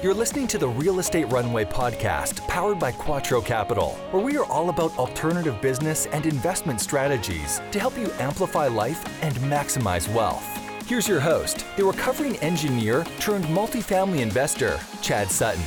You're 0.00 0.14
listening 0.14 0.46
to 0.48 0.58
the 0.58 0.68
Real 0.68 1.00
Estate 1.00 1.24
Runway 1.24 1.64
podcast, 1.64 2.46
powered 2.46 2.78
by 2.78 2.92
Quattro 2.92 3.40
Capital, 3.40 3.94
where 4.12 4.22
we 4.22 4.36
are 4.36 4.44
all 4.44 4.68
about 4.68 4.96
alternative 4.96 5.60
business 5.60 6.06
and 6.06 6.24
investment 6.24 6.80
strategies 6.80 7.60
to 7.72 7.80
help 7.80 7.98
you 7.98 8.08
amplify 8.20 8.68
life 8.68 9.04
and 9.24 9.34
maximize 9.38 10.06
wealth. 10.14 10.46
Here's 10.86 11.08
your 11.08 11.18
host, 11.18 11.64
the 11.76 11.84
recovering 11.84 12.36
engineer 12.36 13.04
turned 13.18 13.46
multifamily 13.46 14.20
investor, 14.20 14.78
Chad 15.02 15.32
Sutton. 15.32 15.64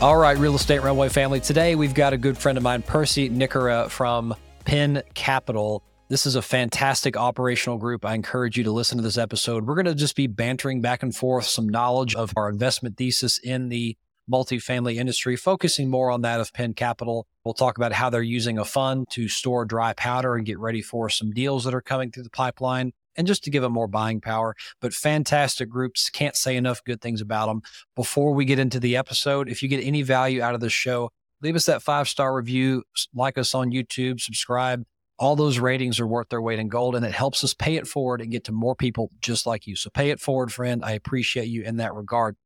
All 0.00 0.16
right, 0.16 0.38
Real 0.38 0.54
Estate 0.54 0.82
Runway 0.82 1.10
family. 1.10 1.40
Today 1.40 1.74
we've 1.74 1.92
got 1.92 2.14
a 2.14 2.16
good 2.16 2.38
friend 2.38 2.56
of 2.56 2.64
mine, 2.64 2.80
Percy 2.80 3.28
Nikora 3.28 3.90
from 3.90 4.34
Penn 4.64 5.02
Capital. 5.12 5.82
This 6.10 6.24
is 6.24 6.36
a 6.36 6.42
fantastic 6.42 7.18
operational 7.18 7.76
group. 7.76 8.02
I 8.02 8.14
encourage 8.14 8.56
you 8.56 8.64
to 8.64 8.72
listen 8.72 8.96
to 8.96 9.04
this 9.04 9.18
episode. 9.18 9.66
We're 9.66 9.74
going 9.74 9.84
to 9.84 9.94
just 9.94 10.16
be 10.16 10.26
bantering 10.26 10.80
back 10.80 11.02
and 11.02 11.14
forth 11.14 11.44
some 11.44 11.68
knowledge 11.68 12.14
of 12.14 12.32
our 12.34 12.48
investment 12.48 12.96
thesis 12.96 13.36
in 13.36 13.68
the 13.68 13.94
multifamily 14.30 14.96
industry, 14.96 15.36
focusing 15.36 15.90
more 15.90 16.10
on 16.10 16.22
that 16.22 16.40
of 16.40 16.54
Penn 16.54 16.72
Capital. 16.72 17.26
We'll 17.44 17.52
talk 17.52 17.76
about 17.76 17.92
how 17.92 18.08
they're 18.08 18.22
using 18.22 18.58
a 18.58 18.64
fund 18.64 19.06
to 19.10 19.28
store 19.28 19.66
dry 19.66 19.92
powder 19.92 20.34
and 20.34 20.46
get 20.46 20.58
ready 20.58 20.80
for 20.80 21.10
some 21.10 21.30
deals 21.30 21.64
that 21.64 21.74
are 21.74 21.82
coming 21.82 22.10
through 22.10 22.22
the 22.22 22.30
pipeline 22.30 22.94
and 23.14 23.26
just 23.26 23.44
to 23.44 23.50
give 23.50 23.62
them 23.62 23.72
more 23.72 23.86
buying 23.86 24.22
power. 24.22 24.54
But 24.80 24.94
fantastic 24.94 25.68
groups. 25.68 26.08
Can't 26.08 26.36
say 26.36 26.56
enough 26.56 26.82
good 26.84 27.02
things 27.02 27.20
about 27.20 27.48
them. 27.48 27.60
Before 27.94 28.32
we 28.32 28.46
get 28.46 28.58
into 28.58 28.80
the 28.80 28.96
episode, 28.96 29.50
if 29.50 29.62
you 29.62 29.68
get 29.68 29.84
any 29.84 30.00
value 30.00 30.40
out 30.40 30.54
of 30.54 30.62
this 30.62 30.72
show, 30.72 31.10
leave 31.42 31.54
us 31.54 31.66
that 31.66 31.82
five 31.82 32.08
star 32.08 32.34
review, 32.34 32.84
like 33.12 33.36
us 33.36 33.54
on 33.54 33.72
YouTube, 33.72 34.22
subscribe 34.22 34.86
all 35.18 35.34
those 35.34 35.58
ratings 35.58 35.98
are 35.98 36.06
worth 36.06 36.28
their 36.28 36.40
weight 36.40 36.58
in 36.58 36.68
gold 36.68 36.94
and 36.94 37.04
it 37.04 37.12
helps 37.12 37.42
us 37.42 37.52
pay 37.52 37.76
it 37.76 37.88
forward 37.88 38.20
and 38.20 38.30
get 38.30 38.44
to 38.44 38.52
more 38.52 38.76
people 38.76 39.10
just 39.20 39.46
like 39.46 39.66
you. 39.66 39.74
So 39.74 39.90
pay 39.90 40.10
it 40.10 40.20
forward, 40.20 40.52
friend. 40.52 40.84
I 40.84 40.92
appreciate 40.92 41.48
you 41.48 41.62
in 41.62 41.78
that 41.78 41.94
regard. 41.94 42.36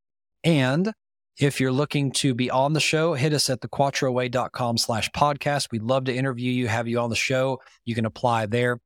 And 0.43 0.93
if 1.39 1.61
you're 1.61 1.73
looking 1.73 2.13
to 2.13 2.35
be 2.35 2.51
on 2.51 2.73
the 2.73 2.81
show, 2.81 3.15
hit 3.15 3.35
us 3.35 3.51
at 3.51 3.61
thequattroway.com 3.61 4.79
slash 4.79 5.11
podcast. 5.11 5.69
We'd 5.71 5.83
love 5.83 6.05
to 6.05 6.15
interview 6.15 6.51
you, 6.51 6.69
have 6.69 6.89
you 6.89 6.99
on 6.99 7.11
the 7.11 7.17
show. 7.17 7.61
You 7.85 7.95
can 7.95 8.07
apply 8.07 8.47
there. 8.47 8.81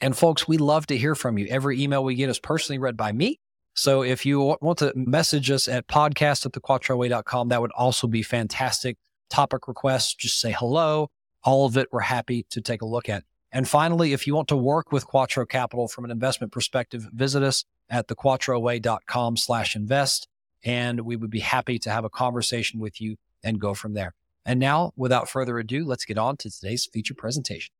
And 0.00 0.16
folks, 0.16 0.46
we 0.46 0.58
love 0.58 0.86
to 0.86 0.96
hear 0.96 1.16
from 1.16 1.38
you. 1.38 1.46
Every 1.48 1.82
email 1.82 2.04
we 2.04 2.14
get 2.14 2.28
is 2.28 2.38
personally 2.38 2.78
read 2.78 2.96
by 2.96 3.10
me. 3.10 3.40
So 3.74 4.02
if 4.02 4.24
you 4.24 4.56
want 4.60 4.78
to 4.78 4.92
message 4.94 5.50
us 5.50 5.66
at 5.66 5.88
podcast 5.88 6.46
at 6.46 6.52
thequattroway.com, 6.52 7.48
that 7.48 7.60
would 7.60 7.72
also 7.72 8.06
be 8.06 8.22
fantastic. 8.22 8.96
Topic 9.28 9.66
requests, 9.66 10.14
just 10.14 10.40
say 10.40 10.52
hello 10.52 11.10
all 11.48 11.64
of 11.64 11.78
it 11.78 11.88
we're 11.90 12.00
happy 12.00 12.44
to 12.50 12.60
take 12.60 12.82
a 12.82 12.86
look 12.86 13.08
at. 13.08 13.24
And 13.50 13.66
finally, 13.66 14.12
if 14.12 14.26
you 14.26 14.34
want 14.34 14.48
to 14.48 14.56
work 14.56 14.92
with 14.92 15.06
Quattro 15.06 15.46
Capital 15.46 15.88
from 15.88 16.04
an 16.04 16.10
investment 16.10 16.52
perspective, 16.52 17.08
visit 17.14 17.42
us 17.42 17.64
at 17.88 18.06
thequattroway.com 18.08 19.38
slash 19.38 19.74
invest. 19.74 20.28
And 20.62 21.00
we 21.00 21.16
would 21.16 21.30
be 21.30 21.40
happy 21.40 21.78
to 21.78 21.90
have 21.90 22.04
a 22.04 22.10
conversation 22.10 22.80
with 22.80 23.00
you 23.00 23.16
and 23.42 23.58
go 23.58 23.72
from 23.72 23.94
there. 23.94 24.14
And 24.44 24.60
now, 24.60 24.92
without 24.94 25.30
further 25.30 25.58
ado, 25.58 25.86
let's 25.86 26.04
get 26.04 26.18
on 26.18 26.36
to 26.38 26.50
today's 26.50 26.84
feature 26.84 27.14
presentation. 27.14 27.72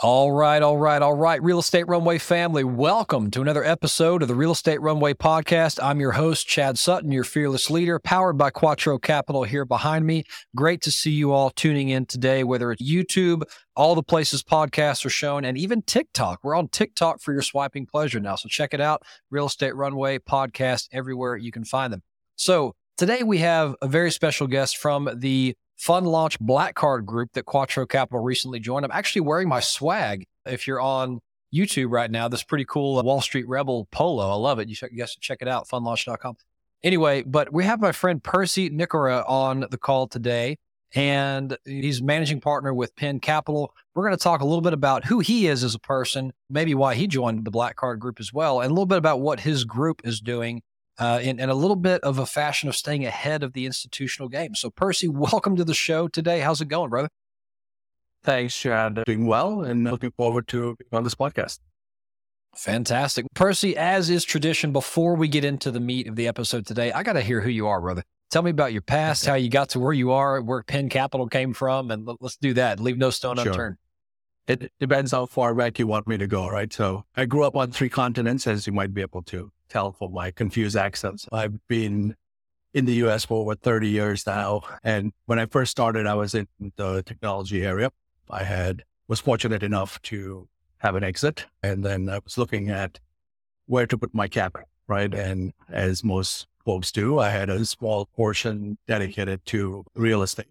All 0.00 0.30
right, 0.30 0.62
all 0.62 0.76
right, 0.76 1.00
all 1.00 1.14
right. 1.14 1.42
Real 1.42 1.58
Estate 1.58 1.88
Runway 1.88 2.18
family, 2.18 2.62
welcome 2.64 3.30
to 3.30 3.40
another 3.40 3.64
episode 3.64 4.20
of 4.20 4.28
the 4.28 4.34
Real 4.34 4.50
Estate 4.50 4.82
Runway 4.82 5.14
podcast. 5.14 5.82
I'm 5.82 6.00
your 6.00 6.12
host, 6.12 6.46
Chad 6.46 6.78
Sutton, 6.78 7.10
your 7.12 7.24
fearless 7.24 7.70
leader, 7.70 7.98
powered 7.98 8.36
by 8.36 8.50
Quattro 8.50 8.98
Capital 8.98 9.44
here 9.44 9.64
behind 9.64 10.04
me. 10.04 10.24
Great 10.54 10.82
to 10.82 10.90
see 10.90 11.12
you 11.12 11.32
all 11.32 11.48
tuning 11.48 11.88
in 11.88 12.04
today, 12.04 12.44
whether 12.44 12.70
it's 12.72 12.82
YouTube, 12.82 13.44
all 13.74 13.94
the 13.94 14.02
places 14.02 14.42
podcasts 14.42 15.06
are 15.06 15.10
shown, 15.10 15.46
and 15.46 15.56
even 15.56 15.80
TikTok. 15.80 16.40
We're 16.42 16.56
on 16.56 16.68
TikTok 16.68 17.22
for 17.22 17.32
your 17.32 17.40
swiping 17.40 17.86
pleasure 17.86 18.20
now. 18.20 18.36
So 18.36 18.50
check 18.50 18.74
it 18.74 18.82
out. 18.82 19.00
Real 19.30 19.46
Estate 19.46 19.74
Runway 19.74 20.18
podcast, 20.18 20.88
everywhere 20.92 21.38
you 21.38 21.50
can 21.50 21.64
find 21.64 21.90
them. 21.90 22.02
So 22.36 22.74
today 22.98 23.22
we 23.22 23.38
have 23.38 23.74
a 23.80 23.88
very 23.88 24.10
special 24.10 24.46
guest 24.46 24.76
from 24.76 25.08
the 25.16 25.56
fund 25.76 26.06
launch 26.06 26.38
black 26.40 26.74
card 26.74 27.06
group 27.06 27.32
that 27.34 27.44
Quattro 27.44 27.86
Capital 27.86 28.20
recently 28.20 28.60
joined. 28.60 28.84
I'm 28.84 28.90
actually 28.90 29.22
wearing 29.22 29.48
my 29.48 29.60
swag. 29.60 30.26
If 30.44 30.66
you're 30.66 30.80
on 30.80 31.20
YouTube 31.54 31.90
right 31.90 32.10
now, 32.10 32.28
this 32.28 32.42
pretty 32.42 32.64
cool 32.64 33.02
Wall 33.02 33.20
Street 33.20 33.48
Rebel 33.48 33.86
polo. 33.90 34.30
I 34.30 34.34
love 34.34 34.58
it. 34.58 34.68
You 34.68 34.76
guys 34.96 35.12
should, 35.12 35.22
check 35.22 35.38
it 35.40 35.48
out, 35.48 35.68
fundlaunch.com. 35.68 36.36
Anyway, 36.82 37.22
but 37.22 37.52
we 37.52 37.64
have 37.64 37.80
my 37.80 37.92
friend 37.92 38.22
Percy 38.22 38.70
Nikora 38.70 39.28
on 39.28 39.66
the 39.70 39.78
call 39.78 40.06
today, 40.06 40.58
and 40.94 41.56
he's 41.64 42.02
managing 42.02 42.40
partner 42.40 42.72
with 42.72 42.94
Penn 42.96 43.18
Capital. 43.18 43.74
We're 43.94 44.04
going 44.04 44.16
to 44.16 44.22
talk 44.22 44.40
a 44.40 44.44
little 44.44 44.60
bit 44.60 44.72
about 44.72 45.04
who 45.04 45.20
he 45.20 45.46
is 45.46 45.64
as 45.64 45.74
a 45.74 45.80
person, 45.80 46.32
maybe 46.50 46.74
why 46.74 46.94
he 46.94 47.06
joined 47.06 47.44
the 47.44 47.50
Black 47.50 47.76
Card 47.76 47.98
Group 47.98 48.20
as 48.20 48.32
well, 48.32 48.60
and 48.60 48.70
a 48.70 48.74
little 48.74 48.86
bit 48.86 48.98
about 48.98 49.20
what 49.20 49.40
his 49.40 49.64
group 49.64 50.02
is 50.04 50.20
doing 50.20 50.62
uh, 50.98 51.20
in, 51.22 51.38
in, 51.38 51.48
a 51.48 51.54
little 51.54 51.76
bit 51.76 52.00
of 52.02 52.18
a 52.18 52.26
fashion 52.26 52.68
of 52.68 52.76
staying 52.76 53.04
ahead 53.04 53.42
of 53.42 53.52
the 53.52 53.66
institutional 53.66 54.28
game. 54.28 54.54
So, 54.54 54.70
Percy, 54.70 55.08
welcome 55.08 55.56
to 55.56 55.64
the 55.64 55.74
show 55.74 56.08
today. 56.08 56.40
How's 56.40 56.60
it 56.60 56.68
going, 56.68 56.90
brother? 56.90 57.08
Thanks, 58.22 58.58
Chad. 58.58 59.04
Doing 59.04 59.26
well 59.26 59.62
and 59.62 59.84
looking 59.84 60.10
forward 60.10 60.48
to 60.48 60.76
being 60.76 60.88
on 60.92 61.04
this 61.04 61.14
podcast. 61.14 61.60
Fantastic. 62.56 63.26
Percy, 63.34 63.76
as 63.76 64.10
is 64.10 64.24
tradition, 64.24 64.72
before 64.72 65.14
we 65.14 65.28
get 65.28 65.44
into 65.44 65.70
the 65.70 65.78
meat 65.78 66.08
of 66.08 66.16
the 66.16 66.26
episode 66.26 66.66
today, 66.66 66.90
I 66.90 67.02
got 67.02 67.12
to 67.12 67.20
hear 67.20 67.40
who 67.40 67.50
you 67.50 67.68
are, 67.68 67.80
brother. 67.80 68.02
Tell 68.30 68.42
me 68.42 68.50
about 68.50 68.72
your 68.72 68.82
past, 68.82 69.24
okay. 69.24 69.30
how 69.30 69.36
you 69.36 69.50
got 69.50 69.68
to 69.70 69.80
where 69.80 69.92
you 69.92 70.10
are, 70.10 70.40
where 70.40 70.62
Penn 70.62 70.88
Capital 70.88 71.28
came 71.28 71.52
from, 71.52 71.90
and 71.90 72.08
let's 72.20 72.36
do 72.36 72.54
that. 72.54 72.80
Leave 72.80 72.98
no 72.98 73.10
stone 73.10 73.36
sure. 73.36 73.48
unturned. 73.48 73.76
It 74.48 74.72
depends 74.80 75.12
how 75.12 75.26
far 75.26 75.54
back 75.54 75.78
you 75.78 75.86
want 75.86 76.08
me 76.08 76.16
to 76.18 76.26
go, 76.26 76.48
right? 76.48 76.72
So 76.72 77.04
I 77.16 77.26
grew 77.26 77.44
up 77.44 77.54
on 77.54 77.70
three 77.70 77.88
continents, 77.88 78.46
as 78.46 78.66
you 78.66 78.72
might 78.72 78.94
be 78.94 79.02
able 79.02 79.22
to 79.24 79.52
tell 79.68 79.92
from 79.92 80.12
my 80.12 80.30
confused 80.30 80.76
accents. 80.76 81.26
I've 81.32 81.66
been 81.68 82.16
in 82.74 82.84
the 82.84 82.94
US 83.06 83.24
for 83.24 83.40
over 83.40 83.54
30 83.54 83.88
years 83.88 84.26
now. 84.26 84.60
And 84.84 85.12
when 85.24 85.38
I 85.38 85.46
first 85.46 85.70
started, 85.70 86.06
I 86.06 86.14
was 86.14 86.34
in 86.34 86.46
the 86.76 87.02
technology 87.02 87.64
area. 87.64 87.90
I 88.30 88.44
had 88.44 88.84
was 89.08 89.20
fortunate 89.20 89.62
enough 89.62 90.00
to 90.02 90.48
have 90.78 90.94
an 90.94 91.04
exit. 91.04 91.46
And 91.62 91.84
then 91.84 92.08
I 92.08 92.18
was 92.18 92.36
looking 92.36 92.68
at 92.68 92.98
where 93.66 93.86
to 93.86 93.96
put 93.96 94.14
my 94.14 94.28
capital, 94.28 94.68
right? 94.88 95.12
And 95.12 95.52
as 95.70 96.04
most 96.04 96.46
folks 96.64 96.92
do, 96.92 97.18
I 97.18 97.30
had 97.30 97.48
a 97.48 97.64
small 97.64 98.06
portion 98.06 98.76
dedicated 98.86 99.44
to 99.46 99.84
real 99.94 100.22
estate. 100.22 100.46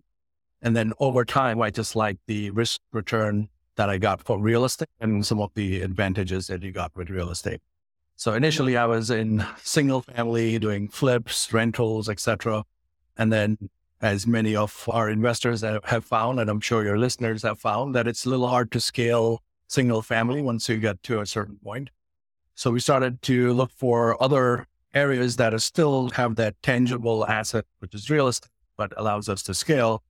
And 0.62 0.76
then 0.76 0.94
over 1.00 1.26
time, 1.26 1.62
I 1.62 1.70
just 1.70 1.96
like 1.96 2.18
the 2.28 2.50
risk 2.50 2.82
return 2.92 3.50
that 3.76 3.90
I 3.90 3.98
got 3.98 4.24
for 4.24 4.40
real 4.40 4.66
estate 4.66 4.90
and 5.00 5.26
some 5.26 5.40
of 5.40 5.52
the 5.54 5.82
advantages 5.82 6.48
that 6.48 6.64
you 6.64 6.72
got 6.72 6.96
with 6.96 7.10
real 7.10 7.30
estate. 7.30 7.62
So 8.18 8.34
initially 8.34 8.78
I 8.78 8.86
was 8.86 9.10
in 9.10 9.46
single 9.62 10.02
family 10.02 10.58
doing 10.58 10.88
flips, 10.88 11.52
rentals, 11.52 12.08
etc. 12.08 12.64
And 13.18 13.32
then 13.32 13.70
as 14.02 14.26
many 14.26 14.56
of 14.56 14.88
our 14.92 15.10
investors 15.10 15.62
have 15.62 16.06
found, 16.06 16.40
and 16.40 16.50
I'm 16.50 16.62
sure 16.62 16.84
your 16.84 16.98
listeners 16.98 17.44
have 17.44 17.60
found 17.60 17.94
that 17.96 18.08
it's 18.08 18.26
a 18.26 18.30
little 18.30 18.48
hard 18.48 18.72
to 18.72 18.80
scale 18.80 19.42
single 19.68 20.02
family 20.02 20.42
once 20.42 20.70
you 20.70 20.78
get 20.78 21.02
to 21.04 21.20
a 21.20 21.26
certain 21.26 21.58
point. 21.64 21.90
So 22.54 22.72
we 22.72 22.80
started 22.80 23.22
to 23.24 23.52
look 23.54 23.72
for 23.72 24.22
other 24.24 24.68
areas 24.94 25.36
that 25.36 25.60
still 25.62 26.10
have 26.12 26.36
that 26.38 26.56
tangible 26.62 27.26
asset, 27.26 27.66
which 27.80 27.94
is 27.94 28.10
real 28.10 28.28
estate, 28.28 28.50
but 28.78 28.94
allows 28.96 29.28
us 29.28 29.44
to 29.44 29.54
scale 29.54 30.04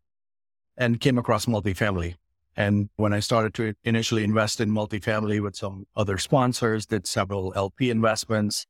and 0.77 0.99
came 0.99 1.17
across 1.17 1.47
multifamily. 1.47 2.16
And 2.57 2.89
when 2.95 3.13
I 3.13 3.19
started 3.19 3.53
to 3.55 3.73
initially 3.83 4.23
invest 4.23 4.61
in 4.61 4.69
multifamily 4.69 5.41
with 5.41 5.55
some 5.55 5.88
other 5.95 6.17
sponsors, 6.17 6.85
did 6.85 7.05
several 7.05 7.53
LP 7.55 7.89
investments. 7.89 8.66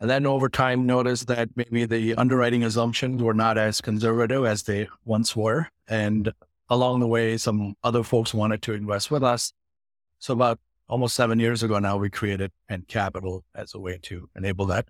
And 0.00 0.08
then 0.08 0.26
over 0.26 0.48
time 0.48 0.86
noticed 0.86 1.26
that 1.26 1.50
maybe 1.56 1.84
the 1.84 2.14
underwriting 2.14 2.62
assumptions 2.64 3.22
were 3.22 3.34
not 3.34 3.58
as 3.58 3.80
conservative 3.80 4.44
as 4.44 4.62
they 4.62 4.88
once 5.04 5.34
were. 5.36 5.68
And 5.88 6.32
along 6.70 7.00
the 7.00 7.06
way, 7.06 7.36
some 7.36 7.74
other 7.82 8.02
folks 8.02 8.32
wanted 8.32 8.62
to 8.62 8.72
invest 8.74 9.10
with 9.10 9.24
us. 9.24 9.52
So 10.18 10.34
about 10.34 10.60
almost 10.88 11.14
seven 11.14 11.38
years 11.38 11.62
ago 11.62 11.78
now, 11.78 11.96
we 11.96 12.10
created 12.10 12.52
Penn 12.68 12.84
Capital 12.88 13.44
as 13.54 13.74
a 13.74 13.80
way 13.80 13.98
to 14.02 14.28
enable 14.36 14.66
that. 14.66 14.86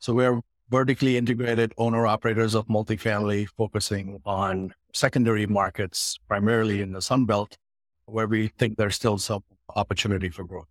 So 0.00 0.12
we're 0.12 0.40
vertically 0.70 1.16
integrated 1.16 1.72
owner 1.78 2.06
operators 2.06 2.54
of 2.54 2.66
multifamily, 2.66 3.48
focusing 3.56 4.20
on 4.26 4.74
secondary 4.98 5.46
markets, 5.46 6.18
primarily 6.28 6.82
in 6.82 6.92
the 6.92 7.00
Sun 7.00 7.24
Belt, 7.24 7.56
where 8.06 8.26
we 8.26 8.48
think 8.48 8.76
there's 8.76 8.96
still 8.96 9.18
some 9.18 9.44
opportunity 9.74 10.28
for 10.28 10.44
growth. 10.44 10.68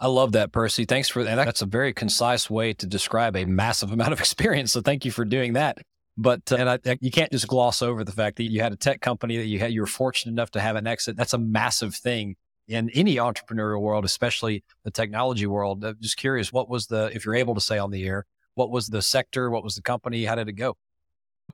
I 0.00 0.08
love 0.08 0.32
that, 0.32 0.52
Percy. 0.52 0.84
Thanks 0.84 1.08
for 1.08 1.22
that. 1.24 1.36
That's 1.36 1.62
a 1.62 1.66
very 1.66 1.92
concise 1.92 2.50
way 2.50 2.72
to 2.74 2.86
describe 2.86 3.36
a 3.36 3.44
massive 3.44 3.92
amount 3.96 4.12
of 4.12 4.20
experience. 4.20 4.72
So 4.72 4.80
thank 4.80 5.04
you 5.04 5.10
for 5.10 5.24
doing 5.24 5.52
that. 5.54 5.78
But 6.16 6.50
uh, 6.52 6.56
and 6.56 6.70
I, 6.70 6.78
you 7.00 7.10
can't 7.10 7.32
just 7.32 7.48
gloss 7.48 7.82
over 7.82 8.04
the 8.04 8.12
fact 8.12 8.36
that 8.36 8.44
you 8.44 8.60
had 8.60 8.72
a 8.72 8.76
tech 8.76 9.00
company 9.00 9.36
that 9.36 9.46
you 9.46 9.58
had. 9.58 9.72
You 9.72 9.80
were 9.80 9.86
fortunate 9.86 10.32
enough 10.32 10.52
to 10.52 10.60
have 10.60 10.76
an 10.76 10.86
exit. 10.86 11.16
That's 11.16 11.32
a 11.32 11.38
massive 11.38 11.94
thing 11.94 12.36
in 12.68 12.88
any 12.90 13.16
entrepreneurial 13.16 13.80
world, 13.80 14.04
especially 14.04 14.62
the 14.84 14.90
technology 14.90 15.46
world. 15.46 15.84
I'm 15.84 15.96
just 16.00 16.16
curious, 16.16 16.52
what 16.52 16.68
was 16.68 16.86
the, 16.86 17.10
if 17.12 17.24
you're 17.24 17.34
able 17.34 17.54
to 17.54 17.60
say 17.60 17.78
on 17.78 17.90
the 17.90 18.06
air, 18.06 18.26
what 18.54 18.70
was 18.70 18.86
the 18.86 19.02
sector? 19.02 19.50
What 19.50 19.64
was 19.64 19.74
the 19.74 19.82
company? 19.82 20.24
How 20.24 20.36
did 20.36 20.48
it 20.48 20.52
go? 20.52 20.76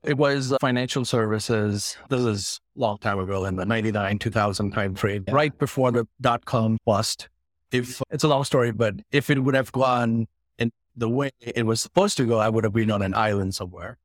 It 0.03 0.17
was 0.17 0.55
financial 0.61 1.05
services. 1.05 1.97
This 2.09 2.21
is 2.21 2.61
a 2.77 2.81
long 2.81 2.99
time 2.99 3.19
ago 3.19 3.45
in 3.45 3.57
the 3.57 3.67
99, 3.67 4.19
2000 4.19 4.71
time 4.71 4.95
frame, 4.95 5.25
yeah. 5.29 5.35
right 5.35 5.57
before 5.59 5.93
the 5.93 6.07
dot 6.21 6.45
com 6.47 6.79
bust. 6.87 7.29
If 7.71 8.03
it's 8.11 8.25
a 8.25 8.29
long 8.29 8.45
story, 8.45 8.73
but 8.73 8.95
if 9.13 9.31
it 9.31 9.39
would 9.39 9.55
have 9.55 9.71
gone 9.73 10.27
in 10.59 10.73
the 10.97 11.09
way 11.09 11.31
it 11.41 11.67
was 11.67 11.81
supposed 11.81 12.17
to 12.17 12.27
go, 12.27 12.39
I 12.39 12.49
would 12.49 12.65
have 12.65 12.73
been 12.73 12.91
on 12.91 13.03
an 13.03 13.15
island 13.15 13.55
somewhere. 13.55 13.99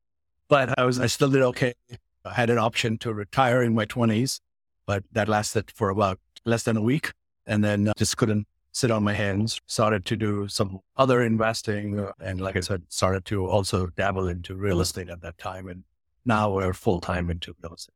But 0.48 0.78
I 0.78 0.84
was, 0.84 1.00
I 1.00 1.06
still 1.06 1.30
did 1.30 1.42
okay. 1.42 1.74
I 2.24 2.34
had 2.34 2.50
an 2.50 2.58
option 2.58 2.98
to 2.98 3.12
retire 3.12 3.62
in 3.62 3.74
my 3.74 3.86
20s, 3.86 4.40
but 4.86 5.02
that 5.12 5.28
lasted 5.28 5.70
for 5.74 5.90
about 5.90 6.20
less 6.44 6.62
than 6.62 6.76
a 6.76 6.82
week. 6.82 7.12
And 7.46 7.64
then 7.64 7.88
uh, 7.88 7.92
just 7.96 8.16
couldn't 8.16 8.46
sit 8.76 8.90
on 8.90 9.02
my 9.02 9.14
hands, 9.14 9.58
started 9.64 10.04
to 10.04 10.16
do 10.16 10.46
some 10.48 10.80
other 10.98 11.22
investing. 11.22 11.98
Uh, 11.98 12.12
and 12.20 12.42
like 12.42 12.56
I 12.56 12.60
said, 12.60 12.82
started 12.90 13.24
to 13.24 13.46
also 13.46 13.86
dabble 13.86 14.28
into 14.28 14.54
real 14.54 14.82
estate 14.82 15.08
at 15.08 15.22
that 15.22 15.38
time. 15.38 15.66
And 15.66 15.84
now 16.26 16.52
we're 16.52 16.74
full 16.74 17.00
time 17.00 17.30
into 17.30 17.54
real 17.62 17.72
estate. 17.72 17.94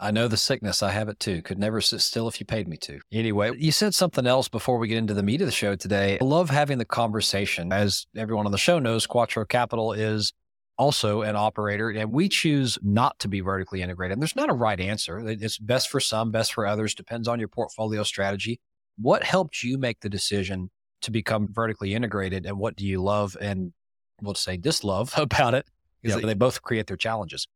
I 0.00 0.10
know 0.10 0.26
the 0.26 0.38
sickness. 0.38 0.82
I 0.82 0.92
have 0.92 1.10
it 1.10 1.20
too. 1.20 1.42
Could 1.42 1.58
never 1.58 1.82
sit 1.82 2.00
still 2.00 2.28
if 2.28 2.40
you 2.40 2.46
paid 2.46 2.66
me 2.66 2.78
to. 2.78 3.00
Anyway, 3.12 3.52
you 3.58 3.70
said 3.70 3.94
something 3.94 4.26
else 4.26 4.48
before 4.48 4.78
we 4.78 4.88
get 4.88 4.96
into 4.96 5.12
the 5.12 5.22
meat 5.22 5.42
of 5.42 5.48
the 5.48 5.52
show 5.52 5.76
today. 5.76 6.18
I 6.18 6.24
love 6.24 6.48
having 6.48 6.78
the 6.78 6.86
conversation. 6.86 7.70
As 7.70 8.06
everyone 8.16 8.46
on 8.46 8.52
the 8.52 8.58
show 8.58 8.78
knows, 8.78 9.06
Quattro 9.06 9.44
Capital 9.44 9.92
is 9.92 10.32
also 10.78 11.22
an 11.22 11.36
operator, 11.36 11.90
and 11.90 12.10
we 12.10 12.30
choose 12.30 12.78
not 12.82 13.18
to 13.18 13.28
be 13.28 13.40
vertically 13.40 13.82
integrated. 13.82 14.14
And 14.14 14.22
there's 14.22 14.36
not 14.36 14.48
a 14.48 14.54
right 14.54 14.80
answer. 14.80 15.22
It's 15.28 15.58
best 15.58 15.90
for 15.90 16.00
some, 16.00 16.30
best 16.30 16.54
for 16.54 16.66
others, 16.66 16.94
depends 16.94 17.28
on 17.28 17.38
your 17.38 17.48
portfolio 17.48 18.02
strategy. 18.02 18.60
What 18.98 19.24
helped 19.24 19.62
you 19.62 19.78
make 19.78 20.00
the 20.00 20.08
decision 20.08 20.70
to 21.02 21.10
become 21.10 21.48
vertically 21.52 21.94
integrated, 21.94 22.46
and 22.46 22.58
what 22.58 22.76
do 22.76 22.86
you 22.86 23.02
love 23.02 23.36
and 23.40 23.72
we'll 24.20 24.34
say 24.34 24.56
dislove 24.56 25.16
about 25.20 25.54
it? 25.54 25.66
Because 26.02 26.20
yep. 26.20 26.26
they 26.26 26.34
both 26.34 26.62
create 26.62 26.86
their 26.86 26.96
challenges. 26.96 27.46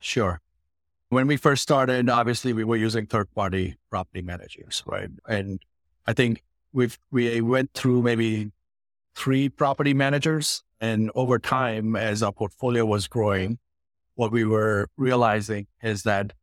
Sure. 0.00 0.40
When 1.10 1.26
we 1.26 1.36
first 1.36 1.62
started, 1.62 2.08
obviously 2.10 2.52
we 2.52 2.64
were 2.64 2.76
using 2.76 3.06
third 3.06 3.32
party 3.34 3.76
property 3.90 4.22
managers, 4.22 4.82
right? 4.86 5.08
And 5.26 5.60
I 6.06 6.12
think 6.12 6.44
we've, 6.72 6.98
we 7.10 7.40
went 7.40 7.72
through 7.72 8.02
maybe 8.02 8.52
three 9.14 9.48
property 9.48 9.94
managers. 9.94 10.62
And 10.80 11.10
over 11.14 11.38
time, 11.38 11.96
as 11.96 12.22
our 12.22 12.32
portfolio 12.32 12.84
was 12.84 13.08
growing, 13.08 13.58
what 14.14 14.30
we 14.30 14.44
were 14.44 14.88
realizing 14.96 15.66
is 15.82 16.02
that 16.02 16.34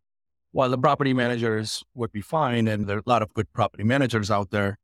while 0.55 0.69
the 0.69 0.77
property 0.77 1.13
managers 1.13 1.83
would 1.95 2.13
be 2.13 2.21
fine, 2.21 2.65
and 2.65 2.87
there 2.87 2.95
are 2.95 3.03
a 3.05 3.09
lot 3.09 3.21
of 3.21 3.33
good 3.33 3.51
property 3.51 3.83
managers 3.83 4.31
out 4.31 4.51
there, 4.51 4.77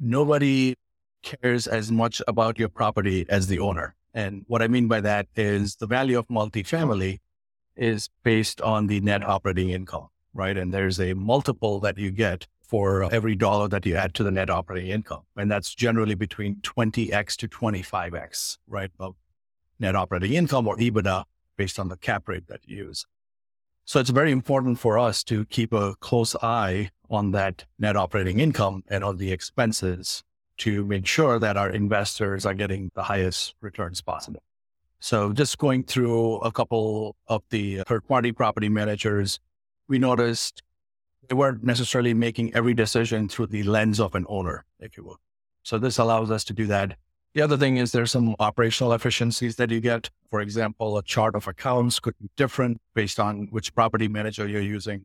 nobody 0.00 0.74
cares 1.22 1.66
as 1.66 1.92
much 1.92 2.22
about 2.26 2.58
your 2.58 2.70
property 2.70 3.26
as 3.28 3.46
the 3.46 3.58
owner. 3.58 3.94
And 4.14 4.46
what 4.46 4.62
I 4.62 4.68
mean 4.68 4.88
by 4.88 5.02
that 5.02 5.26
is 5.36 5.76
the 5.76 5.86
value 5.86 6.18
of 6.18 6.28
multifamily 6.28 7.18
is 7.76 8.08
based 8.22 8.62
on 8.62 8.86
the 8.86 9.02
net 9.02 9.22
operating 9.22 9.68
income, 9.68 10.08
right? 10.32 10.56
And 10.56 10.72
there's 10.72 10.98
a 10.98 11.12
multiple 11.12 11.78
that 11.80 11.98
you 11.98 12.10
get 12.10 12.46
for 12.62 13.12
every 13.12 13.36
dollar 13.36 13.68
that 13.68 13.84
you 13.84 13.96
add 13.96 14.14
to 14.14 14.22
the 14.22 14.30
net 14.30 14.48
operating 14.48 14.88
income. 14.88 15.24
And 15.36 15.50
that's 15.50 15.74
generally 15.74 16.14
between 16.14 16.56
20x 16.62 17.36
to 17.36 17.48
25x, 17.48 18.56
right? 18.66 18.90
Of 18.98 19.14
net 19.78 19.94
operating 19.94 20.32
income 20.32 20.66
or 20.66 20.78
EBITDA 20.78 21.24
based 21.58 21.78
on 21.78 21.88
the 21.88 21.98
cap 21.98 22.28
rate 22.28 22.46
that 22.48 22.60
you 22.64 22.78
use. 22.78 23.04
So 23.88 23.98
it's 23.98 24.10
very 24.10 24.32
important 24.32 24.78
for 24.78 24.98
us 24.98 25.24
to 25.24 25.46
keep 25.46 25.72
a 25.72 25.94
close 26.00 26.36
eye 26.42 26.90
on 27.08 27.30
that 27.30 27.64
net 27.78 27.96
operating 27.96 28.38
income 28.38 28.84
and 28.88 29.02
on 29.02 29.16
the 29.16 29.32
expenses 29.32 30.22
to 30.58 30.84
make 30.84 31.06
sure 31.06 31.38
that 31.38 31.56
our 31.56 31.70
investors 31.70 32.44
are 32.44 32.52
getting 32.52 32.90
the 32.94 33.04
highest 33.04 33.54
returns 33.62 34.02
possible. 34.02 34.42
So 35.00 35.32
just 35.32 35.56
going 35.56 35.84
through 35.84 36.34
a 36.40 36.52
couple 36.52 37.16
of 37.28 37.42
the 37.48 37.82
third 37.86 38.06
party 38.06 38.30
property 38.30 38.68
managers, 38.68 39.40
we 39.88 39.98
noticed 39.98 40.62
they 41.26 41.34
weren't 41.34 41.64
necessarily 41.64 42.12
making 42.12 42.52
every 42.54 42.74
decision 42.74 43.26
through 43.26 43.46
the 43.46 43.62
lens 43.62 44.00
of 44.00 44.14
an 44.14 44.26
owner, 44.28 44.66
if 44.78 44.98
you 44.98 45.04
will. 45.04 45.20
So 45.62 45.78
this 45.78 45.96
allows 45.96 46.30
us 46.30 46.44
to 46.44 46.52
do 46.52 46.66
that. 46.66 46.98
The 47.34 47.42
other 47.42 47.56
thing 47.56 47.76
is 47.76 47.92
there's 47.92 48.10
some 48.10 48.34
operational 48.38 48.92
efficiencies 48.92 49.56
that 49.56 49.70
you 49.70 49.80
get. 49.80 50.10
For 50.30 50.40
example, 50.40 50.96
a 50.96 51.02
chart 51.02 51.34
of 51.34 51.46
accounts 51.46 52.00
could 52.00 52.18
be 52.18 52.30
different 52.36 52.80
based 52.94 53.20
on 53.20 53.48
which 53.50 53.74
property 53.74 54.08
manager 54.08 54.46
you're 54.46 54.60
using. 54.62 55.04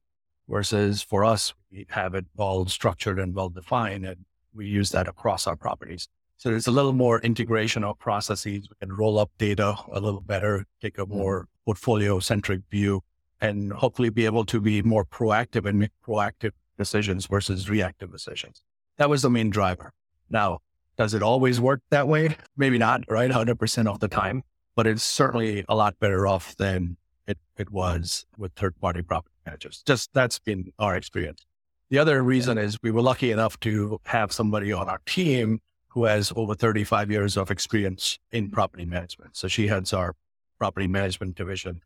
Versus 0.49 1.01
for 1.01 1.23
us, 1.23 1.53
we 1.71 1.85
have 1.89 2.15
it 2.15 2.25
all 2.37 2.65
structured 2.65 3.17
and 3.17 3.33
well 3.33 3.49
defined, 3.49 4.05
and 4.05 4.25
we 4.53 4.65
use 4.65 4.91
that 4.91 5.07
across 5.07 5.47
our 5.47 5.55
properties. 5.55 6.09
So 6.37 6.49
there's 6.49 6.67
a 6.67 6.71
little 6.71 6.91
more 6.91 7.19
integration 7.21 7.85
of 7.85 7.97
processes. 7.99 8.67
We 8.69 8.75
can 8.79 8.93
roll 8.93 9.17
up 9.17 9.31
data 9.37 9.75
a 9.91 10.01
little 10.01 10.19
better, 10.19 10.65
take 10.81 10.97
a 10.97 11.05
mm-hmm. 11.05 11.17
more 11.17 11.47
portfolio 11.65 12.19
centric 12.19 12.61
view, 12.69 13.01
and 13.39 13.71
hopefully 13.71 14.09
be 14.09 14.25
able 14.25 14.45
to 14.45 14.59
be 14.59 14.81
more 14.81 15.05
proactive 15.05 15.65
and 15.65 15.79
make 15.79 15.91
proactive 16.05 16.51
decisions 16.77 17.27
versus 17.27 17.69
reactive 17.69 18.11
decisions. 18.11 18.63
That 18.97 19.09
was 19.09 19.21
the 19.21 19.29
main 19.29 19.49
driver. 19.49 19.93
Now, 20.29 20.59
does 20.97 21.13
it 21.13 21.23
always 21.23 21.59
work 21.59 21.81
that 21.89 22.07
way? 22.07 22.37
Maybe 22.57 22.77
not, 22.77 23.03
right? 23.09 23.29
100% 23.29 23.87
of 23.87 23.99
the 23.99 24.07
time, 24.07 24.43
but 24.75 24.87
it's 24.87 25.03
certainly 25.03 25.65
a 25.67 25.75
lot 25.75 25.99
better 25.99 26.27
off 26.27 26.55
than 26.57 26.97
it, 27.27 27.37
it 27.57 27.71
was 27.71 28.25
with 28.37 28.53
third 28.53 28.79
party 28.79 29.01
property 29.01 29.35
managers. 29.45 29.83
Just 29.85 30.13
that's 30.13 30.39
been 30.39 30.71
our 30.79 30.95
experience. 30.95 31.45
The 31.89 31.99
other 31.99 32.23
reason 32.23 32.57
is 32.57 32.77
we 32.81 32.91
were 32.91 33.01
lucky 33.01 33.31
enough 33.31 33.59
to 33.61 33.99
have 34.05 34.31
somebody 34.31 34.71
on 34.71 34.89
our 34.89 34.99
team 35.05 35.59
who 35.89 36.05
has 36.05 36.33
over 36.35 36.55
35 36.55 37.11
years 37.11 37.37
of 37.37 37.51
experience 37.51 38.17
in 38.31 38.49
property 38.49 38.85
management. 38.85 39.35
So 39.35 39.47
she 39.47 39.67
heads 39.67 39.93
our 39.93 40.15
property 40.57 40.87
management 40.87 41.35
division. 41.35 41.81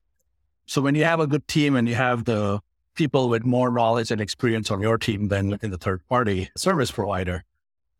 So 0.65 0.81
when 0.81 0.95
you 0.95 1.03
have 1.03 1.19
a 1.19 1.27
good 1.27 1.47
team 1.47 1.75
and 1.75 1.89
you 1.89 1.95
have 1.95 2.25
the 2.25 2.61
people 2.95 3.29
with 3.29 3.45
more 3.45 3.69
knowledge 3.69 4.11
and 4.11 4.21
experience 4.21 4.71
on 4.71 4.81
your 4.81 4.97
team 4.97 5.27
than 5.27 5.59
in 5.61 5.71
the 5.71 5.77
third 5.77 6.05
party 6.07 6.49
service 6.55 6.91
provider, 6.91 7.43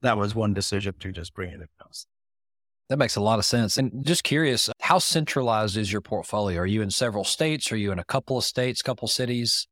that 0.02 0.18
was 0.18 0.36
one 0.36 0.54
decision 0.54 0.94
to 1.00 1.12
just 1.12 1.34
bring 1.34 1.50
it 1.50 1.56
in 1.56 1.68
house. 1.80 2.06
That 2.90 2.98
makes 2.98 3.18
a 3.18 3.22
lot 3.22 3.40
of 3.40 3.46
sense. 3.46 3.78
And 3.78 4.06
just 4.06 4.24
curious, 4.24 4.70
how 4.80 5.00
centralized 5.00 5.76
is 5.76 5.92
your 5.92 6.02
portfolio? 6.02 6.62
Are 6.62 6.66
you 6.66 6.82
in 6.82 6.90
several 6.90 7.26
states? 7.26 7.72
Are 7.72 7.78
you 7.78 7.92
in 7.92 8.00
a 8.00 8.06
couple 8.06 8.38
of 8.38 8.46
states, 8.46 8.82
couple 8.82 9.08
cities? 9.10 9.68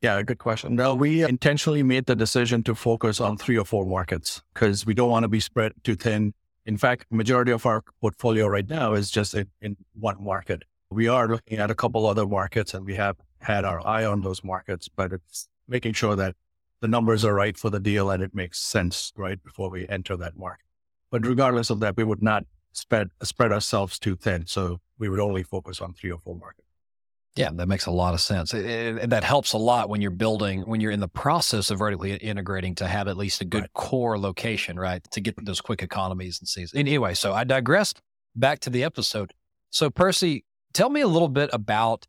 Yeah, 0.00 0.22
good 0.22 0.38
question. 0.38 0.76
No, 0.76 0.94
we 0.94 1.24
intentionally 1.24 1.82
made 1.82 2.06
the 2.06 2.14
decision 2.14 2.62
to 2.62 2.74
focus 2.74 3.20
on 3.20 3.36
three 3.36 3.58
or 3.58 3.64
four 3.64 3.84
markets 3.84 4.42
because 4.54 4.86
we 4.86 4.94
don't 4.94 5.10
want 5.10 5.24
to 5.24 5.28
be 5.28 5.40
spread 5.40 5.72
too 5.82 5.96
thin. 5.96 6.34
In 6.64 6.76
fact, 6.76 7.06
majority 7.10 7.50
of 7.50 7.66
our 7.66 7.82
portfolio 8.00 8.46
right 8.46 8.68
now 8.68 8.94
is 8.94 9.10
just 9.10 9.34
in, 9.34 9.48
in 9.60 9.76
one 9.94 10.22
market. 10.22 10.62
We 10.90 11.08
are 11.08 11.26
looking 11.26 11.58
at 11.58 11.70
a 11.70 11.74
couple 11.74 12.06
other 12.06 12.26
markets 12.26 12.74
and 12.74 12.86
we 12.86 12.94
have 12.94 13.16
had 13.40 13.64
our 13.64 13.84
eye 13.86 14.04
on 14.04 14.22
those 14.22 14.44
markets, 14.44 14.88
but 14.88 15.12
it's 15.12 15.48
making 15.66 15.94
sure 15.94 16.14
that 16.16 16.36
the 16.80 16.88
numbers 16.88 17.24
are 17.24 17.34
right 17.34 17.56
for 17.56 17.70
the 17.70 17.80
deal 17.80 18.10
and 18.10 18.22
it 18.22 18.34
makes 18.34 18.58
sense 18.58 19.12
right 19.16 19.42
before 19.42 19.70
we 19.70 19.88
enter 19.88 20.16
that 20.16 20.36
market. 20.36 20.64
But 21.10 21.26
regardless 21.26 21.70
of 21.70 21.80
that, 21.80 21.96
we 21.96 22.04
would 22.04 22.22
not 22.22 22.44
spread 22.72 23.08
spread 23.22 23.52
ourselves 23.52 23.98
too 23.98 24.16
thin. 24.16 24.46
So 24.46 24.80
we 24.98 25.08
would 25.08 25.20
only 25.20 25.42
focus 25.42 25.80
on 25.80 25.94
three 25.94 26.12
or 26.12 26.18
four 26.18 26.36
markets. 26.36 26.68
Yeah, 27.36 27.50
that 27.52 27.68
makes 27.68 27.86
a 27.86 27.92
lot 27.92 28.14
of 28.14 28.20
sense. 28.20 28.52
And 28.52 29.12
that 29.12 29.22
helps 29.22 29.52
a 29.52 29.58
lot 29.58 29.88
when 29.88 30.00
you're 30.00 30.10
building, 30.10 30.62
when 30.62 30.80
you're 30.80 30.90
in 30.90 30.98
the 30.98 31.06
process 31.06 31.70
of 31.70 31.78
vertically 31.78 32.16
integrating 32.16 32.74
to 32.76 32.88
have 32.88 33.06
at 33.06 33.16
least 33.16 33.40
a 33.40 33.44
good 33.44 33.62
right. 33.62 33.72
core 33.74 34.18
location, 34.18 34.76
right? 34.76 35.00
To 35.12 35.20
get 35.20 35.44
those 35.44 35.60
quick 35.60 35.82
economies 35.82 36.40
and 36.40 36.48
sees. 36.48 36.74
Anyway, 36.74 37.14
so 37.14 37.32
I 37.32 37.44
digressed 37.44 38.00
back 38.34 38.58
to 38.60 38.70
the 38.70 38.82
episode. 38.82 39.32
So, 39.70 39.88
Percy, 39.88 40.44
tell 40.72 40.90
me 40.90 41.00
a 41.00 41.06
little 41.06 41.28
bit 41.28 41.48
about 41.52 42.08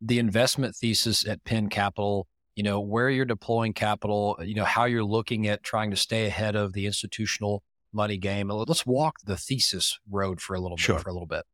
the 0.00 0.18
investment 0.18 0.74
thesis 0.74 1.28
at 1.28 1.44
Penn 1.44 1.68
Capital, 1.68 2.26
you 2.60 2.64
know, 2.64 2.78
where 2.78 3.08
you're 3.08 3.24
deploying 3.24 3.72
capital, 3.72 4.38
you 4.42 4.54
know, 4.54 4.66
how 4.66 4.84
you're 4.84 5.02
looking 5.02 5.46
at 5.46 5.62
trying 5.62 5.90
to 5.90 5.96
stay 5.96 6.26
ahead 6.26 6.54
of 6.54 6.74
the 6.74 6.84
institutional 6.84 7.62
money 7.90 8.18
game. 8.18 8.50
Let's 8.50 8.84
walk 8.84 9.16
the 9.24 9.38
thesis 9.38 9.98
road 10.10 10.42
for 10.42 10.54
a 10.54 10.60
little 10.60 10.76
sure. 10.76 10.96
bit, 10.96 11.02
for 11.02 11.08
a 11.08 11.12
little 11.14 11.26
bit. 11.26 11.44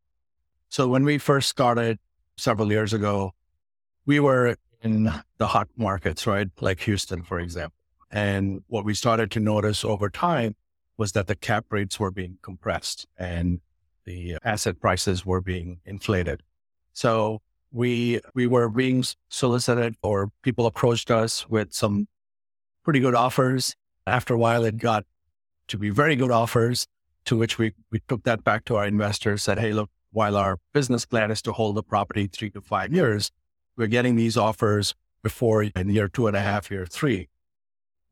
So 0.68 0.88
when 0.88 1.04
we 1.04 1.18
first 1.18 1.48
started, 1.48 2.00
several 2.36 2.72
years 2.72 2.92
ago, 2.92 3.34
we 4.04 4.18
were 4.18 4.56
in 4.82 5.12
the 5.38 5.46
hot 5.46 5.68
markets, 5.76 6.26
right? 6.26 6.48
Like 6.60 6.80
Houston, 6.80 7.22
for 7.22 7.38
example. 7.38 7.76
And 8.10 8.64
what 8.66 8.84
we 8.84 8.92
started 8.92 9.30
to 9.30 9.38
notice 9.38 9.84
over 9.84 10.10
time 10.10 10.56
was 10.96 11.12
that 11.12 11.28
the 11.28 11.36
cap 11.36 11.66
rates 11.70 12.00
were 12.00 12.10
being 12.10 12.38
compressed 12.42 13.06
and 13.16 13.60
the 14.06 14.38
asset 14.42 14.80
prices 14.80 15.24
were 15.24 15.40
being 15.40 15.78
inflated. 15.84 16.42
So 16.94 17.42
we 17.76 18.20
we 18.34 18.46
were 18.46 18.70
being 18.70 19.04
solicited 19.28 19.96
or 20.02 20.30
people 20.42 20.64
approached 20.64 21.10
us 21.10 21.46
with 21.48 21.74
some 21.74 22.08
pretty 22.82 23.00
good 23.00 23.14
offers. 23.14 23.76
After 24.06 24.34
a 24.34 24.38
while 24.38 24.64
it 24.64 24.78
got 24.78 25.04
to 25.68 25.76
be 25.76 25.90
very 25.90 26.16
good 26.16 26.30
offers 26.30 26.86
to 27.26 27.36
which 27.36 27.58
we, 27.58 27.72
we 27.90 28.00
took 28.08 28.22
that 28.22 28.44
back 28.44 28.64
to 28.64 28.76
our 28.76 28.86
investors, 28.86 29.42
said, 29.42 29.58
Hey, 29.58 29.72
look, 29.72 29.90
while 30.12 30.36
our 30.36 30.58
business 30.72 31.04
plan 31.04 31.30
is 31.30 31.42
to 31.42 31.52
hold 31.52 31.74
the 31.74 31.82
property 31.82 32.28
three 32.32 32.50
to 32.50 32.60
five 32.60 32.94
years, 32.94 33.30
we're 33.76 33.88
getting 33.88 34.16
these 34.16 34.36
offers 34.36 34.94
before 35.22 35.64
in 35.64 35.90
year 35.90 36.08
two 36.08 36.28
and 36.28 36.36
a 36.36 36.40
half, 36.40 36.70
year 36.70 36.86
three. 36.86 37.28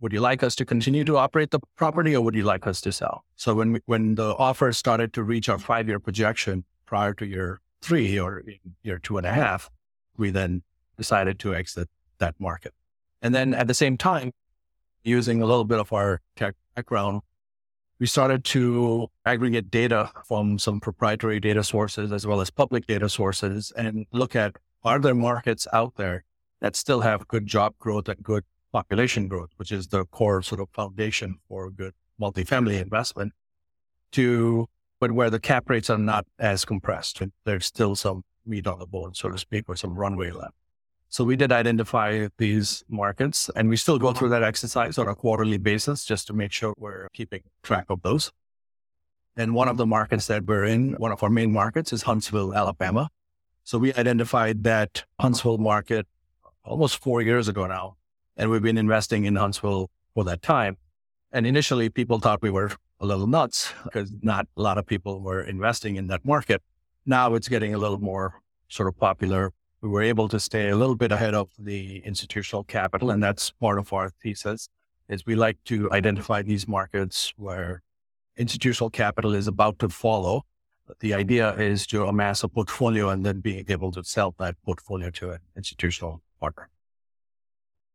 Would 0.00 0.12
you 0.12 0.20
like 0.20 0.42
us 0.42 0.54
to 0.56 0.66
continue 0.66 1.04
to 1.04 1.16
operate 1.16 1.52
the 1.52 1.60
property 1.76 2.14
or 2.14 2.20
would 2.20 2.34
you 2.34 2.42
like 2.42 2.66
us 2.66 2.82
to 2.82 2.92
sell? 2.92 3.24
So 3.36 3.54
when 3.54 3.72
we, 3.72 3.80
when 3.86 4.16
the 4.16 4.34
offers 4.36 4.76
started 4.76 5.14
to 5.14 5.22
reach 5.22 5.48
our 5.48 5.58
five 5.58 5.88
year 5.88 6.00
projection 6.00 6.64
prior 6.84 7.14
to 7.14 7.24
year 7.24 7.60
three 7.84 8.18
or 8.18 8.42
year 8.82 8.98
two 8.98 9.18
and 9.18 9.26
a 9.26 9.32
half, 9.32 9.70
we 10.16 10.30
then 10.30 10.62
decided 10.96 11.38
to 11.40 11.54
exit 11.54 11.88
that 12.18 12.34
market. 12.38 12.72
And 13.20 13.34
then 13.34 13.52
at 13.52 13.66
the 13.66 13.74
same 13.74 13.96
time, 13.96 14.32
using 15.02 15.42
a 15.42 15.46
little 15.46 15.64
bit 15.64 15.78
of 15.78 15.92
our 15.92 16.20
tech 16.34 16.54
background, 16.74 17.20
we 17.98 18.06
started 18.06 18.42
to 18.44 19.08
aggregate 19.26 19.70
data 19.70 20.10
from 20.26 20.58
some 20.58 20.80
proprietary 20.80 21.40
data 21.40 21.62
sources 21.62 22.10
as 22.10 22.26
well 22.26 22.40
as 22.40 22.50
public 22.50 22.86
data 22.86 23.08
sources 23.08 23.72
and 23.76 24.06
look 24.12 24.34
at 24.34 24.56
are 24.82 24.98
there 24.98 25.14
markets 25.14 25.66
out 25.72 25.94
there 25.96 26.24
that 26.60 26.76
still 26.76 27.00
have 27.00 27.28
good 27.28 27.46
job 27.46 27.74
growth 27.78 28.08
and 28.08 28.22
good 28.22 28.44
population 28.72 29.28
growth, 29.28 29.50
which 29.56 29.70
is 29.70 29.88
the 29.88 30.04
core 30.06 30.42
sort 30.42 30.60
of 30.60 30.68
foundation 30.70 31.38
for 31.48 31.70
good 31.70 31.94
multifamily 32.20 32.80
investment 32.80 33.32
to, 34.12 34.66
but 35.00 35.12
where 35.12 35.30
the 35.30 35.40
cap 35.40 35.68
rates 35.68 35.90
are 35.90 35.98
not 35.98 36.26
as 36.38 36.64
compressed. 36.64 37.22
There's 37.44 37.66
still 37.66 37.94
some 37.96 38.24
meat 38.46 38.66
on 38.66 38.78
the 38.78 38.86
bone, 38.86 39.14
so 39.14 39.28
to 39.30 39.38
speak, 39.38 39.64
or 39.68 39.76
some 39.76 39.94
runway 39.94 40.30
left. 40.30 40.54
So 41.08 41.22
we 41.22 41.36
did 41.36 41.52
identify 41.52 42.26
these 42.38 42.82
markets 42.88 43.48
and 43.54 43.68
we 43.68 43.76
still 43.76 43.98
go 43.98 44.12
through 44.12 44.30
that 44.30 44.42
exercise 44.42 44.98
on 44.98 45.06
a 45.06 45.14
quarterly 45.14 45.58
basis 45.58 46.04
just 46.04 46.26
to 46.26 46.32
make 46.32 46.50
sure 46.50 46.74
we're 46.76 47.08
keeping 47.12 47.42
track 47.62 47.86
of 47.88 48.02
those. 48.02 48.32
And 49.36 49.54
one 49.54 49.68
of 49.68 49.76
the 49.76 49.86
markets 49.86 50.26
that 50.26 50.44
we're 50.44 50.64
in, 50.64 50.94
one 50.94 51.12
of 51.12 51.22
our 51.22 51.30
main 51.30 51.52
markets 51.52 51.92
is 51.92 52.02
Huntsville, 52.02 52.54
Alabama. 52.54 53.10
So 53.62 53.78
we 53.78 53.94
identified 53.94 54.64
that 54.64 55.04
Huntsville 55.20 55.58
market 55.58 56.06
almost 56.64 56.98
four 56.98 57.22
years 57.22 57.46
ago 57.46 57.66
now. 57.66 57.96
And 58.36 58.50
we've 58.50 58.62
been 58.62 58.78
investing 58.78 59.24
in 59.24 59.36
Huntsville 59.36 59.90
for 60.14 60.24
that 60.24 60.42
time. 60.42 60.78
And 61.30 61.46
initially 61.46 61.90
people 61.90 62.18
thought 62.18 62.42
we 62.42 62.50
were 62.50 62.72
a 63.00 63.06
little 63.06 63.26
nuts 63.26 63.72
because 63.84 64.12
not 64.22 64.46
a 64.56 64.62
lot 64.62 64.78
of 64.78 64.86
people 64.86 65.20
were 65.20 65.42
investing 65.42 65.96
in 65.96 66.06
that 66.08 66.24
market. 66.24 66.62
Now 67.06 67.34
it's 67.34 67.48
getting 67.48 67.74
a 67.74 67.78
little 67.78 68.00
more 68.00 68.40
sort 68.68 68.88
of 68.88 68.98
popular 68.98 69.52
we 69.84 69.90
were 69.90 70.02
able 70.02 70.28
to 70.28 70.40
stay 70.40 70.70
a 70.70 70.76
little 70.76 70.96
bit 70.96 71.12
ahead 71.12 71.34
of 71.34 71.50
the 71.58 71.98
institutional 72.06 72.64
capital. 72.64 73.10
And 73.10 73.22
that's 73.22 73.50
part 73.50 73.78
of 73.78 73.92
our 73.92 74.08
thesis 74.08 74.70
is 75.10 75.26
we 75.26 75.34
like 75.34 75.58
to 75.66 75.92
identify 75.92 76.40
these 76.40 76.66
markets 76.66 77.34
where 77.36 77.82
institutional 78.38 78.88
capital 78.88 79.34
is 79.34 79.46
about 79.46 79.78
to 79.80 79.90
follow. 79.90 80.46
The 81.00 81.12
idea 81.12 81.52
is 81.56 81.86
to 81.88 82.06
amass 82.06 82.42
a 82.42 82.48
portfolio 82.48 83.10
and 83.10 83.26
then 83.26 83.40
being 83.40 83.66
able 83.68 83.92
to 83.92 84.02
sell 84.02 84.34
that 84.38 84.54
portfolio 84.64 85.10
to 85.10 85.32
an 85.32 85.40
institutional 85.54 86.22
partner. 86.40 86.70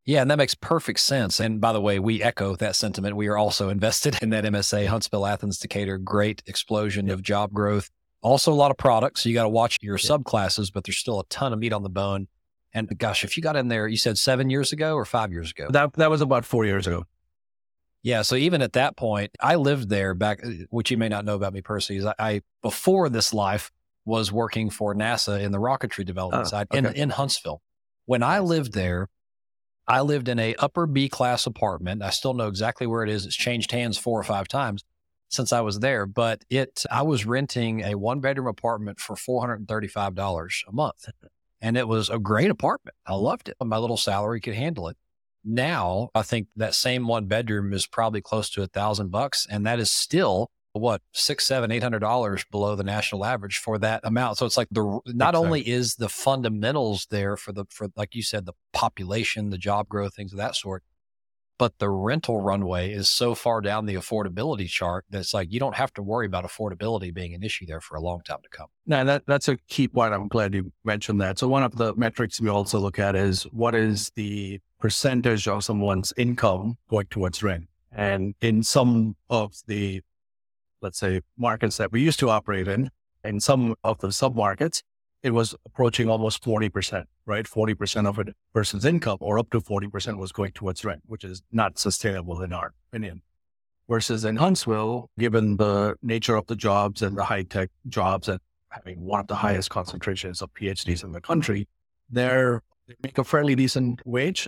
Yeah, 0.10 0.24
and 0.24 0.32
that 0.32 0.40
makes 0.40 0.56
perfect 0.56 1.02
sense. 1.02 1.40
And 1.40 1.62
by 1.62 1.72
the 1.72 1.80
way, 1.80 2.00
we 2.00 2.24
echo 2.24 2.56
that 2.56 2.76
sentiment. 2.76 3.16
We 3.16 3.28
are 3.28 3.38
also 3.38 3.70
invested 3.78 4.18
in 4.24 4.32
that 4.32 4.44
MSA, 4.44 4.88
Huntsville, 4.88 5.28
Athens, 5.28 5.60
Decatur. 5.60 6.00
Great 6.00 6.42
explosion 6.48 7.06
yep. 7.06 7.14
of 7.14 7.22
job 7.22 7.54
growth. 7.54 7.92
Also, 8.24 8.52
a 8.52 8.56
lot 8.56 8.72
of 8.72 8.78
products. 8.78 9.22
So 9.22 9.30
you 9.30 9.36
got 9.36 9.44
to 9.44 9.50
watch 9.50 9.78
your 9.84 10.00
subclasses, 10.00 10.74
but 10.74 10.84
there's 10.84 10.98
still 10.98 11.20
a 11.20 11.26
ton 11.26 11.54
of 11.54 11.60
meat 11.60 11.74
on 11.74 11.84
the 11.84 11.90
bone. 11.90 12.28
And 12.74 12.90
gosh, 12.98 13.24
if 13.24 13.38
you 13.38 13.44
got 13.44 13.56
in 13.56 13.68
there, 13.68 13.88
you 13.88 13.98
said 13.98 14.18
seven 14.18 14.50
years 14.50 14.74
ago 14.74 14.96
or 14.96 15.06
five 15.06 15.32
years 15.32 15.52
ago? 15.52 15.68
That 15.70 15.94
that 15.94 16.10
was 16.10 16.22
about 16.22 16.44
four 16.44 16.66
years 16.66 16.88
ago. 16.88 17.04
Yeah. 18.02 18.24
So 18.24 18.36
even 18.36 18.64
at 18.64 18.74
that 18.74 18.98
point, 18.98 19.30
I 19.40 19.58
lived 19.58 19.90
there 19.90 20.16
back, 20.16 20.44
uh, 20.44 20.50
which 20.72 20.90
you 20.90 20.98
may 20.98 21.10
not 21.10 21.24
know 21.24 21.36
about 21.36 21.54
me 21.54 21.62
personally, 21.62 22.00
is 22.00 22.06
I, 22.06 22.16
I 22.18 22.42
before 22.64 23.10
this 23.10 23.32
life 23.32 23.70
was 24.06 24.32
working 24.32 24.72
for 24.72 24.96
NASA 24.96 25.40
in 25.40 25.52
the 25.52 25.60
rocketry 25.60 26.04
development 26.04 26.48
oh, 26.48 26.50
side 26.50 26.68
okay. 26.74 26.80
in, 26.80 26.96
in 26.96 27.10
Huntsville. 27.12 27.62
When 28.08 28.24
I 28.24 28.40
lived 28.40 28.74
there, 28.74 29.08
I 29.90 30.02
lived 30.02 30.30
in 30.30 30.38
a 30.38 30.54
upper 30.56 30.86
B 30.86 31.10
class 31.10 31.48
apartment. 31.48 32.04
I 32.04 32.12
still 32.12 32.36
know 32.36 32.48
exactly 32.48 32.86
where 32.86 33.04
it 33.04 33.10
is. 33.10 33.26
It's 33.26 33.36
changed 33.36 33.72
hands 33.72 33.98
four 33.98 34.20
or 34.20 34.24
five 34.24 34.48
times 34.48 34.84
since 35.30 35.52
I 35.52 35.62
was 35.62 35.80
there, 35.80 36.06
but 36.06 36.44
it 36.50 36.86
I 36.92 37.02
was 37.02 37.26
renting 37.26 37.82
a 37.82 37.96
one 37.96 38.20
bedroom 38.20 38.48
apartment 38.48 39.00
for 39.00 39.16
$435 39.16 40.64
a 40.68 40.72
month. 40.72 41.10
And 41.60 41.76
it 41.76 41.88
was 41.88 42.10
a 42.10 42.20
great 42.20 42.52
apartment. 42.52 42.96
I 43.08 43.16
loved 43.16 43.50
it. 43.50 43.58
My 43.64 43.78
little 43.78 43.98
salary 43.98 44.40
could 44.40 44.54
handle 44.54 44.88
it. 44.88 44.98
Now 45.44 46.10
I 46.14 46.22
think 46.22 46.50
that 46.56 46.76
same 46.76 47.08
one 47.08 47.26
bedroom 47.26 47.74
is 47.74 47.88
probably 47.88 48.22
close 48.22 48.50
to 48.52 48.62
a 48.62 48.68
thousand 48.68 49.10
bucks. 49.10 49.48
And 49.50 49.66
that 49.66 49.80
is 49.80 49.92
still 49.92 50.52
what 50.80 51.02
six, 51.14 51.46
seven, 51.46 51.72
eight 51.72 51.84
hundred 51.84 52.00
dollars 52.00 52.46
below 52.52 52.76
the 52.76 52.84
national 52.84 53.26
average 53.26 53.58
for 53.58 53.78
that 53.80 54.02
amount. 54.04 54.38
So 54.38 54.46
it's 54.46 54.58
like 54.58 54.70
the 54.72 54.84
not 54.84 55.04
exactly. 55.06 55.46
only 55.46 55.68
is 55.68 55.96
the 55.96 56.10
fundamentals 56.10 57.08
there 57.10 57.38
for 57.38 57.52
the 57.52 57.66
for 57.70 57.88
like 57.96 58.16
you 58.16 58.24
said, 58.24 58.46
the 58.46 58.54
population, 58.74 59.50
the 59.50 59.58
job 59.58 59.88
growth, 59.90 60.16
things 60.16 60.34
of 60.34 60.38
that 60.38 60.56
sort, 60.56 60.84
but 61.60 61.78
the 61.78 61.90
rental 61.90 62.42
runway 62.42 62.92
is 62.92 63.10
so 63.10 63.36
far 63.36 63.62
down 63.62 63.86
the 63.86 63.96
affordability 63.96 64.68
chart 64.68 65.06
that 65.10 65.20
it's 65.20 65.34
like 65.34 65.52
you 65.52 65.60
don't 65.60 65.76
have 65.76 65.94
to 65.94 66.02
worry 66.02 66.26
about 66.26 66.46
affordability 66.46 67.14
being 67.14 67.36
an 67.36 67.44
issue 67.44 67.66
there 67.66 67.82
for 67.82 67.96
a 67.96 68.02
long 68.02 68.22
time 68.22 68.40
to 68.42 68.50
come. 68.50 68.68
Now 68.88 69.04
that 69.04 69.24
that's 69.28 69.48
a 69.48 69.58
key 69.68 69.88
point. 69.88 70.14
I'm 70.14 70.30
glad 70.30 70.56
you 70.56 70.72
mentioned 70.84 71.22
that. 71.22 71.38
So 71.38 71.48
one 71.48 71.64
of 71.64 71.76
the 71.76 71.94
metrics 71.96 72.42
we 72.42 72.50
also 72.50 72.80
look 72.80 72.98
at 72.98 73.16
is 73.16 73.44
what 73.52 73.76
is 73.76 74.10
the 74.16 74.60
percentage 74.80 75.48
of 75.48 75.64
someone's 75.64 76.14
income 76.18 76.78
going 76.90 77.08
towards 77.08 77.44
rent. 77.44 77.68
And 77.92 78.36
in 78.40 78.64
some 78.64 79.16
of 79.30 79.54
the 79.68 80.02
let's 80.82 81.00
say 81.00 81.22
markets 81.38 81.78
that 81.78 81.92
we 81.92 82.02
used 82.02 82.20
to 82.20 82.30
operate 82.30 82.68
in, 82.68 82.90
in 83.24 83.40
some 83.40 83.76
of 83.84 84.00
the 84.00 84.12
sub 84.12 84.36
markets, 84.36 84.82
it 85.22 85.32
was 85.32 85.54
approaching 85.66 86.10
almost 86.10 86.44
40%, 86.44 87.06
right? 87.26 87.46
40% 87.46 88.08
of 88.08 88.20
a 88.20 88.26
person's 88.54 88.86
income 88.86 89.18
or 89.20 89.38
up 89.38 89.50
to 89.52 89.60
40% 89.60 90.18
was 90.18 90.32
going 90.32 90.54
towards 90.54 90.86
rent, 90.86 91.02
which 91.06 91.24
is 91.24 91.42
not 91.52 91.78
sustainable 91.78 92.42
in 92.42 92.54
our 92.54 92.74
opinion. 92.90 93.22
Versus 93.90 94.24
in 94.24 94.38
Huntsville, 94.38 95.10
given 95.18 95.58
the 95.58 95.96
nature 96.02 96.36
of 96.36 96.46
the 96.48 96.56
jobs 96.56 97.02
and 97.02 97.18
the 97.18 97.24
high 97.26 97.44
tech 97.44 97.70
jobs 97.88 98.30
and 98.30 98.40
having 98.70 99.02
one 99.02 99.20
of 99.20 99.28
the 99.28 99.36
highest 99.36 99.72
concentrations 99.72 100.42
of 100.42 100.54
PhDs 100.54 101.04
in 101.04 101.12
the 101.12 101.20
country, 101.20 101.68
they 102.12 102.60
make 103.04 103.18
a 103.18 103.24
fairly 103.24 103.56
decent 103.56 104.00
wage. 104.06 104.48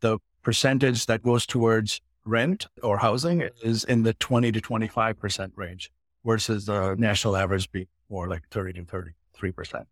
The 0.00 0.18
percentage 0.42 1.06
that 1.06 1.22
goes 1.22 1.46
towards 1.46 2.00
rent 2.26 2.66
or 2.82 2.98
housing 2.98 3.48
is 3.62 3.84
in 3.84 4.02
the 4.02 4.14
20 4.14 4.52
to 4.52 4.60
25% 4.60 5.52
range 5.56 5.90
versus 6.24 6.66
the 6.66 6.94
national 6.98 7.36
average 7.36 7.70
being 7.70 7.86
more 8.10 8.28
like 8.28 8.42
30 8.50 8.74
to 8.74 8.84
30. 8.84 9.12
3%. 9.36 9.84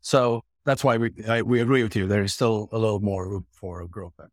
So 0.00 0.42
that's 0.64 0.84
why 0.84 0.96
we, 0.96 1.10
I, 1.28 1.42
we 1.42 1.60
agree 1.60 1.82
with 1.82 1.96
you. 1.96 2.06
There's 2.06 2.32
still 2.32 2.68
a 2.72 2.78
little 2.78 3.00
more 3.00 3.28
room 3.28 3.46
for 3.52 3.86
growth 3.86 4.14
there. 4.18 4.30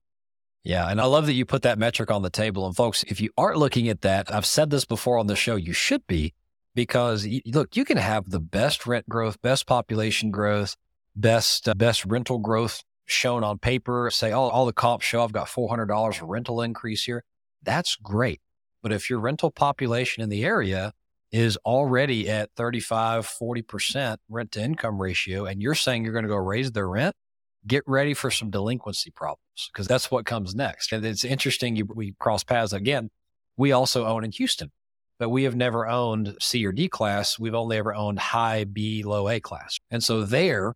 Yeah. 0.64 0.90
And 0.90 1.00
I 1.00 1.06
love 1.06 1.26
that 1.28 1.34
you 1.34 1.46
put 1.46 1.62
that 1.62 1.80
metric 1.80 2.12
on 2.12 2.24
the 2.24 2.30
table. 2.30 2.66
And 2.66 2.76
folks, 2.76 3.04
if 3.04 3.22
you 3.22 3.30
aren't 3.38 3.58
looking 3.58 3.88
at 3.88 4.02
that, 4.02 4.34
I've 4.34 4.46
said 4.46 4.70
this 4.70 4.86
before 4.86 5.18
on 5.18 5.28
the 5.28 5.36
show, 5.36 5.56
you 5.56 5.74
should 5.74 6.06
be 6.08 6.34
because 6.76 7.28
look, 7.46 7.76
you 7.76 7.86
can 7.86 7.98
have 7.98 8.30
the 8.30 8.40
best 8.40 8.86
rent 8.86 9.08
growth, 9.08 9.42
best 9.42 9.66
population 9.66 10.30
growth, 10.30 10.76
best, 11.16 11.70
uh, 11.70 11.74
best 11.74 12.06
rental 12.06 12.40
growth 12.40 12.84
shown 13.08 13.44
on 13.44 13.58
paper. 13.58 14.10
Say, 14.12 14.32
oh, 14.32 14.50
all 14.50 14.66
the 14.66 14.74
comps 14.74 15.06
show 15.06 15.24
I've 15.24 15.32
got 15.32 15.48
$400 15.48 16.20
rental 16.24 16.62
increase 16.62 17.04
here. 17.04 17.24
That's 17.64 17.96
great. 17.96 18.42
But 18.84 18.92
if 18.92 19.10
your 19.10 19.20
rental 19.20 19.50
population 19.50 20.22
in 20.22 20.30
the 20.30 20.46
area 20.46 20.94
is 21.32 21.58
already 21.66 22.30
at 22.30 22.52
35, 22.56 23.26
40% 23.28 24.18
rent 24.30 24.52
to 24.54 24.62
income 24.62 25.02
ratio, 25.02 25.46
and 25.46 25.62
you're 25.62 25.76
saying 25.76 26.04
you're 26.04 26.14
going 26.14 26.24
to 26.24 26.30
go 26.30 26.36
raise 26.36 26.72
their 26.72 26.88
rent, 26.88 27.16
get 27.66 27.84
ready 27.88 28.14
for 28.14 28.32
some 28.32 28.50
delinquency 28.50 29.12
problems 29.12 29.70
because 29.72 29.88
that's 29.88 30.10
what 30.10 30.26
comes 30.26 30.56
next. 30.56 30.94
And 30.94 31.06
it's 31.06 31.26
interesting. 31.26 31.76
You, 31.76 31.86
we 31.86 32.14
cross 32.20 32.44
paths 32.44 32.74
again. 32.74 33.10
We 33.58 33.72
also 33.72 34.06
own 34.06 34.24
in 34.24 34.32
Houston, 34.34 34.72
but 35.20 35.30
we 35.30 35.44
have 35.44 35.56
never 35.56 35.88
owned 35.88 36.38
C 36.40 36.66
or 36.66 36.72
D 36.72 36.88
class. 36.88 37.40
We've 37.40 37.56
only 37.56 37.78
ever 37.78 37.94
owned 37.94 38.20
high 38.20 38.64
B, 38.64 39.04
low 39.04 39.28
A 39.28 39.40
class. 39.40 39.80
And 39.90 40.04
so 40.04 40.24
there, 40.24 40.76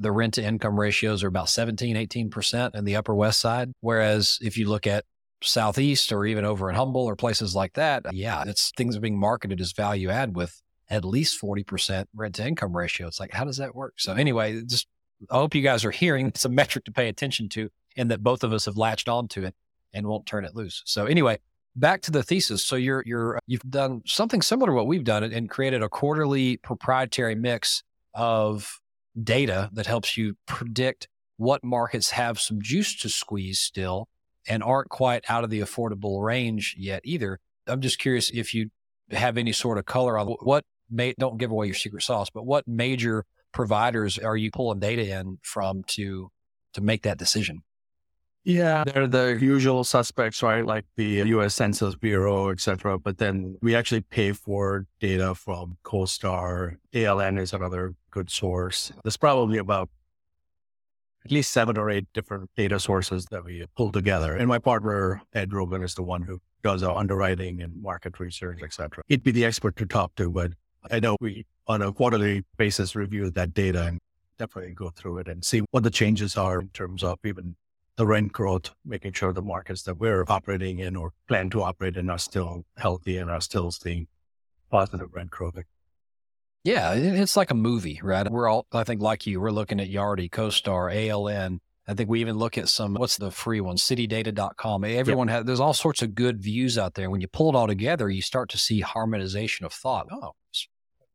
the 0.00 0.10
rent 0.10 0.34
to 0.34 0.42
income 0.42 0.80
ratios 0.80 1.22
are 1.22 1.28
about 1.28 1.48
17, 1.48 1.94
18% 1.94 2.74
in 2.74 2.84
the 2.84 2.96
Upper 2.96 3.14
West 3.14 3.38
Side. 3.38 3.72
Whereas 3.80 4.38
if 4.40 4.56
you 4.56 4.68
look 4.68 4.86
at 4.86 5.04
Southeast 5.42 6.10
or 6.10 6.26
even 6.26 6.44
over 6.44 6.68
in 6.68 6.74
Humble 6.74 7.04
or 7.04 7.14
places 7.14 7.54
like 7.54 7.74
that, 7.74 8.06
yeah, 8.12 8.42
it's 8.46 8.72
things 8.76 8.96
are 8.96 9.00
being 9.00 9.18
marketed 9.18 9.60
as 9.60 9.72
value 9.72 10.08
add 10.10 10.34
with 10.34 10.60
at 10.88 11.04
least 11.04 11.40
40% 11.40 12.06
rent 12.14 12.34
to 12.36 12.46
income 12.46 12.76
ratio. 12.76 13.06
It's 13.06 13.20
like, 13.20 13.32
how 13.32 13.44
does 13.44 13.58
that 13.58 13.74
work? 13.74 13.94
So 13.98 14.14
anyway, 14.14 14.62
just 14.66 14.88
I 15.30 15.36
hope 15.36 15.54
you 15.54 15.62
guys 15.62 15.84
are 15.84 15.90
hearing 15.90 16.26
it's 16.28 16.44
a 16.44 16.48
metric 16.48 16.86
to 16.86 16.92
pay 16.92 17.08
attention 17.08 17.48
to 17.50 17.68
and 17.96 18.10
that 18.10 18.22
both 18.22 18.42
of 18.42 18.52
us 18.52 18.64
have 18.64 18.76
latched 18.76 19.08
onto 19.08 19.44
it 19.44 19.54
and 19.92 20.06
won't 20.06 20.26
turn 20.26 20.44
it 20.44 20.56
loose. 20.56 20.82
So 20.86 21.06
anyway, 21.06 21.38
back 21.76 22.00
to 22.02 22.10
the 22.10 22.22
thesis. 22.22 22.64
So 22.64 22.76
you're 22.76 23.02
you're 23.06 23.38
you've 23.46 23.68
done 23.68 24.02
something 24.06 24.40
similar 24.40 24.70
to 24.70 24.74
what 24.74 24.86
we've 24.86 25.04
done 25.04 25.24
and 25.24 25.50
created 25.50 25.82
a 25.82 25.88
quarterly 25.88 26.56
proprietary 26.58 27.34
mix 27.34 27.82
of 28.14 28.79
data 29.20 29.70
that 29.72 29.86
helps 29.86 30.16
you 30.16 30.36
predict 30.46 31.08
what 31.36 31.64
markets 31.64 32.10
have 32.10 32.38
some 32.38 32.60
juice 32.60 32.94
to 32.96 33.08
squeeze 33.08 33.58
still 33.58 34.08
and 34.48 34.62
aren't 34.62 34.88
quite 34.88 35.24
out 35.28 35.44
of 35.44 35.50
the 35.50 35.60
affordable 35.60 36.22
range 36.22 36.74
yet 36.78 37.00
either. 37.04 37.38
I'm 37.66 37.80
just 37.80 37.98
curious 37.98 38.30
if 38.30 38.54
you 38.54 38.70
have 39.10 39.36
any 39.38 39.52
sort 39.52 39.78
of 39.78 39.86
color 39.86 40.18
on 40.18 40.26
what 40.26 40.64
may, 40.90 41.14
don't 41.18 41.38
give 41.38 41.50
away 41.50 41.66
your 41.66 41.74
secret 41.74 42.02
sauce, 42.02 42.30
but 42.30 42.44
what 42.44 42.66
major 42.66 43.24
providers 43.52 44.18
are 44.18 44.36
you 44.36 44.50
pulling 44.50 44.80
data 44.80 45.18
in 45.18 45.38
from 45.42 45.82
to, 45.84 46.30
to 46.74 46.80
make 46.80 47.02
that 47.02 47.18
decision? 47.18 47.62
Yeah, 48.42 48.84
they're 48.84 49.06
the 49.06 49.38
usual 49.40 49.84
suspects, 49.84 50.42
right? 50.42 50.64
Like 50.64 50.86
the 50.96 51.22
U.S. 51.26 51.54
Census 51.54 51.94
Bureau, 51.94 52.48
et 52.48 52.60
cetera. 52.60 52.98
But 52.98 53.18
then 53.18 53.56
we 53.60 53.74
actually 53.74 54.00
pay 54.00 54.32
for 54.32 54.86
data 54.98 55.34
from 55.34 55.76
CoStar. 55.84 56.76
ALN 56.94 57.38
is 57.38 57.52
another 57.52 57.94
good 58.10 58.30
source. 58.30 58.92
There's 59.04 59.18
probably 59.18 59.58
about 59.58 59.90
at 61.24 61.30
least 61.30 61.50
seven 61.50 61.76
or 61.76 61.90
eight 61.90 62.06
different 62.14 62.50
data 62.56 62.80
sources 62.80 63.26
that 63.30 63.44
we 63.44 63.66
pull 63.76 63.92
together. 63.92 64.34
And 64.34 64.48
my 64.48 64.58
partner, 64.58 65.20
Ed 65.34 65.52
Rubin, 65.52 65.82
is 65.82 65.94
the 65.94 66.02
one 66.02 66.22
who 66.22 66.40
does 66.62 66.82
our 66.82 66.96
underwriting 66.96 67.60
and 67.60 67.82
market 67.82 68.18
research, 68.18 68.62
etc. 68.62 69.02
He'd 69.06 69.22
be 69.22 69.32
the 69.32 69.44
expert 69.44 69.76
to 69.76 69.86
talk 69.86 70.14
to, 70.16 70.30
but 70.30 70.52
I 70.90 70.98
know 70.98 71.16
we 71.20 71.44
on 71.66 71.82
a 71.82 71.92
quarterly 71.92 72.44
basis 72.56 72.96
review 72.96 73.30
that 73.30 73.52
data 73.52 73.84
and 73.84 73.98
definitely 74.38 74.72
go 74.72 74.88
through 74.88 75.18
it 75.18 75.28
and 75.28 75.44
see 75.44 75.62
what 75.70 75.82
the 75.82 75.90
changes 75.90 76.38
are 76.38 76.60
in 76.60 76.68
terms 76.70 77.04
of 77.04 77.18
even 77.24 77.54
the 78.00 78.06
rent 78.06 78.32
growth, 78.32 78.70
making 78.82 79.12
sure 79.12 79.30
the 79.30 79.42
markets 79.42 79.82
that 79.82 79.98
we're 79.98 80.24
operating 80.26 80.78
in 80.78 80.96
or 80.96 81.12
plan 81.28 81.50
to 81.50 81.62
operate 81.62 81.98
in 81.98 82.08
are 82.08 82.18
still 82.18 82.64
healthy 82.78 83.18
and 83.18 83.30
are 83.30 83.42
still 83.42 83.70
seeing 83.70 84.06
positive 84.70 85.10
rent 85.12 85.28
growth. 85.28 85.58
Yeah, 86.64 86.94
it's 86.94 87.36
like 87.36 87.50
a 87.50 87.54
movie, 87.54 88.00
right? 88.02 88.26
We're 88.26 88.48
all, 88.48 88.66
I 88.72 88.84
think, 88.84 89.02
like 89.02 89.26
you, 89.26 89.38
we're 89.38 89.50
looking 89.50 89.80
at 89.80 89.90
Yardi, 89.90 90.30
CoStar, 90.30 90.90
ALN. 90.90 91.58
I 91.86 91.92
think 91.92 92.08
we 92.08 92.22
even 92.22 92.38
look 92.38 92.56
at 92.56 92.70
some, 92.70 92.94
what's 92.94 93.18
the 93.18 93.30
free 93.30 93.60
one? 93.60 93.76
Citydata.com. 93.76 94.84
Everyone 94.84 95.28
yep. 95.28 95.36
has, 95.36 95.44
there's 95.44 95.60
all 95.60 95.74
sorts 95.74 96.00
of 96.00 96.14
good 96.14 96.40
views 96.40 96.78
out 96.78 96.94
there. 96.94 97.10
When 97.10 97.20
you 97.20 97.28
pull 97.28 97.50
it 97.50 97.54
all 97.54 97.66
together, 97.66 98.08
you 98.08 98.22
start 98.22 98.48
to 98.48 98.56
see 98.56 98.80
harmonization 98.80 99.66
of 99.66 99.74
thought. 99.74 100.06
Oh, 100.10 100.32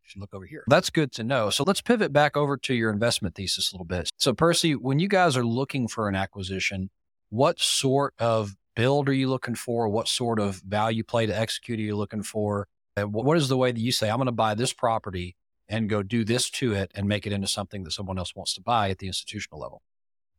should 0.06 0.22
look 0.22 0.34
over 0.34 0.46
here. 0.46 0.64
That's 0.68 0.90
good 0.90 1.12
to 1.14 1.24
know. 1.24 1.50
So 1.50 1.64
let's 1.66 1.82
pivot 1.82 2.14
back 2.14 2.38
over 2.38 2.58
to 2.58 2.74
your 2.74 2.92
investment 2.92 3.36
thesis 3.36 3.72
a 3.72 3.76
little 3.76 3.86
bit. 3.86 4.10
So, 4.18 4.34
Percy, 4.34 4.76
when 4.76 5.00
you 5.00 5.08
guys 5.08 5.36
are 5.36 5.46
looking 5.46 5.88
for 5.88 6.08
an 6.08 6.16
acquisition, 6.16 6.90
what 7.30 7.60
sort 7.60 8.14
of 8.20 8.56
build 8.76 9.10
are 9.10 9.14
you 9.14 9.30
looking 9.30 9.56
for? 9.56 9.90
What 9.90 10.08
sort 10.08 10.40
of 10.40 10.62
value 10.62 11.04
play 11.04 11.26
to 11.26 11.38
execute 11.38 11.80
are 11.80 11.84
you 11.84 11.96
looking 11.96 12.24
for? 12.24 12.68
what 13.04 13.36
is 13.36 13.50
the 13.50 13.58
way 13.58 13.74
that 13.74 13.80
you 13.80 13.92
say, 13.92 14.10
I'm 14.10 14.16
going 14.16 14.28
to 14.28 14.32
buy 14.32 14.56
this 14.56 14.72
property 14.72 15.36
and 15.68 15.90
go 15.90 16.02
do 16.02 16.24
this 16.24 16.50
to 16.52 16.74
it 16.74 16.92
and 16.96 17.10
make 17.10 17.28
it 17.28 17.34
into 17.34 17.48
something 17.48 17.84
that 17.84 17.92
someone 17.92 18.18
else 18.18 18.34
wants 18.36 18.54
to 18.54 18.62
buy 18.62 18.90
at 18.90 19.00
the 19.00 19.08
institutional 19.08 19.60
level? 19.60 19.82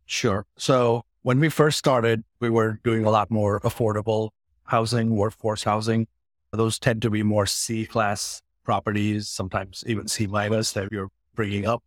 Sure. 0.06 0.46
So 0.56 1.04
when 1.22 1.40
we 1.40 1.48
first 1.48 1.78
started, 1.78 2.24
we 2.40 2.48
were 2.48 2.80
doing 2.84 3.04
a 3.04 3.10
lot 3.10 3.30
more 3.30 3.60
affordable 3.60 4.30
housing, 4.64 5.16
workforce 5.16 5.64
housing. 5.64 6.06
Those 6.52 6.78
tend 6.78 7.02
to 7.02 7.10
be 7.10 7.22
more 7.22 7.44
C 7.44 7.84
class 7.84 8.40
properties, 8.66 9.28
sometimes 9.28 9.84
even 9.86 10.08
C 10.08 10.26
minus 10.26 10.72
that 10.72 10.90
you're 10.92 11.08
bringing 11.34 11.66
up. 11.66 11.82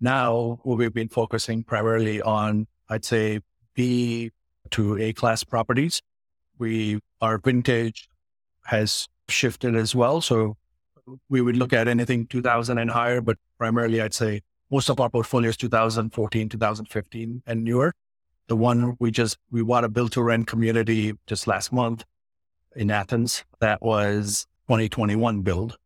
Now 0.00 0.60
we've 0.64 0.92
been 0.92 1.08
focusing 1.08 1.62
primarily 1.62 2.20
on, 2.20 2.66
I'd 2.90 3.04
say, 3.04 3.40
B 3.74 4.32
to 4.72 4.98
A 4.98 5.12
class 5.12 5.44
properties. 5.44 6.02
We, 6.58 6.98
our 7.20 7.38
vintage 7.38 8.08
has 8.64 9.06
shifted 9.28 9.76
as 9.76 9.94
well. 9.94 10.20
So 10.20 10.56
we 11.28 11.40
would 11.40 11.56
look 11.56 11.72
at 11.72 11.88
anything 11.88 12.26
2000 12.26 12.78
and 12.78 12.90
higher, 12.90 13.20
but 13.20 13.38
primarily 13.58 14.02
I'd 14.02 14.14
say 14.14 14.42
most 14.70 14.90
of 14.90 14.98
our 15.00 15.08
portfolio 15.08 15.50
is 15.50 15.56
2014, 15.56 16.48
2015 16.48 17.42
and 17.46 17.64
newer. 17.64 17.92
The 18.48 18.56
one 18.56 18.96
we 18.98 19.10
just, 19.10 19.38
we 19.50 19.62
bought 19.62 19.84
a 19.84 19.88
build 19.88 20.12
to 20.12 20.22
rent 20.22 20.46
community 20.46 21.14
just 21.26 21.46
last 21.46 21.72
month 21.72 22.04
in 22.74 22.90
Athens. 22.90 23.44
That 23.60 23.80
was 23.82 24.46
2021 24.68 25.42
build. 25.42 25.78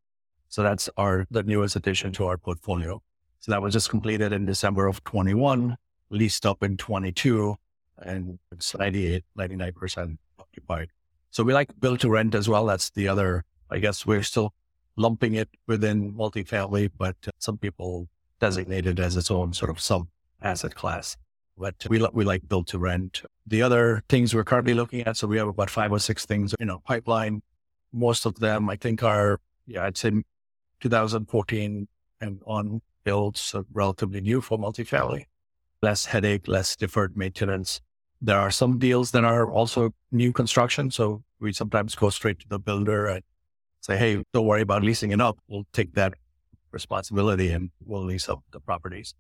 So 0.50 0.62
that's 0.62 0.90
our, 0.97 1.26
the 1.30 1.42
newest 1.45 1.76
addition 1.76 2.12
to 2.14 2.26
our 2.26 2.37
portfolio. 2.37 3.00
So 3.38 3.52
that 3.52 3.62
was 3.62 3.73
just 3.73 3.88
completed 3.88 4.33
in 4.33 4.45
December 4.45 4.87
of 4.87 5.02
21, 5.04 5.76
leased 6.11 6.45
up 6.45 6.62
in 6.62 6.76
22 6.76 7.57
and 7.99 8.38
it's 8.52 8.76
98, 8.76 9.25
99% 9.38 10.19
occupied. 10.38 10.90
So 11.30 11.45
we 11.45 11.54
like 11.54 11.69
build 11.78 12.00
to 12.00 12.11
rent 12.11 12.35
as 12.35 12.49
well. 12.49 12.66
That's 12.66 12.90
the 12.90 13.09
other, 13.09 13.45
I 13.71 13.78
guess 13.78 14.04
we're 14.04 14.23
still 14.23 14.52
lumping 14.97 15.35
it 15.35 15.49
within 15.66 16.12
multifamily, 16.12 16.90
but 16.99 17.16
uh, 17.26 17.30
some 17.38 17.57
people 17.57 18.09
designate 18.40 18.87
it 18.87 18.99
as 18.99 19.16
its 19.16 19.30
own 19.30 19.52
sort 19.52 19.71
of 19.71 19.78
sub 19.80 20.09
asset 20.42 20.75
class. 20.75 21.16
But 21.57 21.75
we, 21.88 22.04
we 22.12 22.25
like 22.25 22.49
build 22.49 22.66
to 22.69 22.78
rent. 22.78 23.23
The 23.47 23.62
other 23.62 24.02
things 24.09 24.35
we're 24.35 24.45
currently 24.45 24.75
looking 24.75 25.02
at, 25.02 25.16
so 25.16 25.26
we 25.26 25.37
have 25.38 25.49
about 25.49 25.71
five 25.71 25.92
or 25.92 25.99
six 25.99 26.26
things 26.26 26.54
in 26.59 26.71
our 26.71 26.80
pipeline. 26.80 27.42
Most 27.92 28.26
of 28.26 28.40
them, 28.40 28.69
I 28.69 28.76
think, 28.76 29.02
are, 29.02 29.40
yeah, 29.66 29.85
I'd 29.85 29.97
say 29.97 30.11
2014 30.80 31.88
and 32.20 32.40
on 32.46 32.82
builds, 33.04 33.40
so 33.40 33.64
relatively 33.72 34.20
new 34.20 34.40
for 34.40 34.58
multifamily. 34.58 35.25
Less 35.82 36.06
headache, 36.06 36.46
less 36.46 36.76
deferred 36.76 37.16
maintenance. 37.16 37.80
There 38.21 38.38
are 38.38 38.50
some 38.50 38.78
deals 38.78 39.12
that 39.12 39.25
are 39.25 39.50
also 39.50 39.95
new 40.12 40.32
construction. 40.32 40.90
So 40.90 41.23
we 41.40 41.52
sometimes 41.52 41.95
go 41.95 42.10
straight 42.10 42.38
to 42.40 42.49
the 42.49 42.58
builder 42.58 43.06
and 43.06 43.23
say, 43.80 43.97
hey, 43.97 44.23
don't 44.32 44.47
worry 44.47 44.62
about 44.62 44.82
leasing 44.82 45.10
it 45.10 45.21
up. 45.21 45.38
We'll 45.49 45.66
take 45.73 45.95
that 45.95 46.14
responsibility 46.71 47.50
and 47.50 47.71
we'll 47.84 48.04
lease 48.04 48.28
up 48.28 48.43
the 48.52 48.60
properties. 48.60 49.14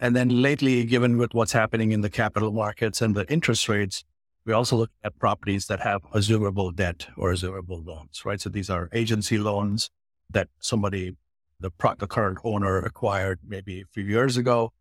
And 0.00 0.16
then 0.16 0.42
lately, 0.42 0.84
given 0.84 1.18
with 1.18 1.34
what's 1.34 1.52
happening 1.52 1.92
in 1.92 2.00
the 2.00 2.10
capital 2.10 2.52
markets 2.52 3.02
and 3.02 3.14
the 3.14 3.30
interest 3.30 3.68
rates, 3.68 4.04
we 4.46 4.52
also 4.54 4.76
look 4.76 4.90
at 5.04 5.18
properties 5.18 5.66
that 5.66 5.80
have 5.80 6.02
assumable 6.14 6.74
debt 6.74 7.08
or 7.16 7.32
assumable 7.32 7.84
loans, 7.84 8.22
right? 8.24 8.40
So 8.40 8.48
these 8.48 8.70
are 8.70 8.88
agency 8.92 9.36
loans 9.36 9.90
that 10.30 10.48
somebody, 10.60 11.16
the, 11.60 11.70
pro- 11.70 11.94
the 11.94 12.06
current 12.06 12.38
owner 12.44 12.78
acquired 12.78 13.40
maybe 13.46 13.80
a 13.80 13.86
few 13.92 14.04
years 14.04 14.36
ago, 14.36 14.72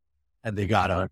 and 0.43 0.57
they 0.57 0.67
got 0.67 0.91
a 0.91 1.09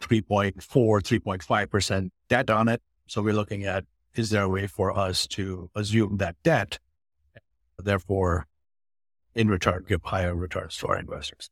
3.4, 0.00 0.54
3.5% 0.54 2.10
debt 2.28 2.50
on 2.50 2.68
it. 2.68 2.82
So 3.06 3.22
we're 3.22 3.34
looking 3.34 3.64
at, 3.64 3.84
is 4.14 4.30
there 4.30 4.42
a 4.42 4.48
way 4.48 4.66
for 4.66 4.96
us 4.96 5.26
to 5.28 5.70
assume 5.74 6.18
that 6.18 6.36
debt, 6.42 6.78
therefore, 7.78 8.46
in 9.34 9.48
return, 9.48 9.84
give 9.88 10.02
higher 10.02 10.34
returns 10.34 10.76
to 10.78 10.88
our 10.88 10.98
investors? 10.98 11.50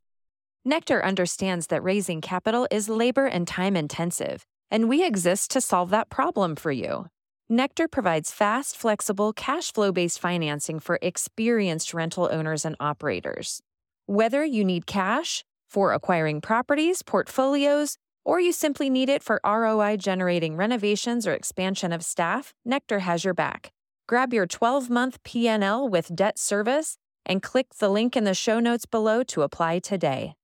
Nectar 0.64 1.05
understands 1.05 1.68
that 1.68 1.83
raising 1.83 2.20
capital 2.20 2.66
is 2.70 2.88
labor 2.88 3.27
and 3.27 3.46
time 3.46 3.77
intensive, 3.77 4.44
and 4.70 4.88
we 4.88 5.05
exist 5.05 5.51
to 5.53 5.61
solve 5.61 5.90
that 5.90 6.11
problem 6.11 6.57
for 6.57 6.72
you. 6.72 7.07
Nectar 7.48 7.87
provides 7.87 8.32
fast, 8.32 8.76
flexible, 8.76 9.32
cash 9.32 9.72
flow 9.72 9.92
based 9.92 10.18
financing 10.18 10.80
for 10.80 10.98
experienced 11.00 11.94
rental 11.94 12.28
owners 12.32 12.64
and 12.64 12.74
operators. 12.80 13.62
Whether 14.06 14.44
you 14.44 14.64
need 14.64 14.87
cash 14.87 15.44
for 15.70 15.92
acquiring 15.92 16.40
properties, 16.40 17.02
portfolios, 17.02 17.98
or 18.24 18.40
you 18.40 18.50
simply 18.50 18.90
need 18.90 19.09
it 19.09 19.22
for 19.22 19.40
ROI 19.46 19.98
generating 19.98 20.56
renovations 20.56 21.24
or 21.24 21.35
expansion 21.35 21.92
of 21.92 22.04
staff, 22.04 22.52
Nectar 22.64 22.98
has 23.00 23.24
your 23.24 23.35
back. 23.35 23.70
Grab 24.09 24.35
your 24.35 24.46
12 24.46 24.90
month 24.90 25.22
PNL 25.22 25.88
with 25.88 26.16
debt 26.16 26.40
service 26.40 26.98
and 27.24 27.44
click 27.44 27.74
the 27.78 27.88
link 27.88 28.16
in 28.16 28.24
the 28.24 28.35
show 28.35 28.59
notes 28.59 28.87
below 28.87 29.22
to 29.22 29.42
apply 29.42 29.78
today. 29.78 30.35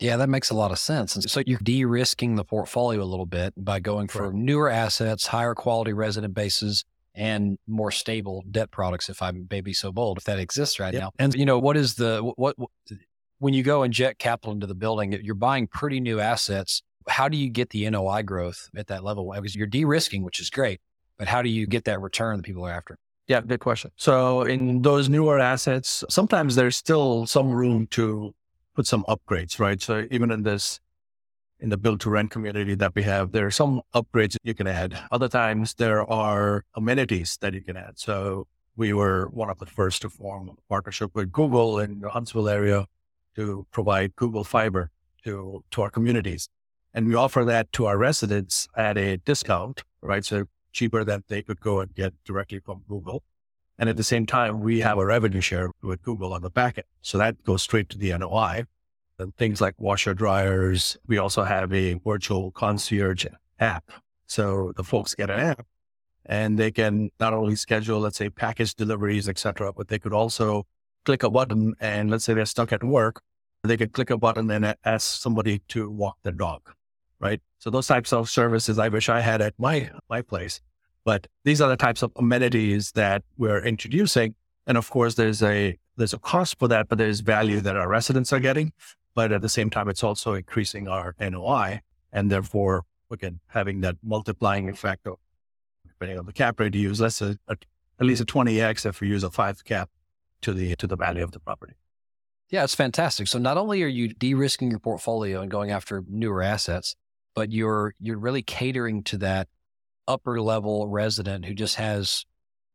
Yeah, 0.00 0.16
that 0.18 0.28
makes 0.28 0.50
a 0.50 0.54
lot 0.54 0.70
of 0.70 0.78
sense. 0.78 1.16
And 1.16 1.28
so 1.28 1.42
you're 1.44 1.58
de 1.58 1.84
risking 1.84 2.36
the 2.36 2.44
portfolio 2.44 3.02
a 3.02 3.04
little 3.04 3.26
bit 3.26 3.52
by 3.56 3.80
going 3.80 4.08
for 4.08 4.32
newer 4.32 4.70
assets, 4.70 5.26
higher 5.26 5.54
quality 5.54 5.92
resident 5.92 6.34
bases, 6.34 6.84
and 7.14 7.58
more 7.66 7.90
stable 7.90 8.44
debt 8.48 8.70
products, 8.70 9.08
if 9.08 9.22
I 9.22 9.32
may 9.50 9.60
be 9.60 9.72
so 9.72 9.90
bold, 9.90 10.18
if 10.18 10.24
that 10.24 10.38
exists 10.38 10.78
right 10.78 10.94
yep. 10.94 11.02
now. 11.02 11.10
And, 11.18 11.34
you 11.34 11.44
know, 11.44 11.58
what 11.58 11.76
is 11.76 11.94
the, 11.94 12.20
what, 12.36 12.56
what, 12.56 12.70
when 13.40 13.54
you 13.54 13.64
go 13.64 13.82
inject 13.82 14.20
capital 14.20 14.52
into 14.52 14.68
the 14.68 14.74
building, 14.74 15.12
you're 15.22 15.34
buying 15.34 15.66
pretty 15.66 15.98
new 15.98 16.20
assets. 16.20 16.82
How 17.08 17.28
do 17.28 17.36
you 17.36 17.50
get 17.50 17.70
the 17.70 17.90
NOI 17.90 18.22
growth 18.22 18.70
at 18.76 18.86
that 18.86 19.02
level? 19.02 19.32
Because 19.34 19.56
you're 19.56 19.66
de 19.66 19.84
risking, 19.84 20.22
which 20.22 20.38
is 20.38 20.48
great, 20.48 20.80
but 21.16 21.26
how 21.26 21.42
do 21.42 21.48
you 21.48 21.66
get 21.66 21.84
that 21.86 22.00
return 22.00 22.36
that 22.36 22.44
people 22.44 22.64
are 22.64 22.72
after? 22.72 22.98
Yeah, 23.26 23.40
good 23.40 23.60
question. 23.60 23.90
So 23.96 24.42
in 24.42 24.82
those 24.82 25.08
newer 25.08 25.38
assets, 25.38 26.04
sometimes 26.08 26.54
there's 26.54 26.76
still 26.76 27.26
some 27.26 27.50
room 27.50 27.86
to 27.88 28.34
put 28.78 28.86
some 28.86 29.02
upgrades, 29.08 29.58
right? 29.58 29.82
So 29.82 30.06
even 30.08 30.30
in 30.30 30.44
this, 30.44 30.78
in 31.58 31.68
the 31.68 31.76
build 31.76 31.98
to 32.02 32.10
rent 32.10 32.30
community 32.30 32.76
that 32.76 32.94
we 32.94 33.02
have, 33.02 33.32
there 33.32 33.44
are 33.44 33.50
some 33.50 33.82
upgrades 33.92 34.36
you 34.44 34.54
can 34.54 34.68
add. 34.68 34.96
Other 35.10 35.28
times 35.28 35.74
there 35.74 36.08
are 36.08 36.64
amenities 36.76 37.38
that 37.40 37.54
you 37.54 37.60
can 37.60 37.76
add. 37.76 37.98
So 37.98 38.46
we 38.76 38.92
were 38.92 39.26
one 39.32 39.50
of 39.50 39.58
the 39.58 39.66
first 39.66 40.02
to 40.02 40.08
form 40.08 40.50
a 40.50 40.54
partnership 40.68 41.10
with 41.12 41.32
Google 41.32 41.80
in 41.80 41.98
the 42.02 42.10
Huntsville 42.10 42.48
area 42.48 42.86
to 43.34 43.66
provide 43.72 44.14
Google 44.14 44.44
Fiber 44.44 44.92
to, 45.24 45.64
to 45.72 45.82
our 45.82 45.90
communities. 45.90 46.48
And 46.94 47.08
we 47.08 47.16
offer 47.16 47.44
that 47.44 47.72
to 47.72 47.86
our 47.86 47.98
residents 47.98 48.68
at 48.76 48.96
a 48.96 49.16
discount, 49.16 49.82
right? 50.00 50.24
So 50.24 50.44
cheaper 50.70 51.02
than 51.02 51.24
they 51.26 51.42
could 51.42 51.60
go 51.60 51.80
and 51.80 51.92
get 51.92 52.14
directly 52.24 52.60
from 52.60 52.84
Google. 52.88 53.24
And 53.78 53.88
at 53.88 53.96
the 53.96 54.02
same 54.02 54.26
time, 54.26 54.60
we 54.60 54.80
have 54.80 54.98
a 54.98 55.06
revenue 55.06 55.40
share 55.40 55.70
with 55.82 56.02
Google 56.02 56.32
on 56.32 56.42
the 56.42 56.50
back 56.50 56.78
end. 56.78 56.86
So 57.00 57.16
that 57.18 57.42
goes 57.44 57.62
straight 57.62 57.88
to 57.90 57.98
the 57.98 58.16
NOI. 58.16 58.64
And 59.20 59.34
things 59.36 59.60
like 59.60 59.74
washer 59.78 60.14
dryers. 60.14 60.96
We 61.06 61.18
also 61.18 61.42
have 61.42 61.72
a 61.72 61.94
virtual 61.94 62.52
concierge 62.52 63.26
app. 63.58 63.90
So 64.26 64.72
the 64.76 64.84
folks 64.84 65.14
get 65.14 65.30
an 65.30 65.40
app 65.40 65.66
and 66.26 66.58
they 66.58 66.70
can 66.70 67.10
not 67.18 67.32
only 67.32 67.56
schedule, 67.56 67.98
let's 68.00 68.18
say, 68.18 68.28
package 68.28 68.74
deliveries, 68.74 69.28
etc., 69.28 69.72
but 69.72 69.88
they 69.88 69.98
could 69.98 70.12
also 70.12 70.66
click 71.04 71.22
a 71.22 71.30
button 71.30 71.74
and 71.80 72.10
let's 72.10 72.24
say 72.24 72.34
they're 72.34 72.44
stuck 72.44 72.72
at 72.72 72.84
work, 72.84 73.22
they 73.64 73.76
could 73.76 73.92
click 73.92 74.10
a 74.10 74.18
button 74.18 74.50
and 74.50 74.74
ask 74.84 75.20
somebody 75.20 75.60
to 75.68 75.90
walk 75.90 76.18
their 76.22 76.32
dog, 76.32 76.60
right? 77.18 77.40
So 77.58 77.70
those 77.70 77.86
types 77.86 78.12
of 78.12 78.28
services 78.28 78.78
I 78.78 78.88
wish 78.88 79.08
I 79.08 79.20
had 79.20 79.40
at 79.40 79.54
my 79.58 79.90
my 80.08 80.22
place. 80.22 80.60
But 81.08 81.26
these 81.42 81.62
are 81.62 81.70
the 81.70 81.76
types 81.78 82.02
of 82.02 82.12
amenities 82.16 82.92
that 82.92 83.22
we're 83.38 83.64
introducing. 83.64 84.34
And 84.66 84.76
of 84.76 84.90
course, 84.90 85.14
there's 85.14 85.42
a 85.42 85.78
there's 85.96 86.12
a 86.12 86.18
cost 86.18 86.58
for 86.58 86.68
that, 86.68 86.90
but 86.90 86.98
there's 86.98 87.20
value 87.20 87.60
that 87.60 87.76
our 87.76 87.88
residents 87.88 88.30
are 88.30 88.40
getting. 88.40 88.74
But 89.14 89.32
at 89.32 89.40
the 89.40 89.48
same 89.48 89.70
time, 89.70 89.88
it's 89.88 90.04
also 90.04 90.34
increasing 90.34 90.86
our 90.86 91.14
NOI, 91.18 91.80
and 92.12 92.30
therefore, 92.30 92.82
again, 93.10 93.40
having 93.46 93.80
that 93.80 93.96
multiplying 94.02 94.68
effect 94.68 95.06
of 95.06 95.16
depending 95.86 96.18
on 96.18 96.26
the 96.26 96.32
cap 96.34 96.60
rate 96.60 96.74
you 96.74 96.82
use. 96.82 97.00
Let's 97.00 97.16
say 97.16 97.36
at 97.48 97.58
least 98.00 98.20
a 98.20 98.26
20x 98.26 98.84
if 98.84 99.00
we 99.00 99.08
use 99.08 99.24
a 99.24 99.30
five 99.30 99.64
cap 99.64 99.88
to 100.42 100.52
the 100.52 100.76
to 100.76 100.86
the 100.86 100.96
value 100.96 101.24
of 101.24 101.32
the 101.32 101.40
property. 101.40 101.72
Yeah, 102.50 102.64
it's 102.64 102.74
fantastic. 102.74 103.28
So 103.28 103.38
not 103.38 103.56
only 103.56 103.82
are 103.82 103.94
you 103.98 104.08
de-risking 104.08 104.70
your 104.70 104.78
portfolio 104.78 105.40
and 105.40 105.50
going 105.50 105.70
after 105.70 106.04
newer 106.06 106.42
assets, 106.42 106.96
but 107.34 107.50
you're 107.50 107.94
you're 107.98 108.18
really 108.18 108.42
catering 108.42 109.02
to 109.04 109.16
that 109.16 109.48
upper 110.08 110.40
level 110.40 110.88
resident 110.88 111.44
who 111.44 111.54
just 111.54 111.76
has 111.76 112.24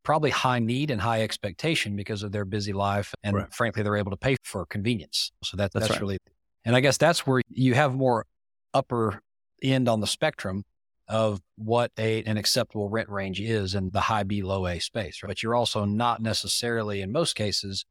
probably 0.04 0.30
high 0.30 0.60
need 0.60 0.92
and 0.92 1.02
high 1.02 1.22
expectation 1.22 1.96
because 1.98 2.24
of 2.24 2.32
their 2.32 2.46
busy 2.46 2.74
life 2.74 3.14
and 3.24 3.36
right. 3.36 3.54
frankly 3.54 3.84
they're 3.84 3.98
able 3.98 4.12
to 4.12 4.18
pay 4.18 4.38
for 4.44 4.66
convenience. 4.66 5.32
So 5.44 5.58
that 5.58 5.74
that's, 5.74 5.88
that's 5.88 5.92
right. 5.96 6.02
really 6.02 6.18
and 6.64 6.76
I 6.76 6.80
guess 6.80 6.98
that's 6.98 7.28
where 7.28 7.42
you 7.50 7.74
have 7.74 7.94
more 7.94 8.26
upper 8.74 9.22
end 9.62 9.90
on 9.90 10.00
the 10.00 10.08
spectrum 10.08 10.64
of 11.08 11.42
what 11.58 11.92
a, 11.98 12.24
an 12.24 12.38
acceptable 12.38 12.90
rent 12.90 13.10
range 13.10 13.40
is 13.42 13.76
in 13.76 13.90
the 13.92 14.00
high 14.00 14.24
B, 14.24 14.42
low 14.42 14.66
A 14.68 14.80
space. 14.80 15.22
Right? 15.22 15.30
But 15.30 15.44
you're 15.44 15.56
also 15.56 15.86
not 15.86 16.22
necessarily, 16.22 17.02
in 17.02 17.12
most 17.12 17.36
cases, 17.36 17.86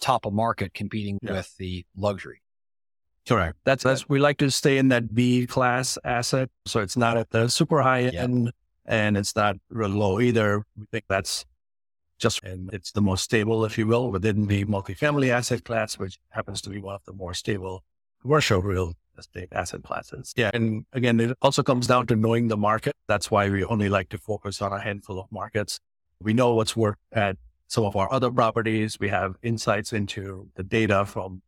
top 0.00 0.26
of 0.26 0.32
market 0.32 0.74
competing 0.74 1.18
yeah. 1.22 1.32
with 1.32 1.56
the 1.56 1.84
luxury. 1.96 2.40
Correct. 3.28 3.56
That's, 3.64 3.84
that's, 3.84 4.08
we 4.08 4.18
like 4.18 4.38
to 4.38 4.50
stay 4.50 4.78
in 4.78 4.88
that 4.88 5.14
B 5.14 5.46
class 5.46 5.96
asset. 6.04 6.50
So 6.66 6.80
it's 6.80 6.96
not 6.96 7.16
at 7.16 7.30
the 7.30 7.48
super 7.48 7.82
high 7.82 8.00
yeah. 8.00 8.24
And 8.86 9.16
it's 9.16 9.34
not 9.36 9.56
real 9.70 9.90
low 9.90 10.20
either. 10.20 10.64
We 10.76 10.86
think 10.90 11.04
that's 11.08 11.44
just, 12.18 12.42
and 12.44 12.72
it's 12.72 12.92
the 12.92 13.02
most 13.02 13.24
stable, 13.24 13.64
if 13.64 13.76
you 13.76 13.86
will, 13.86 14.10
within 14.10 14.46
the 14.46 14.64
multifamily 14.64 15.30
asset 15.30 15.64
class, 15.64 15.98
which 15.98 16.18
happens 16.30 16.60
to 16.62 16.70
be 16.70 16.78
one 16.78 16.94
of 16.94 17.04
the 17.04 17.12
more 17.12 17.34
stable 17.34 17.82
commercial 18.20 18.62
real 18.62 18.94
estate 19.18 19.48
asset 19.52 19.82
classes. 19.82 20.32
Yeah. 20.36 20.50
And 20.54 20.86
again, 20.92 21.18
it 21.20 21.36
also 21.42 21.62
comes 21.62 21.86
down 21.86 22.06
to 22.06 22.16
knowing 22.16 22.48
the 22.48 22.56
market. 22.56 22.94
That's 23.08 23.30
why 23.30 23.50
we 23.50 23.64
only 23.64 23.88
like 23.88 24.08
to 24.10 24.18
focus 24.18 24.62
on 24.62 24.72
a 24.72 24.80
handful 24.80 25.18
of 25.18 25.30
markets. 25.30 25.80
We 26.20 26.32
know 26.32 26.54
what's 26.54 26.76
worked 26.76 27.02
at 27.12 27.36
some 27.66 27.84
of 27.84 27.96
our 27.96 28.10
other 28.12 28.30
properties. 28.30 28.98
We 29.00 29.08
have 29.08 29.36
insights 29.42 29.92
into 29.92 30.48
the 30.54 30.62
data 30.62 31.04
from 31.04 31.42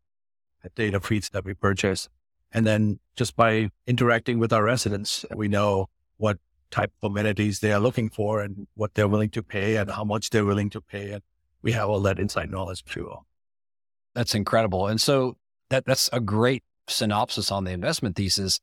the 0.62 0.70
data 0.70 1.01
feeds 1.01 1.29
that 1.31 1.44
we 1.44 1.55
purchase. 1.55 2.09
And 2.51 2.66
then 2.66 2.99
just 3.16 3.37
by 3.37 3.70
interacting 3.87 4.38
with 4.38 4.53
our 4.53 4.64
residents, 4.64 5.25
we 5.35 5.49
know 5.49 5.88
what 6.16 6.38
type 6.70 6.92
of 7.03 7.11
amenities 7.11 7.61
they 7.61 7.72
are 7.72 7.81
looking 7.81 8.09
for 8.09 8.40
and 8.40 8.66
what 8.74 8.94
they're 8.94 9.09
willing 9.09 9.31
to 9.31 9.42
pay 9.42 9.77
and 9.77 9.90
how 9.90 10.05
much 10.05 10.31
they're 10.31 10.44
willing 10.44 10.70
to 10.70 10.81
pay. 10.81 11.12
And 11.12 11.22
we 11.62 11.72
have 11.72 11.88
all 11.88 12.00
that 12.00 12.18
inside 12.18 12.50
knowledge 12.50 12.85
too. 12.85 13.11
That's 14.14 14.35
incredible. 14.35 14.87
And 14.87 15.00
so 15.00 15.37
that 15.70 15.85
that's 15.87 16.09
a 16.12 16.20
great 16.20 16.62
synopsis 16.88 17.50
on 17.50 17.64
the 17.64 17.72
investment 17.72 18.16
thesis. 18.16 18.61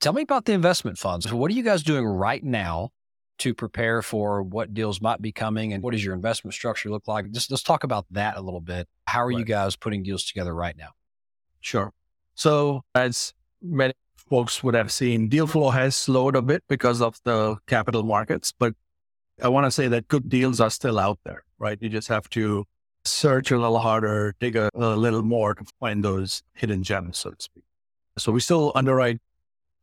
Tell 0.00 0.12
me 0.12 0.22
about 0.22 0.44
the 0.44 0.52
investment 0.52 0.98
funds. 0.98 1.30
What 1.32 1.50
are 1.50 1.54
you 1.54 1.62
guys 1.62 1.82
doing 1.82 2.04
right 2.04 2.42
now 2.42 2.90
to 3.38 3.54
prepare 3.54 4.02
for 4.02 4.42
what 4.42 4.74
deals 4.74 5.00
might 5.00 5.22
be 5.22 5.32
coming 5.32 5.72
and 5.72 5.82
what 5.82 5.92
does 5.92 6.04
your 6.04 6.14
investment 6.14 6.54
structure 6.54 6.90
look 6.90 7.06
like? 7.06 7.30
Just 7.30 7.50
let's 7.50 7.62
talk 7.62 7.84
about 7.84 8.06
that 8.10 8.36
a 8.36 8.40
little 8.40 8.60
bit. 8.60 8.88
How 9.06 9.22
are 9.22 9.28
right. 9.28 9.38
you 9.38 9.44
guys 9.44 9.76
putting 9.76 10.02
deals 10.02 10.24
together 10.24 10.54
right 10.54 10.76
now? 10.76 10.90
Sure. 11.60 11.92
So 12.34 12.84
as 12.94 13.34
many 13.60 13.94
folks 14.28 14.62
would 14.62 14.74
have 14.74 14.92
seen, 14.92 15.28
deal 15.28 15.46
flow 15.46 15.70
has 15.70 15.96
slowed 15.96 16.36
a 16.36 16.42
bit 16.42 16.62
because 16.68 17.00
of 17.00 17.18
the 17.24 17.56
capital 17.66 18.02
markets, 18.02 18.52
but 18.56 18.74
I 19.42 19.48
want 19.48 19.66
to 19.66 19.70
say 19.70 19.88
that 19.88 20.08
good 20.08 20.28
deals 20.28 20.60
are 20.60 20.70
still 20.70 20.98
out 20.98 21.18
there, 21.24 21.44
right? 21.58 21.78
You 21.80 21.88
just 21.88 22.08
have 22.08 22.28
to 22.30 22.64
search 23.04 23.50
a 23.50 23.58
little 23.58 23.78
harder, 23.78 24.34
dig 24.40 24.56
a, 24.56 24.70
a 24.74 24.96
little 24.96 25.22
more 25.22 25.54
to 25.54 25.64
find 25.80 26.04
those 26.04 26.42
hidden 26.54 26.82
gems, 26.82 27.18
so 27.18 27.30
to 27.30 27.36
speak. 27.38 27.64
So 28.16 28.32
we 28.32 28.40
still 28.40 28.72
underwrite 28.74 29.20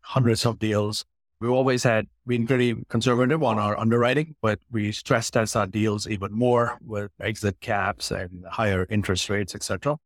hundreds 0.01 0.45
of 0.45 0.59
deals. 0.59 1.05
We've 1.39 1.51
always 1.51 1.83
had 1.83 2.07
been 2.27 2.47
pretty 2.47 2.75
conservative 2.89 3.43
on 3.43 3.57
our 3.57 3.77
underwriting, 3.77 4.35
but 4.41 4.59
we 4.71 4.91
stress 4.91 5.29
test 5.29 5.55
our 5.55 5.67
deals 5.67 6.07
even 6.07 6.33
more 6.33 6.77
with 6.85 7.11
exit 7.19 7.59
caps 7.61 8.11
and 8.11 8.45
higher 8.49 8.85
interest 8.89 9.29
rates, 9.29 9.55
etc. 9.55 9.97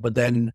But 0.00 0.14
then 0.14 0.52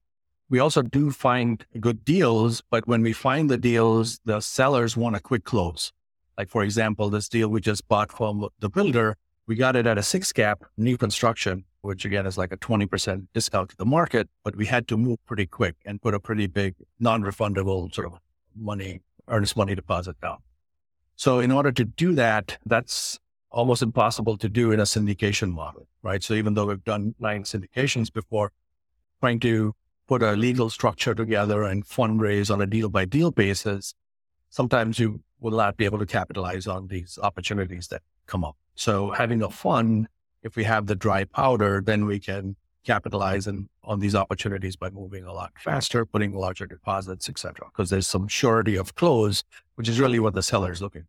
we 0.50 0.60
also 0.60 0.82
do 0.82 1.12
find 1.12 1.66
good 1.80 2.06
deals, 2.06 2.62
but 2.70 2.88
when 2.88 3.02
we 3.02 3.14
find 3.14 3.50
the 3.50 3.58
deals, 3.58 4.20
the 4.26 4.40
sellers 4.40 4.96
want 4.96 5.16
a 5.16 5.20
quick 5.20 5.44
close. 5.44 5.92
Like 6.38 6.50
for 6.50 6.64
example, 6.64 7.10
this 7.10 7.28
deal 7.28 7.50
we 7.50 7.62
just 7.62 7.88
bought 7.88 8.12
from 8.12 8.48
the 8.60 8.70
builder, 8.70 9.18
we 9.48 9.56
got 9.56 9.76
it 9.76 9.88
at 9.88 9.98
a 9.98 10.04
six 10.04 10.32
cap 10.32 10.64
new 10.78 10.98
construction 10.98 11.66
which 11.88 12.04
again 12.04 12.26
is 12.26 12.38
like 12.38 12.52
a 12.52 12.58
20% 12.58 13.28
discount 13.34 13.70
to 13.70 13.78
the 13.78 13.86
market, 13.86 14.28
but 14.44 14.58
we 14.58 14.66
had 14.66 14.90
to 14.90 14.98
move 14.98 15.18
pretty 15.26 15.46
quick 15.46 15.76
and 15.86 16.02
put 16.02 16.14
a 16.14 16.20
pretty 16.20 16.46
big 16.46 16.76
non-refundable 17.00 17.94
sort 17.96 18.08
of 18.08 18.20
money, 18.58 19.00
earnest 19.30 19.56
money 19.56 19.74
deposit 19.74 20.20
down. 20.20 20.38
So 21.16 21.40
in 21.40 21.50
order 21.50 21.72
to 21.72 21.86
do 21.86 22.14
that, 22.16 22.58
that's 22.66 23.20
almost 23.52 23.82
impossible 23.82 24.38
to 24.38 24.50
do 24.50 24.74
in 24.74 24.82
a 24.82 24.84
syndication 24.84 25.54
model, 25.54 25.88
right? 26.04 26.22
So 26.22 26.34
even 26.34 26.56
though 26.56 26.66
we've 26.66 26.84
done 26.84 27.16
nine 27.20 27.44
syndications 27.44 28.12
before, 28.12 28.52
trying 29.22 29.40
to 29.40 29.74
put 30.08 30.24
a 30.24 30.34
legal 30.34 30.70
structure 30.70 31.13
together 31.13 31.63
and 31.63 31.86
fundraise 31.86 32.52
on 32.52 32.62
a 32.62 32.65
deal 32.65 32.89
by 32.89 33.06
deal 33.06 33.32
basis, 33.32 33.93
sometimes 34.50 35.00
you 35.00 35.22
will 35.39 35.58
not 35.58 35.78
be 35.78 35.86
able 35.86 36.00
to 36.00 36.06
capitalize 36.06 36.65
on 36.65 36.88
these 36.88 37.20
opportunities 37.22 37.88
that 37.88 38.02
come 38.26 38.43
up. 38.43 38.56
So 38.76 39.12
having 39.12 39.41
a 39.43 39.50
fund 39.50 40.08
if 40.43 40.56
we 40.56 40.63
have 40.63 40.88
the 40.88 40.96
dry 40.96 41.26
powder, 41.26 41.82
then 41.86 42.06
we 42.06 42.20
can 42.20 42.56
capitalize 42.86 43.48
in, 43.48 43.67
on 43.84 44.00
these 44.00 44.15
opportunities 44.15 44.76
by 44.76 44.89
moving 44.89 45.26
a 45.26 45.34
lot 45.34 45.52
faster, 45.58 46.06
putting 46.06 46.34
larger 46.34 46.65
deposits, 46.65 47.28
et 47.28 47.38
cetera, 47.38 47.67
because 47.67 47.89
there's 47.89 48.08
some 48.08 48.28
surety 48.28 48.76
of 48.76 48.96
close, 48.96 49.43
which 49.76 49.89
is 49.89 50.00
really 50.00 50.20
what 50.20 50.34
the 50.34 50.43
seller 50.43 50.72
is 50.72 50.82
looking. 50.82 51.06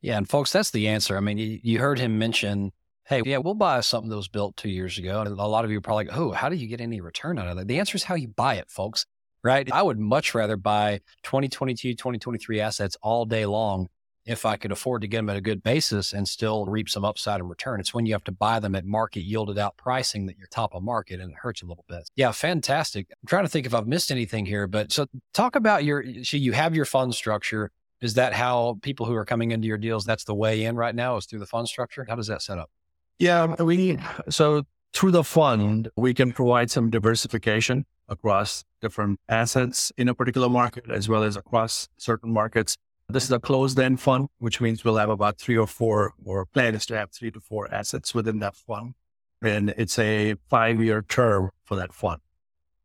Yeah. 0.00 0.18
And 0.18 0.28
folks, 0.28 0.52
that's 0.52 0.70
the 0.70 0.88
answer. 0.88 1.16
I 1.16 1.20
mean, 1.20 1.38
you 1.62 1.78
heard 1.78 1.98
him 1.98 2.18
mention, 2.18 2.72
hey, 3.06 3.22
yeah, 3.24 3.38
we'll 3.38 3.54
buy 3.54 3.80
something 3.80 4.08
that 4.10 4.16
was 4.16 4.28
built 4.28 4.56
two 4.56 4.70
years 4.70 4.98
ago. 4.98 5.20
And 5.20 5.38
a 5.38 5.46
lot 5.46 5.64
of 5.64 5.70
you 5.70 5.78
are 5.78 5.82
probably 5.82 6.06
like, 6.06 6.16
oh, 6.16 6.32
how 6.32 6.48
do 6.48 6.56
you 6.56 6.66
get 6.66 6.80
any 6.80 7.00
return 7.00 7.38
out 7.38 7.48
of 7.48 7.56
that? 7.56 7.68
The 7.68 7.78
answer 7.78 7.96
is 7.96 8.04
how 8.04 8.14
you 8.14 8.28
buy 8.28 8.54
it, 8.54 8.70
folks, 8.70 9.06
right? 9.42 9.70
I 9.70 9.82
would 9.82 9.98
much 9.98 10.34
rather 10.34 10.56
buy 10.56 11.00
2022, 11.22 11.94
2023 11.94 12.60
assets 12.60 12.96
all 13.02 13.26
day 13.26 13.46
long 13.46 13.88
if 14.26 14.46
I 14.46 14.56
could 14.56 14.72
afford 14.72 15.02
to 15.02 15.08
get 15.08 15.18
them 15.18 15.28
at 15.28 15.36
a 15.36 15.42
good 15.42 15.62
basis 15.62 16.14
and 16.14 16.26
still 16.26 16.64
reap 16.64 16.88
some 16.88 17.04
upside 17.04 17.40
in 17.40 17.48
return. 17.48 17.78
It's 17.78 17.92
when 17.92 18.06
you 18.06 18.14
have 18.14 18.24
to 18.24 18.32
buy 18.32 18.58
them 18.58 18.74
at 18.74 18.86
market 18.86 19.20
yielded 19.20 19.58
out 19.58 19.76
pricing 19.76 20.24
that 20.26 20.38
you're 20.38 20.46
top 20.46 20.74
of 20.74 20.82
market 20.82 21.20
and 21.20 21.32
it 21.32 21.36
hurts 21.36 21.60
a 21.60 21.66
little 21.66 21.84
bit. 21.88 22.08
Yeah, 22.16 22.32
fantastic. 22.32 23.08
I'm 23.10 23.28
trying 23.28 23.44
to 23.44 23.50
think 23.50 23.66
if 23.66 23.74
I've 23.74 23.86
missed 23.86 24.10
anything 24.10 24.46
here, 24.46 24.66
but 24.66 24.92
so 24.92 25.06
talk 25.34 25.56
about 25.56 25.84
your, 25.84 26.02
so 26.24 26.38
you 26.38 26.52
have 26.52 26.74
your 26.74 26.86
fund 26.86 27.14
structure. 27.14 27.70
Is 28.00 28.14
that 28.14 28.32
how 28.34 28.78
people 28.82 29.06
who 29.06 29.14
are 29.14 29.24
coming 29.24 29.50
into 29.50 29.66
your 29.66 29.78
deals, 29.78 30.04
that's 30.04 30.24
the 30.24 30.34
way 30.34 30.64
in 30.64 30.76
right 30.76 30.94
now 30.94 31.16
is 31.16 31.26
through 31.26 31.38
the 31.38 31.46
fund 31.46 31.68
structure? 31.68 32.04
How 32.08 32.16
does 32.16 32.26
that 32.26 32.42
set 32.42 32.58
up? 32.58 32.70
Yeah, 33.18 33.62
we, 33.62 33.98
so 34.28 34.64
through 34.92 35.12
the 35.12 35.24
fund, 35.24 35.88
we 35.96 36.14
can 36.14 36.32
provide 36.32 36.70
some 36.70 36.90
diversification 36.90 37.86
across 38.08 38.64
different 38.80 39.18
assets 39.28 39.92
in 39.96 40.08
a 40.08 40.14
particular 40.14 40.48
market 40.48 40.90
as 40.90 41.08
well 41.08 41.22
as 41.22 41.36
across 41.36 41.88
certain 41.96 42.32
markets. 42.32 42.76
This 43.08 43.24
is 43.24 43.32
a 43.32 43.38
closed 43.38 43.78
end 43.78 44.00
fund, 44.00 44.28
which 44.38 44.60
means 44.60 44.84
we'll 44.84 44.96
have 44.96 45.10
about 45.10 45.38
three 45.38 45.56
or 45.56 45.66
four, 45.66 46.14
or 46.24 46.46
plan 46.46 46.74
is 46.74 46.86
to 46.86 46.96
have 46.96 47.12
three 47.12 47.30
to 47.30 47.40
four 47.40 47.72
assets 47.72 48.14
within 48.14 48.38
that 48.40 48.56
fund. 48.56 48.94
And 49.42 49.74
it's 49.76 49.98
a 49.98 50.36
five 50.48 50.82
year 50.82 51.02
term 51.02 51.50
for 51.64 51.76
that 51.76 51.92
fund. 51.92 52.20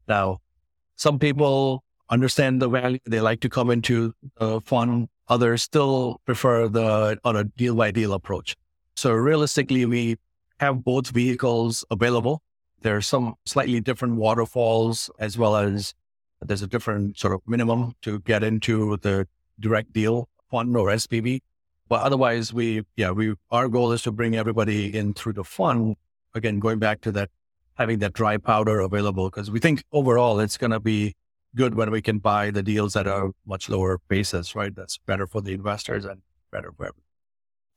Now, 0.08 0.40
some 0.96 1.20
people 1.20 1.84
understand 2.10 2.62
the 2.62 2.68
value. 2.68 3.00
They 3.06 3.22
like 3.22 3.40
to 3.42 3.50
come 3.50 3.70
into 3.70 4.14
the 4.38 4.60
fund. 4.62 5.08
Others 5.30 5.64
still 5.64 6.20
prefer 6.26 6.68
the 6.68 7.20
on 7.24 7.36
a 7.36 7.44
deal 7.46 7.76
by 7.76 7.92
deal 7.92 8.14
approach. 8.14 8.56
So 9.00 9.14
realistically, 9.14 9.86
we 9.86 10.18
have 10.60 10.84
both 10.84 11.12
vehicles 11.12 11.86
available. 11.90 12.44
There 12.82 12.98
are 12.98 13.02
some 13.02 13.36
slightly 13.46 13.80
different 13.80 14.18
waterfalls 14.18 15.10
as 15.18 15.38
well 15.38 15.56
as 15.56 15.94
there's 16.42 16.62
a 16.62 16.68
different 16.68 17.18
sort 17.18 17.34
of 17.34 17.40
minimum 17.48 17.94
to 18.02 18.20
get 18.20 18.44
into 18.44 18.98
the 18.98 19.26
direct 19.58 19.94
deal 19.94 20.28
fund 20.52 20.76
or 20.76 20.88
SPV. 20.88 21.40
But 21.88 22.02
otherwise, 22.02 22.54
we, 22.54 22.84
yeah, 22.98 23.12
we, 23.12 23.36
our 23.52 23.70
goal 23.70 23.94
is 23.94 24.02
to 24.02 24.12
bring 24.12 24.36
everybody 24.36 24.94
in 24.94 25.14
through 25.14 25.34
the 25.34 25.46
fund. 25.46 25.96
Again, 26.36 26.60
going 26.60 26.80
back 26.80 27.00
to 27.04 27.12
that, 27.14 27.30
having 27.76 28.00
that 28.00 28.12
dry 28.12 28.36
powder 28.36 28.82
available, 28.82 29.30
because 29.30 29.50
we 29.50 29.62
think 29.62 29.82
overall 29.94 30.42
it's 30.42 30.58
going 30.58 30.72
to 30.72 30.82
be 30.82 31.16
good 31.56 31.74
when 31.76 31.90
we 31.90 32.02
can 32.02 32.20
buy 32.20 32.52
the 32.52 32.64
deals 32.64 32.98
at 32.98 33.08
a 33.08 33.32
much 33.46 33.70
lower 33.70 34.02
basis, 34.10 34.56
right? 34.56 34.76
That's 34.76 34.98
better 34.98 35.26
for 35.26 35.40
the 35.40 35.54
investors 35.54 36.04
and 36.04 36.22
better 36.52 36.74
for 36.74 36.88
everyone. 36.88 37.09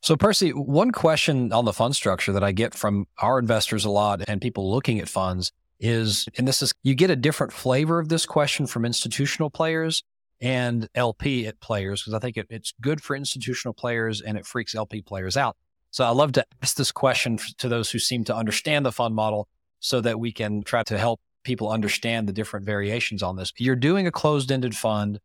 So, 0.03 0.17
Percy, 0.17 0.49
one 0.49 0.91
question 0.91 1.53
on 1.53 1.63
the 1.63 1.71
fund 1.71 1.95
structure 1.95 2.33
that 2.33 2.43
I 2.43 2.51
get 2.51 2.75
from 2.75 3.07
our 3.19 3.39
investors 3.39 3.85
a 3.85 3.89
lot 3.89 4.21
and 4.27 4.41
people 4.41 4.69
looking 4.69 4.99
at 4.99 5.07
funds 5.07 5.53
is, 5.79 6.27
and 6.37 6.45
this 6.45 6.61
is, 6.61 6.73
you 6.83 6.93
get 6.93 7.09
a 7.09 7.15
different 7.15 7.53
flavor 7.53 7.99
of 7.99 8.09
this 8.09 8.25
question 8.25 8.67
from 8.67 8.83
institutional 8.83 9.49
players 9.49 10.03
and 10.41 10.89
LP 10.93 11.47
at 11.47 11.61
players 11.61 12.01
because 12.01 12.13
I 12.13 12.19
think 12.19 12.35
it, 12.35 12.47
it's 12.49 12.73
good 12.81 13.01
for 13.01 13.15
institutional 13.15 13.73
players 13.73 14.19
and 14.19 14.37
it 14.37 14.45
freaks 14.45 14.75
LP 14.75 15.01
players 15.01 15.37
out. 15.37 15.55
So 15.91 16.03
I 16.03 16.09
love 16.09 16.33
to 16.33 16.45
ask 16.61 16.75
this 16.75 16.91
question 16.91 17.39
to 17.59 17.69
those 17.69 17.89
who 17.89 17.97
seem 17.97 18.25
to 18.25 18.35
understand 18.35 18.85
the 18.85 18.91
fund 18.91 19.15
model 19.15 19.47
so 19.79 20.01
that 20.01 20.19
we 20.19 20.33
can 20.33 20.63
try 20.63 20.83
to 20.83 20.97
help 20.97 21.21
people 21.45 21.69
understand 21.69 22.27
the 22.27 22.33
different 22.33 22.65
variations 22.65 23.23
on 23.23 23.37
this. 23.37 23.53
You're 23.57 23.77
doing 23.77 24.05
a 24.05 24.11
closed 24.11 24.51
ended 24.51 24.75
fund. 24.75 25.21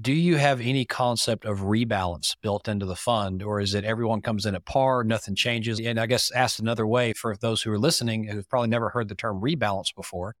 Do 0.00 0.12
you 0.12 0.36
have 0.36 0.60
any 0.60 0.84
concept 0.84 1.44
of 1.44 1.60
rebalance 1.60 2.36
built 2.42 2.68
into 2.68 2.86
the 2.86 2.96
fund, 2.96 3.42
or 3.42 3.60
is 3.60 3.74
it 3.74 3.84
everyone 3.84 4.20
comes 4.20 4.44
in 4.44 4.54
at 4.54 4.64
par, 4.64 5.04
nothing 5.04 5.34
changes? 5.34 5.78
And 5.80 5.98
I 5.98 6.06
guess 6.06 6.30
asked 6.32 6.58
another 6.58 6.86
way 6.86 7.12
for 7.12 7.36
those 7.36 7.62
who 7.62 7.70
are 7.70 7.78
listening 7.78 8.24
who've 8.24 8.48
probably 8.48 8.68
never 8.68 8.90
heard 8.90 9.08
the 9.08 9.14
term 9.14 9.40
rebalance 9.40 9.94
before. 9.94 10.34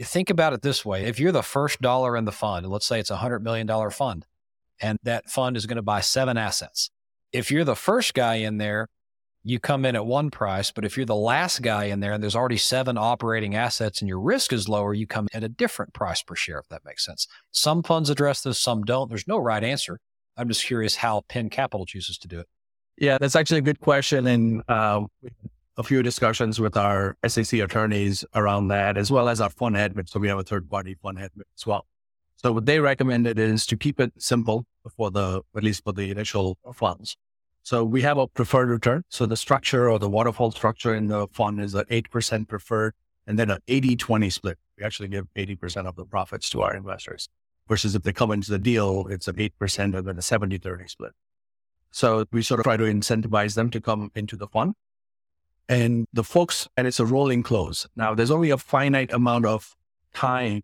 Think 0.00 0.30
about 0.30 0.52
it 0.52 0.62
this 0.62 0.84
way: 0.84 1.04
if 1.06 1.18
you're 1.18 1.32
the 1.32 1.42
first 1.42 1.80
dollar 1.80 2.16
in 2.16 2.24
the 2.24 2.32
fund, 2.32 2.66
let's 2.66 2.86
say 2.86 3.00
it's 3.00 3.10
a 3.10 3.16
hundred 3.16 3.42
million 3.42 3.66
dollar 3.66 3.90
fund, 3.90 4.26
and 4.80 4.98
that 5.02 5.30
fund 5.30 5.56
is 5.56 5.66
going 5.66 5.76
to 5.76 5.82
buy 5.82 6.00
seven 6.00 6.36
assets. 6.36 6.90
If 7.32 7.50
you're 7.50 7.64
the 7.64 7.74
first 7.74 8.14
guy 8.14 8.36
in 8.36 8.58
there, 8.58 8.88
you 9.44 9.58
come 9.58 9.84
in 9.84 9.96
at 9.96 10.06
one 10.06 10.30
price. 10.30 10.70
But 10.70 10.84
if 10.84 10.96
you're 10.96 11.06
the 11.06 11.14
last 11.14 11.62
guy 11.62 11.84
in 11.84 12.00
there 12.00 12.12
and 12.12 12.22
there's 12.22 12.36
already 12.36 12.56
seven 12.56 12.98
operating 12.98 13.54
assets 13.54 14.00
and 14.00 14.08
your 14.08 14.20
risk 14.20 14.52
is 14.52 14.68
lower, 14.68 14.94
you 14.94 15.06
come 15.06 15.28
at 15.32 15.44
a 15.44 15.48
different 15.48 15.94
price 15.94 16.22
per 16.22 16.34
share, 16.34 16.58
if 16.58 16.68
that 16.68 16.84
makes 16.84 17.04
sense. 17.04 17.26
Some 17.50 17.82
funds 17.82 18.10
address 18.10 18.42
this, 18.42 18.60
some 18.60 18.82
don't. 18.84 19.08
There's 19.08 19.28
no 19.28 19.38
right 19.38 19.62
answer. 19.62 20.00
I'm 20.36 20.48
just 20.48 20.64
curious 20.64 20.96
how 20.96 21.22
Penn 21.28 21.50
Capital 21.50 21.86
chooses 21.86 22.18
to 22.18 22.28
do 22.28 22.40
it. 22.40 22.46
Yeah, 22.96 23.18
that's 23.18 23.36
actually 23.36 23.58
a 23.58 23.62
good 23.62 23.80
question. 23.80 24.26
And 24.26 24.62
uh, 24.68 25.02
a 25.76 25.82
few 25.82 26.02
discussions 26.02 26.60
with 26.60 26.76
our 26.76 27.16
SEC 27.26 27.60
attorneys 27.60 28.24
around 28.34 28.68
that, 28.68 28.96
as 28.96 29.10
well 29.10 29.28
as 29.28 29.40
our 29.40 29.50
fund 29.50 29.76
admin. 29.76 30.08
So 30.08 30.18
we 30.18 30.28
have 30.28 30.38
a 30.38 30.42
third 30.42 30.68
party 30.68 30.96
fund 31.00 31.18
admin 31.18 31.42
as 31.56 31.66
well. 31.66 31.86
So 32.36 32.52
what 32.52 32.66
they 32.66 32.80
recommended 32.80 33.38
is 33.38 33.66
to 33.66 33.76
keep 33.76 34.00
it 34.00 34.12
simple 34.18 34.64
for 34.96 35.10
the, 35.10 35.42
at 35.56 35.62
least 35.62 35.84
for 35.84 35.92
the 35.92 36.10
initial 36.10 36.58
funds. 36.74 37.16
So 37.68 37.84
we 37.84 38.00
have 38.00 38.16
a 38.16 38.26
preferred 38.26 38.70
return. 38.70 39.04
So 39.10 39.26
the 39.26 39.36
structure 39.36 39.90
or 39.90 39.98
the 39.98 40.08
waterfall 40.08 40.52
structure 40.52 40.94
in 40.94 41.08
the 41.08 41.28
fund 41.32 41.60
is 41.60 41.74
an 41.74 41.84
8% 41.90 42.48
preferred 42.48 42.94
and 43.26 43.38
then 43.38 43.50
an 43.50 43.58
80 43.68 43.94
20 43.96 44.30
split. 44.30 44.58
We 44.78 44.84
actually 44.84 45.08
give 45.08 45.26
80% 45.36 45.86
of 45.86 45.94
the 45.94 46.06
profits 46.06 46.48
to 46.48 46.62
our 46.62 46.74
investors 46.74 47.28
versus 47.68 47.94
if 47.94 48.04
they 48.04 48.14
come 48.14 48.30
into 48.30 48.50
the 48.50 48.58
deal, 48.58 49.06
it's 49.10 49.28
an 49.28 49.36
8% 49.36 49.98
and 49.98 50.08
then 50.08 50.16
a 50.16 50.22
70 50.22 50.56
30 50.56 50.88
split. 50.88 51.12
So 51.90 52.24
we 52.32 52.40
sort 52.40 52.60
of 52.60 52.64
try 52.64 52.78
to 52.78 52.84
incentivize 52.84 53.54
them 53.54 53.68
to 53.72 53.82
come 53.82 54.12
into 54.14 54.34
the 54.34 54.46
fund. 54.46 54.72
And 55.68 56.06
the 56.10 56.24
folks, 56.24 56.68
and 56.74 56.86
it's 56.86 56.98
a 56.98 57.04
rolling 57.04 57.42
close. 57.42 57.86
Now, 57.94 58.14
there's 58.14 58.30
only 58.30 58.48
a 58.48 58.56
finite 58.56 59.12
amount 59.12 59.44
of 59.44 59.76
time 60.14 60.62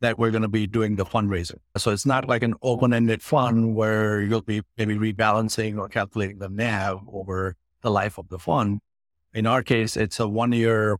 that 0.00 0.18
we're 0.18 0.30
going 0.30 0.42
to 0.42 0.48
be 0.48 0.66
doing 0.66 0.96
the 0.96 1.04
fundraising. 1.04 1.58
So 1.76 1.90
it's 1.90 2.06
not 2.06 2.28
like 2.28 2.42
an 2.42 2.54
open 2.62 2.92
ended 2.92 3.22
fund 3.22 3.74
where 3.74 4.20
you'll 4.20 4.42
be 4.42 4.62
maybe 4.76 4.96
rebalancing 4.96 5.78
or 5.78 5.88
calculating 5.88 6.38
the 6.38 6.48
NAV 6.48 7.00
over 7.10 7.56
the 7.80 7.90
life 7.90 8.18
of 8.18 8.28
the 8.28 8.38
fund. 8.38 8.80
In 9.32 9.46
our 9.46 9.62
case, 9.62 9.96
it's 9.96 10.20
a 10.20 10.28
one 10.28 10.52
year, 10.52 10.98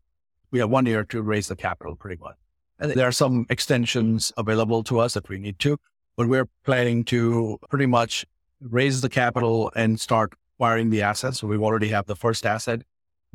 we 0.50 0.59
have 0.61 0.70
one 0.70 0.87
year 0.87 1.04
to 1.04 1.22
raise 1.22 1.48
the 1.48 1.56
capital 1.56 1.96
pretty 1.96 2.20
much. 2.20 2.37
And 2.78 2.92
there 2.92 3.09
are 3.09 3.12
some 3.12 3.46
extensions 3.48 4.32
available 4.37 4.82
to 4.85 4.98
us 5.00 5.16
if 5.16 5.28
we 5.28 5.38
need 5.38 5.59
to, 5.61 5.78
but 6.16 6.28
we're 6.28 6.48
planning 6.64 7.04
to 7.04 7.59
pretty 7.70 7.87
much 7.87 8.26
raise 8.61 9.00
the 9.00 9.09
capital 9.09 9.72
and 9.76 9.98
start 10.00 10.35
acquiring 10.54 10.90
the 10.90 11.02
assets. 11.02 11.40
So 11.40 11.46
we 11.46 11.56
already 11.56 11.88
have 11.88 12.06
the 12.06 12.16
first 12.16 12.46
asset. 12.46 12.82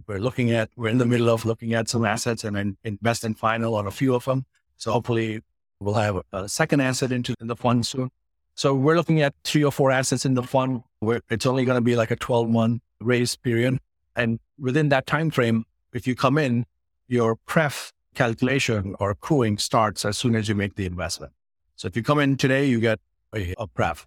We're 0.07 0.19
looking 0.19 0.51
at, 0.51 0.69
we're 0.75 0.89
in 0.89 0.97
the 0.97 1.05
middle 1.05 1.29
of 1.29 1.45
looking 1.45 1.73
at 1.73 1.89
some 1.89 2.05
assets 2.05 2.43
and 2.43 2.55
then 2.55 2.77
invest 2.83 3.23
in 3.23 3.35
final 3.35 3.75
on 3.75 3.85
a 3.85 3.91
few 3.91 4.15
of 4.15 4.25
them. 4.25 4.45
So 4.77 4.91
hopefully 4.91 5.41
We'll 5.81 5.95
have 5.95 6.21
a 6.31 6.47
second 6.47 6.81
asset 6.81 7.11
into 7.11 7.35
the 7.39 7.55
fund 7.55 7.87
soon. 7.87 8.11
So 8.53 8.75
we're 8.75 8.95
looking 8.95 9.21
at 9.21 9.33
three 9.43 9.63
or 9.63 9.71
four 9.71 9.89
assets 9.89 10.25
in 10.25 10.35
the 10.35 10.43
fund 10.43 10.83
where 10.99 11.21
it's 11.31 11.47
only 11.47 11.65
going 11.65 11.77
to 11.77 11.81
be 11.81 11.95
like 11.95 12.11
a 12.11 12.15
12 12.15 12.49
month 12.49 12.83
raise 12.99 13.35
period. 13.35 13.79
And 14.15 14.39
within 14.59 14.89
that 14.89 15.07
time 15.07 15.31
frame, 15.31 15.65
if 15.91 16.05
you 16.05 16.15
come 16.15 16.37
in, 16.37 16.67
your 17.07 17.35
pref 17.35 17.91
calculation 18.13 18.95
or 18.99 19.09
accruing 19.09 19.57
starts 19.57 20.05
as 20.05 20.19
soon 20.19 20.35
as 20.35 20.47
you 20.47 20.53
make 20.53 20.75
the 20.75 20.85
investment. 20.85 21.33
So 21.77 21.87
if 21.87 21.95
you 21.95 22.03
come 22.03 22.19
in 22.19 22.37
today, 22.37 22.67
you 22.67 22.79
get 22.79 22.99
a, 23.35 23.55
a 23.57 23.65
pref. 23.65 24.05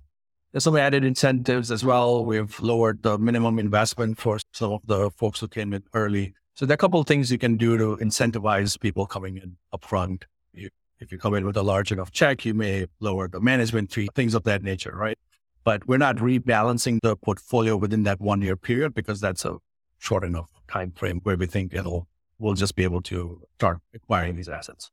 There's 0.53 0.63
some 0.63 0.77
added 0.77 1.05
incentives 1.05 1.73
as 1.73 1.85
well. 1.85 2.25
We've 2.25 2.61
lowered 2.61 3.03
the 3.03 3.19
minimum 3.19 3.59
investment 3.59 4.19
for 4.19 4.39
some 4.53 4.75
of 4.75 4.83
the 4.87 5.11
folks 5.11 5.41
who 5.41 5.49
came 5.49 5.73
in 5.73 5.83
early. 5.93 6.35
So 6.55 6.67
there 6.67 6.75
are 6.75 6.77
a 6.77 6.79
couple 6.79 7.01
of 7.01 7.09
things 7.09 7.33
you 7.33 7.39
can 7.39 7.57
do 7.57 7.77
to 7.77 7.97
incentivize 7.97 8.79
people 8.79 9.07
coming 9.07 9.39
in 9.39 9.57
upfront. 9.75 10.23
You 10.53 10.71
if 11.01 11.13
you 11.13 11.19
come 11.19 11.35
in 11.35 11.45
with 11.45 11.57
a 11.57 11.63
large 11.63 11.93
enough 11.93 12.11
check, 12.11 12.45
you 12.45 12.55
may 12.55 12.87
lower 13.01 13.29
the 13.29 13.41
management 13.41 13.93
fee, 13.93 14.09
things 14.15 14.35
of 14.35 14.45
that 14.45 14.63
nature, 14.63 14.95
right? 14.95 15.19
But 15.65 15.87
we're 15.89 15.99
not 15.99 16.17
rebalancing 16.17 16.99
the 17.03 17.17
portfolio 17.17 17.77
within 17.77 18.03
that 18.05 18.21
one 18.21 18.43
year 18.43 18.57
period 18.57 18.95
because 18.95 19.21
that's 19.21 19.45
a 19.45 19.57
short 19.99 20.25
enough 20.25 20.51
time 20.69 20.93
frame 20.93 21.21
where 21.23 21.37
we 21.37 21.47
think 21.47 21.75
it'll 21.75 22.09
we'll 22.39 22.55
just 22.55 22.77
be 22.77 22.85
able 22.85 23.01
to 23.03 23.41
start 23.55 23.79
acquiring 23.95 24.37
these 24.37 24.49
assets. 24.49 24.91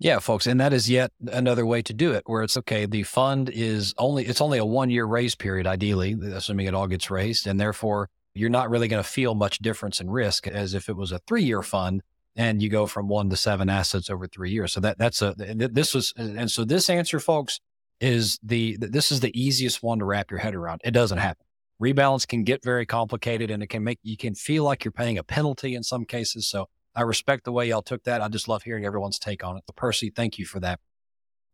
Yeah, 0.00 0.18
folks, 0.18 0.46
and 0.46 0.60
that 0.60 0.72
is 0.72 0.90
yet 0.90 1.12
another 1.28 1.64
way 1.64 1.80
to 1.82 1.94
do 1.94 2.12
it 2.12 2.24
where 2.26 2.42
it's 2.42 2.56
okay, 2.58 2.84
the 2.84 3.04
fund 3.04 3.48
is 3.48 3.94
only 3.96 4.26
it's 4.26 4.40
only 4.40 4.58
a 4.58 4.64
one 4.64 4.90
year 4.90 5.04
raise 5.06 5.34
period 5.34 5.66
ideally, 5.66 6.16
assuming 6.32 6.66
it 6.66 6.74
all 6.74 6.88
gets 6.88 7.10
raised 7.10 7.46
and 7.46 7.60
therefore 7.60 8.08
you're 8.34 8.50
not 8.50 8.68
really 8.68 8.88
going 8.88 9.02
to 9.02 9.08
feel 9.08 9.34
much 9.34 9.58
difference 9.58 10.00
in 10.00 10.10
risk 10.10 10.48
as 10.48 10.74
if 10.74 10.88
it 10.88 10.96
was 10.96 11.12
a 11.12 11.20
3 11.20 11.44
year 11.44 11.62
fund 11.62 12.02
and 12.36 12.62
you 12.62 12.68
go 12.68 12.86
from 12.86 13.08
one 13.08 13.30
to 13.30 13.36
seven 13.36 13.68
assets 13.68 14.10
over 14.10 14.26
three 14.26 14.50
years. 14.50 14.72
So 14.72 14.80
that 14.80 14.98
that's 14.98 15.22
a 15.22 15.34
this 15.36 15.94
was 15.94 16.12
and 16.16 16.50
so 16.50 16.64
this 16.64 16.90
answer, 16.90 17.20
folks, 17.20 17.60
is 18.00 18.38
the 18.42 18.76
this 18.80 19.12
is 19.12 19.20
the 19.20 19.38
easiest 19.40 19.82
one 19.82 19.98
to 20.00 20.04
wrap 20.04 20.30
your 20.30 20.40
head 20.40 20.54
around. 20.54 20.80
It 20.84 20.92
doesn't 20.92 21.18
happen. 21.18 21.46
Rebalance 21.82 22.26
can 22.26 22.44
get 22.44 22.62
very 22.62 22.86
complicated, 22.86 23.50
and 23.50 23.62
it 23.62 23.68
can 23.68 23.84
make 23.84 23.98
you 24.02 24.16
can 24.16 24.34
feel 24.34 24.64
like 24.64 24.84
you're 24.84 24.92
paying 24.92 25.18
a 25.18 25.24
penalty 25.24 25.74
in 25.74 25.82
some 25.82 26.04
cases. 26.04 26.48
So 26.48 26.68
I 26.94 27.02
respect 27.02 27.44
the 27.44 27.52
way 27.52 27.68
y'all 27.68 27.82
took 27.82 28.04
that. 28.04 28.20
I 28.20 28.28
just 28.28 28.48
love 28.48 28.62
hearing 28.62 28.84
everyone's 28.84 29.18
take 29.18 29.44
on 29.44 29.56
it. 29.56 29.64
But 29.66 29.76
Percy, 29.76 30.10
thank 30.10 30.38
you 30.38 30.44
for 30.44 30.60
that. 30.60 30.80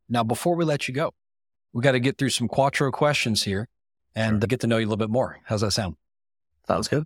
Now, 0.08 0.22
before 0.22 0.56
we 0.56 0.64
let 0.64 0.88
you 0.88 0.94
go, 0.94 1.14
we 1.72 1.82
got 1.82 1.92
to 1.92 2.00
get 2.00 2.18
through 2.18 2.30
some 2.30 2.48
Quattro 2.48 2.90
questions 2.90 3.44
here 3.44 3.68
and 4.14 4.42
sure. 4.42 4.46
get 4.48 4.60
to 4.60 4.66
know 4.66 4.76
you 4.76 4.84
a 4.84 4.88
little 4.88 4.96
bit 4.96 5.10
more. 5.10 5.38
How's 5.44 5.60
that 5.62 5.70
sound? 5.70 5.96
Sounds 6.66 6.88
good. 6.88 7.04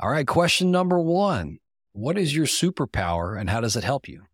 All 0.00 0.10
right. 0.10 0.26
Question 0.26 0.70
number 0.70 0.98
one 0.98 1.58
what 1.94 2.18
is 2.18 2.34
your 2.34 2.44
superpower 2.44 3.38
and 3.38 3.48
how 3.48 3.60
does 3.60 3.76
it 3.76 3.84
help 3.84 4.08
you? 4.08 4.24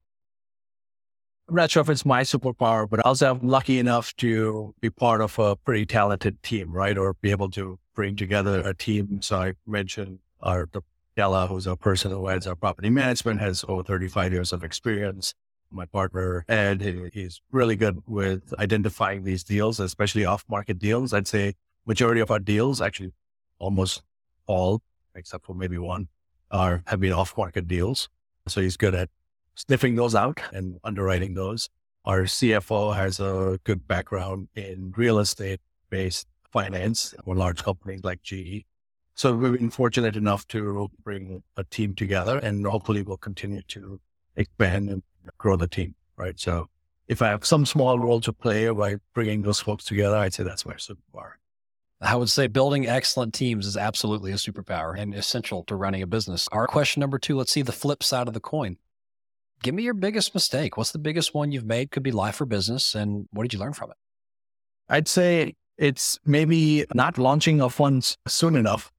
I'm 1.49 1.55
not 1.55 1.71
sure 1.71 1.83
if 1.83 1.91
it's 1.91 2.07
my 2.07 2.23
superpower, 2.23 2.89
but 2.89 3.05
also 3.05 3.31
I'm 3.31 3.47
lucky 3.47 3.79
enough 3.79 4.17
to 4.17 4.75
be 4.81 4.89
part 4.89 5.21
of 5.21 5.39
a 5.39 5.57
pretty 5.57 5.85
talented 5.85 6.43
team, 6.43 6.73
right? 6.73 6.97
Or 6.97 7.15
be 7.15 7.31
able 7.31 7.51
to 7.51 7.79
bring 7.95 8.17
together 8.17 8.61
a 8.61 8.75
team. 8.75 9.21
So 9.21 9.37
I 9.37 9.53
mentioned 9.67 10.21
our 10.41 10.69
Della, 11.17 11.49
who's 11.49 11.67
a 11.67 11.77
person 11.77 12.13
who 12.13 12.29
heads 12.29 12.47
our 12.47 12.55
property 12.55 12.89
management, 12.89 13.41
has 13.41 13.65
over 13.69 13.83
35 13.83 14.33
years 14.33 14.53
of 14.53 14.65
experience. 14.65 15.35
My 15.73 15.85
partner 15.85 16.45
Ed, 16.49 17.11
he's 17.13 17.43
really 17.53 17.77
good 17.77 17.99
with 18.07 18.55
identifying 18.59 19.25
these 19.25 19.45
deals, 19.45 19.79
especially 19.81 20.25
off-market 20.25 20.79
deals. 20.79 21.13
I'd 21.13 21.29
say 21.29 21.55
majority 21.85 22.21
of 22.21 22.31
our 22.31 22.39
deals, 22.39 22.81
actually 22.81 23.13
almost 23.59 24.03
all, 24.47 24.83
except 25.15 25.45
for 25.45 25.55
maybe 25.55 25.79
one, 25.79 26.09
are 26.51 26.83
have 26.87 27.01
been 27.01 27.13
off 27.13 27.37
market 27.37 27.69
deals. 27.69 28.09
So 28.49 28.61
he's 28.61 28.77
good 28.77 28.95
at 28.95 29.09
sniffing 29.55 29.95
those 29.97 30.15
out 30.15 30.41
and 30.53 30.79
underwriting 30.85 31.35
those. 31.35 31.69
Our 32.05 32.23
CFO 32.23 32.97
has 32.97 33.21
a 33.21 33.59
good 33.65 33.87
background 33.87 34.49
in 34.55 34.93
real 34.97 35.19
estate 35.19 35.61
based 35.91 36.27
finance 36.51 37.15
for 37.25 37.35
large 37.35 37.63
companies 37.63 38.01
like 38.03 38.23
GE. 38.23 38.65
So 39.15 39.35
we've 39.35 39.59
been 39.59 39.71
fortunate 39.71 40.17
enough 40.17 40.47
to 40.49 40.91
bring 41.05 41.43
a 41.57 41.65
team 41.65 41.95
together 41.95 42.39
and 42.39 42.67
hopefully 42.67 43.03
we'll 43.03 43.19
continue 43.19 43.63
to 43.69 44.01
expand 44.37 44.89
and 44.89 45.03
grow 45.37 45.57
the 45.57 45.69
team. 45.69 45.95
Right. 46.17 46.39
So 46.41 46.69
if 47.07 47.23
I 47.23 47.29
have 47.29 47.45
some 47.45 47.67
small 47.67 47.99
role 47.99 48.21
to 48.21 48.33
play 48.33 48.69
by 48.71 48.97
bringing 49.15 49.43
those 49.43 49.61
folks 49.61 49.85
together, 49.85 50.17
I'd 50.17 50.33
say 50.33 50.45
that's 50.45 50.65
where 50.65 50.75
my 50.75 50.79
superpower. 50.79 51.33
I 52.01 52.17
would 52.17 52.31
say 52.31 52.47
building 52.47 52.87
excellent 52.87 53.35
teams 53.35 53.67
is 53.67 53.77
absolutely 53.77 54.33
a 54.33 54.37
superpower 54.37 54.99
and 54.99 55.15
essential 55.15 55.65
to 55.65 55.77
running 55.77 56.03
a 56.03 56.07
business. 56.07 56.49
Our 56.51 56.67
question 56.67 57.01
number 57.01 57.19
two 57.19 57.37
let's 57.37 57.53
see 57.53 57.63
the 57.63 57.73
flip 57.73 58.03
side 58.03 58.27
of 58.27 58.35
the 58.35 58.41
coin. 58.41 58.79
Give 59.63 59.75
me 59.75 59.83
your 59.83 59.95
biggest 59.95 60.33
mistake. 60.33 60.79
What's 60.79 60.93
the 60.93 60.99
biggest 60.99 61.35
one 61.35 61.53
you've 61.53 61.67
made? 61.67 61.91
Could 61.91 62.03
be 62.03 62.13
life 62.13 62.41
or 62.41 62.47
business. 62.47 62.95
And 62.95 63.29
what 63.33 63.43
did 63.43 63.53
you 63.53 63.59
learn 63.59 63.75
from 63.75 63.91
it? 63.91 63.97
I'd 64.89 65.09
say 65.09 65.57
it's 65.77 66.19
maybe 66.25 66.87
not 66.95 67.19
launching 67.19 67.61
a 67.61 67.69
fund 67.69 68.17
soon 68.27 68.57
enough 68.57 68.91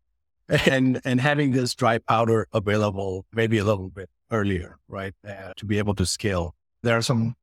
and, 0.48 1.02
and 1.04 1.20
having 1.20 1.52
this 1.52 1.74
dry 1.74 1.98
powder 1.98 2.48
available 2.54 3.26
maybe 3.32 3.58
a 3.58 3.64
little 3.64 3.90
bit 3.90 4.08
earlier, 4.30 4.78
right? 4.88 5.12
Uh, 5.26 5.52
to 5.56 5.66
be 5.66 5.76
able 5.76 5.94
to 5.94 6.06
scale. 6.06 6.54
There 6.82 6.96
are 6.96 7.02
some 7.02 7.34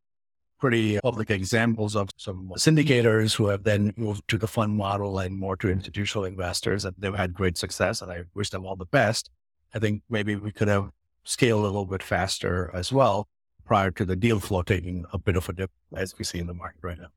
pretty 0.65 0.99
public 0.99 1.30
examples 1.30 1.95
of 1.95 2.10
some 2.17 2.51
syndicators 2.58 3.36
who 3.36 3.45
have 3.45 3.63
then 3.63 3.93
moved 3.97 4.28
to 4.28 4.36
the 4.36 4.47
fund 4.47 4.75
model 4.75 5.19
and 5.19 5.38
more 5.38 5.56
to 5.56 5.69
institutional 5.69 6.25
investors, 6.25 6.86
and 6.86 6.95
they've 6.97 7.13
had 7.13 7.36
great 7.36 7.56
success. 7.56 8.01
And 8.01 8.12
I 8.12 8.23
wish 8.34 8.49
them 8.49 8.65
all 8.65 8.75
the 8.75 8.88
best. 8.88 9.30
I 9.75 9.80
think 9.80 10.01
maybe 10.10 10.36
we 10.36 10.51
could 10.51 10.67
have 10.67 10.89
scaled 11.23 11.62
a 11.62 11.67
little 11.67 11.86
bit 11.86 12.01
faster 12.01 12.71
as 12.73 12.91
well 12.91 13.28
prior 13.63 13.91
to 13.91 14.06
the 14.06 14.15
deal 14.15 14.39
flow 14.39 14.63
taking 14.63 15.06
a 15.13 15.19
bit 15.19 15.36
of 15.36 15.47
a 15.47 15.54
dip 15.54 15.69
as 15.95 16.17
we 16.17 16.25
see 16.25 16.39
in 16.39 16.47
the 16.47 16.56
market 16.56 16.80
right 16.82 16.97
now. 16.97 17.10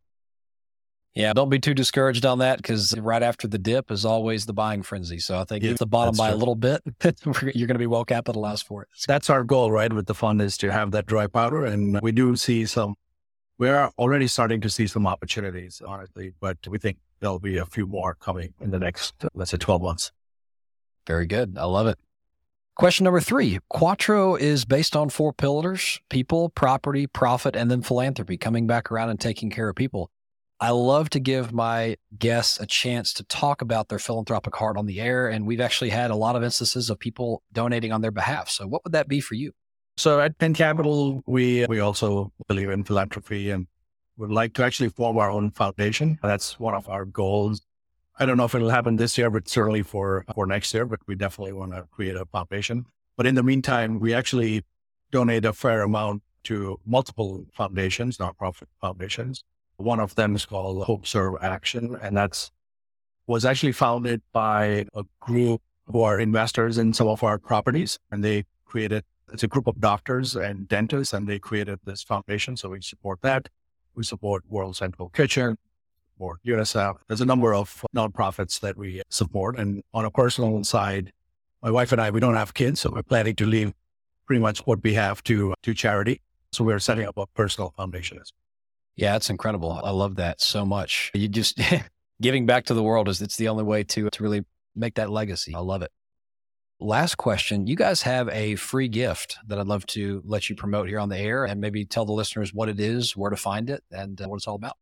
Yeah, 1.15 1.33
don't 1.33 1.49
be 1.49 1.59
too 1.59 1.73
discouraged 1.73 2.27
on 2.27 2.41
that 2.41 2.59
because 2.59 2.99
right 2.99 3.23
after 3.23 3.49
the 3.49 3.57
dip 3.59 3.91
is 3.91 4.05
always 4.05 4.45
the 4.45 4.53
buying 4.53 4.83
frenzy. 4.83 5.21
So 5.21 5.39
I 5.39 5.45
think 5.45 5.65
yeah, 5.65 5.71
if 5.71 5.79
the 5.79 5.87
bottom 5.87 6.15
by 6.17 6.29
true. 6.29 6.37
a 6.37 6.39
little 6.39 6.55
bit, 6.55 6.83
you're 7.03 7.67
going 7.67 7.69
to 7.69 7.79
be 7.79 7.87
well 7.87 8.05
capitalized 8.05 8.67
for 8.67 8.83
it. 8.83 8.89
That's 9.07 9.31
our 9.31 9.43
goal, 9.43 9.73
right? 9.73 9.91
With 9.91 10.07
the 10.07 10.15
fund 10.15 10.43
is 10.43 10.59
to 10.59 10.71
have 10.71 10.91
that 10.91 11.07
dry 11.07 11.27
powder. 11.27 11.65
And 11.65 11.99
we 12.03 12.13
do 12.13 12.37
see 12.37 12.67
some 12.67 12.95
we 13.59 13.69
are 13.69 13.93
already 13.99 14.29
starting 14.29 14.61
to 14.61 14.71
see 14.71 14.87
some 14.87 15.07
opportunities, 15.07 15.83
honestly, 15.85 16.33
but 16.41 16.57
we 16.69 16.79
think 16.79 16.99
there'll 17.21 17.41
be 17.41 17.59
a 17.59 17.67
few 17.67 17.87
more 17.87 18.15
coming 18.15 18.55
in 18.61 18.71
the 18.71 18.79
next, 18.79 19.15
let's 19.35 19.51
say, 19.51 19.57
12 19.57 19.83
months. 19.83 20.13
Very 21.07 21.27
good. 21.27 21.57
I 21.59 21.65
love 21.65 21.89
it. 21.89 21.99
Question 22.77 23.05
number 23.05 23.21
three 23.21 23.59
Quattro 23.69 24.37
is 24.37 24.65
based 24.65 24.95
on 24.95 25.09
four 25.09 25.33
pillars 25.33 26.01
people, 26.09 26.49
property, 26.51 27.09
profit, 27.09 27.57
and 27.57 27.69
then 27.69 27.83
philanthropy, 27.83 28.37
coming 28.37 28.69
back 28.69 28.93
around 28.93 29.11
and 29.11 29.19
taking 29.19 29.51
care 29.51 29.69
of 29.69 29.75
people. 29.75 30.11
I 30.61 30.71
love 30.71 31.11
to 31.11 31.21
give 31.21 31.53
my 31.53 31.97
guests 32.17 32.59
a 32.61 32.67
chance 32.67 33.13
to 33.15 33.25
talk 33.25 33.63
about 33.63 33.89
their 33.89 33.99
philanthropic 33.99 34.55
heart 34.57 34.77
on 34.77 34.87
the 34.87 35.01
air. 35.01 35.29
And 35.29 35.47
we've 35.47 35.61
actually 35.61 35.91
had 35.91 36.11
a 36.11 36.17
lot 36.17 36.35
of 36.37 36.43
instances 36.43 36.91
of 36.91 36.99
people 36.99 37.43
donating 37.53 37.93
on 37.93 38.01
their 38.01 38.11
behalf. 38.11 38.49
So, 38.49 38.67
what 38.67 38.85
would 38.85 38.93
that 38.93 39.09
be 39.09 39.21
for 39.21 39.35
you? 39.35 39.53
So, 39.99 40.21
at 40.21 40.39
Penn 40.39 40.55
Capital, 40.55 41.25
we, 41.27 41.67
we 41.67 41.81
also 41.81 42.31
believe 42.47 42.71
in 42.71 42.85
philanthropy 42.85 43.51
and 43.51 43.67
would 44.17 44.31
like 44.31 44.55
to 44.55 44.65
actually 44.65 44.91
form 44.91 45.19
our 45.19 45.29
own 45.29 45.51
foundation. 45.51 46.21
That's 46.23 46.61
one 46.61 46.77
of 46.77 46.89
our 46.89 47.05
goals. 47.05 47.63
I 48.17 48.25
don't 48.25 48.37
know 48.37 48.45
if 48.45 48.55
it'll 48.55 48.71
happen 48.71 48.95
this 48.95 49.19
year, 49.19 49.29
but 49.29 49.49
certainly 49.49 49.83
for, 49.83 50.25
for 50.37 50.47
next 50.47 50.73
year, 50.73 50.87
but 50.87 51.01
we 51.09 51.17
definitely 51.17 51.53
want 51.53 51.73
to 51.73 51.83
create 51.91 52.15
a 52.15 52.25
foundation. 52.27 52.87
But 53.17 53.27
in 53.27 53.35
the 53.35 53.43
meantime, 53.43 53.99
we 53.99 54.15
actually 54.15 54.63
donate 55.11 55.45
a 55.45 55.53
fair 55.53 55.83
amount 55.83 56.23
to 56.45 56.79
multiple 56.87 57.45
foundations, 57.53 58.19
nonprofit 58.19 58.69
foundations. 58.81 59.43
One 59.79 59.99
of 59.99 60.15
them 60.15 60.37
is 60.37 60.47
called 60.47 60.85
Hope 60.85 61.09
Serve 61.09 61.35
Action, 61.43 61.99
and 62.01 62.17
that's 62.17 62.53
was 63.27 63.45
actually 63.45 63.73
founded 63.73 64.23
by 64.33 64.87
a 64.95 65.03
group 65.19 65.61
who 65.87 66.03
are 66.03 66.21
investors 66.21 66.79
in 66.79 66.93
some 66.93 67.09
of 67.09 67.25
our 67.25 67.37
properties, 67.37 67.99
and 68.13 68.23
they 68.23 68.45
created 68.65 69.03
it's 69.33 69.43
a 69.43 69.49
group 69.49 69.67
of 69.67 69.81
doctors 69.81 70.37
and 70.37 70.69
dentists, 70.69 71.13
and 71.13 71.27
they 71.27 71.39
created 71.39 71.81
this 71.85 72.03
foundation. 72.03 72.57
So 72.57 72.71
we 72.71 72.81
support 72.83 73.21
that. 73.23 73.49
We 73.95 74.05
support 74.05 74.45
World 74.49 74.77
Central 74.77 75.09
Kitchen, 75.09 75.59
or 76.19 76.39
UNICEF. 76.47 76.97
There's 77.07 77.21
a 77.21 77.27
number 77.27 77.55
of 77.55 77.85
nonprofits 77.95 78.61
that 78.61 78.77
we 78.77 79.03
support, 79.11 79.59
and 79.59 79.83
on 79.95 80.05
a 80.05 80.11
personal 80.11 80.63
side, 80.65 81.13
my 81.63 81.71
wife 81.71 81.93
and 81.93 82.01
I 82.01 82.11
we 82.11 82.21
don't 82.21 82.35
have 82.35 82.55
kids, 82.55 82.81
so 82.81 82.91
we're 82.91 83.03
planning 83.03 83.35
to 83.37 83.47
leave 83.47 83.73
pretty 84.27 84.41
much 84.41 84.61
what 84.67 84.83
we 84.83 84.95
have 84.95 85.23
to 85.25 85.55
to 85.63 85.75
charity. 85.75 86.21
So 86.53 86.65
we're 86.65 86.79
setting 86.79 87.07
up 87.07 87.17
a 87.19 87.27
personal 87.27 87.73
foundation. 87.77 88.21
Yeah, 88.97 89.17
it's 89.17 89.31
incredible. 89.31 89.81
I 89.85 89.91
love 89.91 90.17
that 90.17 90.41
so 90.41 90.65
much. 90.65 91.11
You 91.15 91.29
just 91.29 91.61
giving 92.21 92.47
back 92.47 92.65
to 92.67 92.75
the 92.75 92.83
world 92.83 93.09
is 93.09 93.21
it's 93.23 93.37
the 93.37 93.49
only 93.49 93.65
way 93.65 93.85
to 93.85 94.09
to 94.11 94.23
really 94.23 94.45
make 94.75 94.95
that 94.95 95.11
legacy. 95.11 95.55
I 95.55 95.61
love 95.61 95.83
it. 95.83 95.91
Last 96.81 97.17
question. 97.17 97.67
You 97.67 97.75
guys 97.75 98.03
have 98.03 98.29
a 98.29 98.55
free 98.55 98.87
gift 98.87 99.37
that 99.49 99.59
I'd 99.59 99.67
love 99.67 99.85
to 99.87 100.23
let 100.25 100.49
you 100.49 100.55
promote 100.55 100.89
here 100.89 101.01
on 101.01 101.09
the 101.09 101.19
air 101.19 101.45
and 101.45 101.61
maybe 101.61 101.85
tell 101.85 102.05
the 102.05 102.13
listeners 102.13 102.55
what 102.55 102.69
it 102.69 102.79
is, 102.79 103.17
where 103.17 103.31
to 103.31 103.37
find 103.37 103.69
it, 103.69 103.83
and 103.91 104.21
uh, 104.21 104.29
what 104.29 104.37
it's 104.37 104.47
all 104.47 104.55
about. 104.55 104.77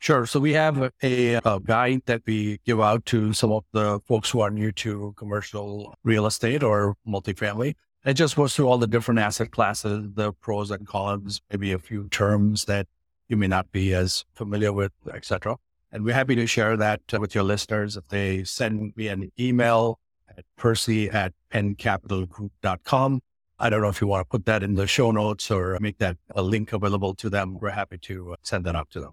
Sure. 0.00 0.26
So 0.26 0.40
we 0.40 0.54
have 0.54 0.90
a, 1.02 1.34
a, 1.34 1.60
guide 1.60 2.02
that 2.06 2.22
we 2.26 2.58
give 2.64 2.80
out 2.80 3.04
to 3.06 3.32
some 3.32 3.52
of 3.52 3.64
the 3.72 4.00
folks 4.06 4.30
who 4.30 4.40
are 4.40 4.50
new 4.50 4.72
to 4.72 5.14
commercial 5.16 5.94
real 6.02 6.26
estate 6.26 6.64
or 6.64 6.96
multifamily. 7.06 7.74
It 8.04 8.14
just 8.14 8.34
goes 8.34 8.56
through 8.56 8.66
all 8.66 8.78
the 8.78 8.86
different 8.88 9.20
asset 9.20 9.52
classes, 9.52 10.08
the 10.14 10.32
pros 10.32 10.72
and 10.72 10.86
cons, 10.86 11.40
maybe 11.50 11.72
a 11.72 11.78
few 11.78 12.08
terms 12.08 12.64
that 12.64 12.88
you 13.28 13.36
may 13.36 13.48
not 13.48 13.70
be 13.70 13.94
as 13.94 14.24
familiar 14.34 14.72
with, 14.72 14.92
etc. 15.12 15.56
And 15.92 16.04
we're 16.04 16.14
happy 16.14 16.34
to 16.36 16.46
share 16.46 16.76
that 16.76 17.02
uh, 17.12 17.20
with 17.20 17.36
your 17.36 17.44
listeners. 17.44 17.96
If 17.96 18.08
they 18.08 18.42
send 18.42 18.96
me 18.96 19.08
an 19.08 19.30
email 19.38 20.00
at 20.38 20.44
percy 20.56 21.10
at 21.10 21.32
penncapitalgroup.com. 21.52 23.20
I 23.58 23.70
don't 23.70 23.82
know 23.82 23.88
if 23.88 24.00
you 24.00 24.06
want 24.06 24.20
to 24.24 24.30
put 24.30 24.46
that 24.46 24.62
in 24.62 24.76
the 24.76 24.86
show 24.86 25.10
notes 25.10 25.50
or 25.50 25.76
make 25.80 25.98
that 25.98 26.16
a 26.30 26.42
link 26.42 26.72
available 26.72 27.14
to 27.16 27.28
them. 27.28 27.58
We're 27.60 27.70
happy 27.70 27.98
to 27.98 28.34
uh, 28.34 28.36
send 28.42 28.64
that 28.66 28.76
out 28.76 28.88
to 28.90 29.00
them. 29.00 29.12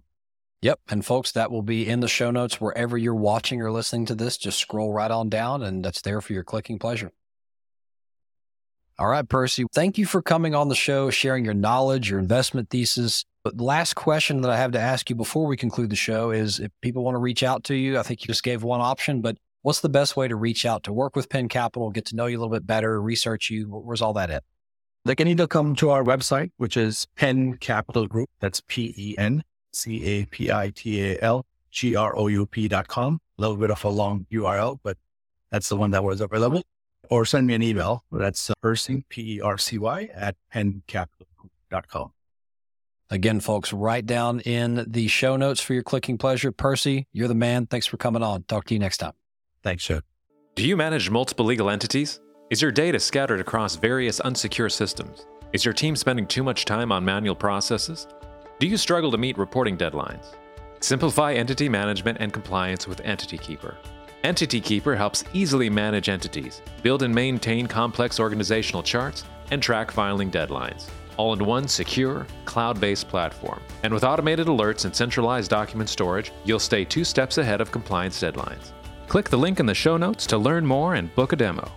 Yep. 0.62 0.80
And 0.90 1.04
folks, 1.04 1.32
that 1.32 1.52
will 1.52 1.64
be 1.64 1.88
in 1.88 2.00
the 2.00 2.08
show 2.08 2.32
notes 2.32 2.62
wherever 2.62 2.98
you're 2.98 3.16
watching 3.16 3.62
or 3.62 3.72
listening 3.72 4.06
to 4.08 4.16
this. 4.16 4.38
Just 4.38 4.60
scroll 4.60 4.94
right 4.94 5.12
on 5.12 5.30
down 5.30 5.64
and 5.64 5.84
that's 5.84 6.02
there 6.02 6.22
for 6.22 6.34
your 6.34 6.44
clicking 6.44 6.78
pleasure. 6.78 7.12
All 8.98 9.08
right, 9.08 9.28
Percy, 9.28 9.66
thank 9.74 9.98
you 9.98 10.06
for 10.06 10.22
coming 10.22 10.56
on 10.56 10.70
the 10.70 10.76
show, 10.76 11.10
sharing 11.10 11.44
your 11.44 11.54
knowledge, 11.54 12.10
your 12.10 12.20
investment 12.20 12.70
thesis. 12.70 13.26
But 13.44 13.58
the 13.58 13.64
last 13.64 13.96
question 13.96 14.42
that 14.42 14.50
I 14.50 14.58
have 14.58 14.72
to 14.72 14.80
ask 14.80 15.10
you 15.10 15.18
before 15.18 15.48
we 15.48 15.58
conclude 15.58 15.90
the 15.90 15.98
show 15.98 16.32
is 16.32 16.60
if 16.60 16.72
people 16.82 17.04
want 17.04 17.16
to 17.16 17.20
reach 17.20 17.44
out 17.44 17.66
to 17.66 17.76
you, 17.76 18.00
I 18.00 18.04
think 18.04 18.22
you 18.22 18.28
just 18.28 18.42
gave 18.42 18.64
one 18.64 18.80
option, 18.80 19.22
but 19.22 19.38
what's 19.66 19.82
the 19.82 19.90
best 19.90 20.16
way 20.16 20.28
to 20.28 20.36
reach 20.36 20.64
out 20.64 20.84
to 20.84 20.94
work 20.94 21.16
with 21.16 21.28
Penn 21.28 21.50
Capital, 21.50 21.90
get 21.90 22.06
to 22.06 22.16
know 22.16 22.28
you 22.28 22.38
a 22.38 22.40
little 22.40 22.54
bit 22.54 22.68
better, 22.68 23.02
research 23.02 23.50
you? 23.50 23.66
Where's 23.68 24.00
all 24.00 24.14
that 24.14 24.30
at? 24.30 24.44
They 25.06 25.16
can 25.16 25.28
either 25.28 25.48
come 25.48 25.76
to 25.78 25.90
our 25.90 26.04
website, 26.04 26.52
which 26.58 26.78
is 26.78 27.08
Penn 27.16 27.58
Capital 27.58 28.06
Group. 28.06 28.30
That's 28.40 28.62
P 28.68 28.94
E 28.96 29.16
N 29.18 29.44
C 29.74 30.04
A 30.06 30.26
P 30.26 30.52
I 30.52 30.70
T 30.70 31.02
A 31.04 31.20
L 31.20 31.48
G 31.72 31.96
R 31.96 32.16
O 32.16 32.28
U 32.28 32.46
P 32.46 32.68
dot 32.68 32.88
com. 32.88 33.20
A 33.40 33.42
little 33.42 33.58
bit 33.58 33.72
of 33.72 33.84
a 33.84 33.90
long 33.90 34.28
URL, 34.32 34.78
but 34.84 34.98
that's 35.50 35.68
the 35.68 35.76
one 35.76 35.90
that 35.92 36.04
was 36.04 36.22
available 36.22 36.62
or 37.10 37.26
send 37.26 37.48
me 37.48 37.56
an 37.56 37.64
email. 37.64 38.04
That's 38.12 38.52
uh, 38.52 38.54
Percy, 38.62 39.04
P 39.10 39.38
E 39.38 39.42
R 39.42 39.58
C 39.58 39.80
Y, 39.80 40.10
at 40.14 40.36
penncapital.com. 40.54 42.12
Again, 43.10 43.40
folks, 43.40 43.74
write 43.74 44.06
down 44.06 44.42
in 44.42 44.86
the 44.88 45.08
show 45.08 45.38
notes 45.38 45.60
for 45.60 45.74
your 45.74 45.84
clicking 45.84 46.20
pleasure. 46.20 46.52
Percy, 46.52 47.08
you're 47.12 47.28
the 47.28 47.36
man. 47.36 47.66
Thanks 47.66 47.88
for 47.88 47.98
coming 47.98 48.22
on. 48.22 48.44
Talk 48.44 48.66
to 48.66 48.76
you 48.76 48.80
next 48.80 48.98
time. 48.98 49.14
Thanks, 49.66 49.84
Chad. 49.84 50.04
Do 50.54 50.64
you 50.64 50.78
manage 50.78 51.10
multiple 51.10 51.44
legal 51.44 51.72
entities? 51.72 52.22
Is 52.52 52.62
your 52.62 52.72
data 52.72 53.00
scattered 53.00 53.40
across 53.40 53.76
various 53.76 54.20
unsecure 54.20 54.72
systems? 54.72 55.26
Is 55.54 55.66
your 55.66 55.74
team 55.74 55.96
spending 55.96 56.28
too 56.28 56.44
much 56.44 56.66
time 56.66 56.92
on 56.92 57.04
manual 57.04 57.34
processes? 57.36 58.08
Do 58.60 58.68
you 58.68 58.78
struggle 58.78 59.10
to 59.10 59.18
meet 59.18 59.40
reporting 59.40 59.76
deadlines? 59.76 60.36
Simplify 60.82 61.34
entity 61.34 61.68
management 61.68 62.20
and 62.22 62.32
compliance 62.32 62.88
with 62.88 63.02
Entity 63.02 63.40
Keeper. 63.40 63.76
Entity 64.24 64.62
Keeper 64.62 64.96
helps 64.96 65.24
easily 65.34 65.68
manage 65.68 66.10
entities, 66.10 66.62
build 66.84 67.02
and 67.02 67.14
maintain 67.14 67.66
complex 67.66 68.20
organizational 68.20 68.84
charts, 68.84 69.24
and 69.50 69.64
track 69.64 69.90
filing 69.90 70.30
deadlines, 70.30 70.90
all 71.18 71.34
in 71.34 71.44
one 71.44 71.68
secure, 71.68 72.28
cloud 72.46 72.80
based 72.80 73.08
platform. 73.08 73.60
And 73.82 73.92
with 73.92 74.04
automated 74.04 74.46
alerts 74.46 74.86
and 74.86 74.96
centralized 74.96 75.50
document 75.50 75.90
storage, 75.90 76.32
you'll 76.44 76.60
stay 76.60 76.86
two 76.86 77.04
steps 77.04 77.40
ahead 77.40 77.62
of 77.62 77.72
compliance 77.72 78.22
deadlines. 78.22 78.72
Click 79.08 79.30
the 79.30 79.38
link 79.38 79.60
in 79.60 79.66
the 79.66 79.76
show 79.76 79.98
notes 79.98 80.26
to 80.28 80.38
learn 80.38 80.66
more 80.66 80.96
and 80.96 81.14
book 81.16 81.34
a 81.34 81.36
demo. 81.36 81.72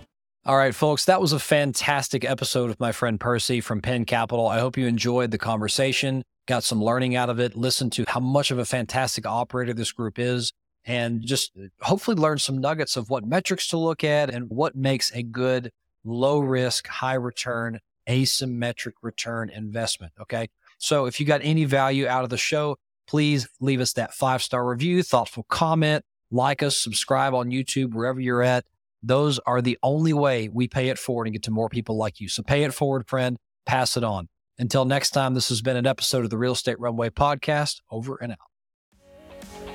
All 0.45 0.57
right, 0.57 0.73
folks, 0.73 1.05
that 1.05 1.21
was 1.21 1.33
a 1.33 1.39
fantastic 1.39 2.25
episode 2.25 2.69
with 2.69 2.79
my 2.79 2.91
friend 2.91 3.19
Percy 3.19 3.61
from 3.61 3.81
Penn 3.81 4.05
Capital. 4.05 4.47
I 4.47 4.59
hope 4.59 4.77
you 4.77 4.87
enjoyed 4.87 5.31
the 5.31 5.37
conversation, 5.37 6.23
got 6.47 6.63
some 6.63 6.83
learning 6.83 7.15
out 7.15 7.29
of 7.29 7.39
it, 7.39 7.55
listened 7.55 7.91
to 7.93 8.05
how 8.07 8.19
much 8.19 8.49
of 8.49 8.57
a 8.57 8.65
fantastic 8.65 9.27
operator 9.27 9.73
this 9.73 9.91
group 9.91 10.17
is 10.17 10.51
and 10.85 11.21
just 11.21 11.51
hopefully 11.81 12.15
learn 12.15 12.39
some 12.39 12.57
nuggets 12.57 12.97
of 12.97 13.09
what 13.09 13.25
metrics 13.25 13.67
to 13.67 13.77
look 13.77 14.03
at 14.03 14.33
and 14.33 14.49
what 14.49 14.75
makes 14.75 15.11
a 15.13 15.21
good 15.21 15.71
low 16.03 16.39
risk, 16.39 16.87
high 16.87 17.13
return, 17.13 17.79
asymmetric 18.07 18.93
return 19.01 19.49
investment. 19.49 20.13
Okay. 20.19 20.47
So 20.79 21.05
if 21.05 21.19
you 21.19 21.25
got 21.25 21.41
any 21.43 21.65
value 21.65 22.07
out 22.07 22.23
of 22.23 22.29
the 22.29 22.37
show, 22.37 22.77
please 23.07 23.47
leave 23.59 23.81
us 23.81 23.93
that 23.93 24.13
five 24.13 24.41
star 24.41 24.67
review, 24.67 25.03
thoughtful 25.03 25.45
comment, 25.49 26.03
like 26.31 26.63
us, 26.63 26.77
subscribe 26.77 27.33
on 27.33 27.49
YouTube, 27.49 27.93
wherever 27.93 28.19
you're 28.19 28.43
at. 28.43 28.65
Those 29.01 29.39
are 29.39 29.61
the 29.61 29.77
only 29.81 30.13
way 30.13 30.49
we 30.49 30.67
pay 30.67 30.89
it 30.89 30.99
forward 30.99 31.27
and 31.27 31.33
get 31.33 31.43
to 31.43 31.51
more 31.51 31.69
people 31.69 31.97
like 31.97 32.19
you. 32.19 32.27
So 32.27 32.43
pay 32.43 32.63
it 32.63 32.73
forward, 32.73 33.07
friend. 33.07 33.37
Pass 33.65 33.95
it 33.95 34.03
on. 34.03 34.27
Until 34.57 34.83
next 34.83 35.11
time, 35.11 35.33
this 35.33 35.49
has 35.49 35.61
been 35.61 35.77
an 35.77 35.87
episode 35.87 36.25
of 36.25 36.29
the 36.29 36.37
Real 36.37 36.51
Estate 36.51 36.79
Runway 36.79 37.09
podcast. 37.09 37.77
Over 37.89 38.17
and 38.17 38.33
out. 38.33 38.39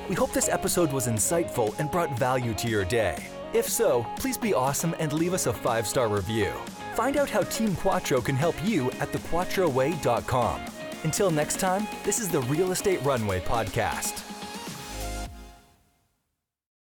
We 0.09 0.14
hope 0.14 0.33
this 0.33 0.51
episode 0.51 0.93
was 0.93 1.07
insightful 1.07 1.79
and 1.79 1.90
brought 1.90 2.19
value 2.19 2.53
to 2.55 2.69
your 2.69 2.85
day. 2.85 3.25
If 3.55 3.67
so, 3.69 4.07
please 4.19 4.37
be 4.37 4.53
awesome 4.53 4.95
and 4.99 5.12
leave 5.12 5.33
us 5.33 5.47
a 5.47 5.53
five 5.53 5.87
star 5.87 6.09
review. 6.09 6.53
Find 6.95 7.17
out 7.17 7.31
how 7.31 7.43
Team 7.45 7.75
Quattro 7.77 8.21
can 8.21 8.37
help 8.37 8.57
you 8.64 8.90
at 8.93 9.11
thequattroway.com. 9.11 10.61
Until 11.05 11.31
next 11.31 11.61
time, 11.61 11.87
this 12.05 12.19
is 12.19 12.29
the 12.29 12.40
Real 12.43 12.73
Estate 12.73 13.03
Runway 13.03 13.40
Podcast. 13.40 14.34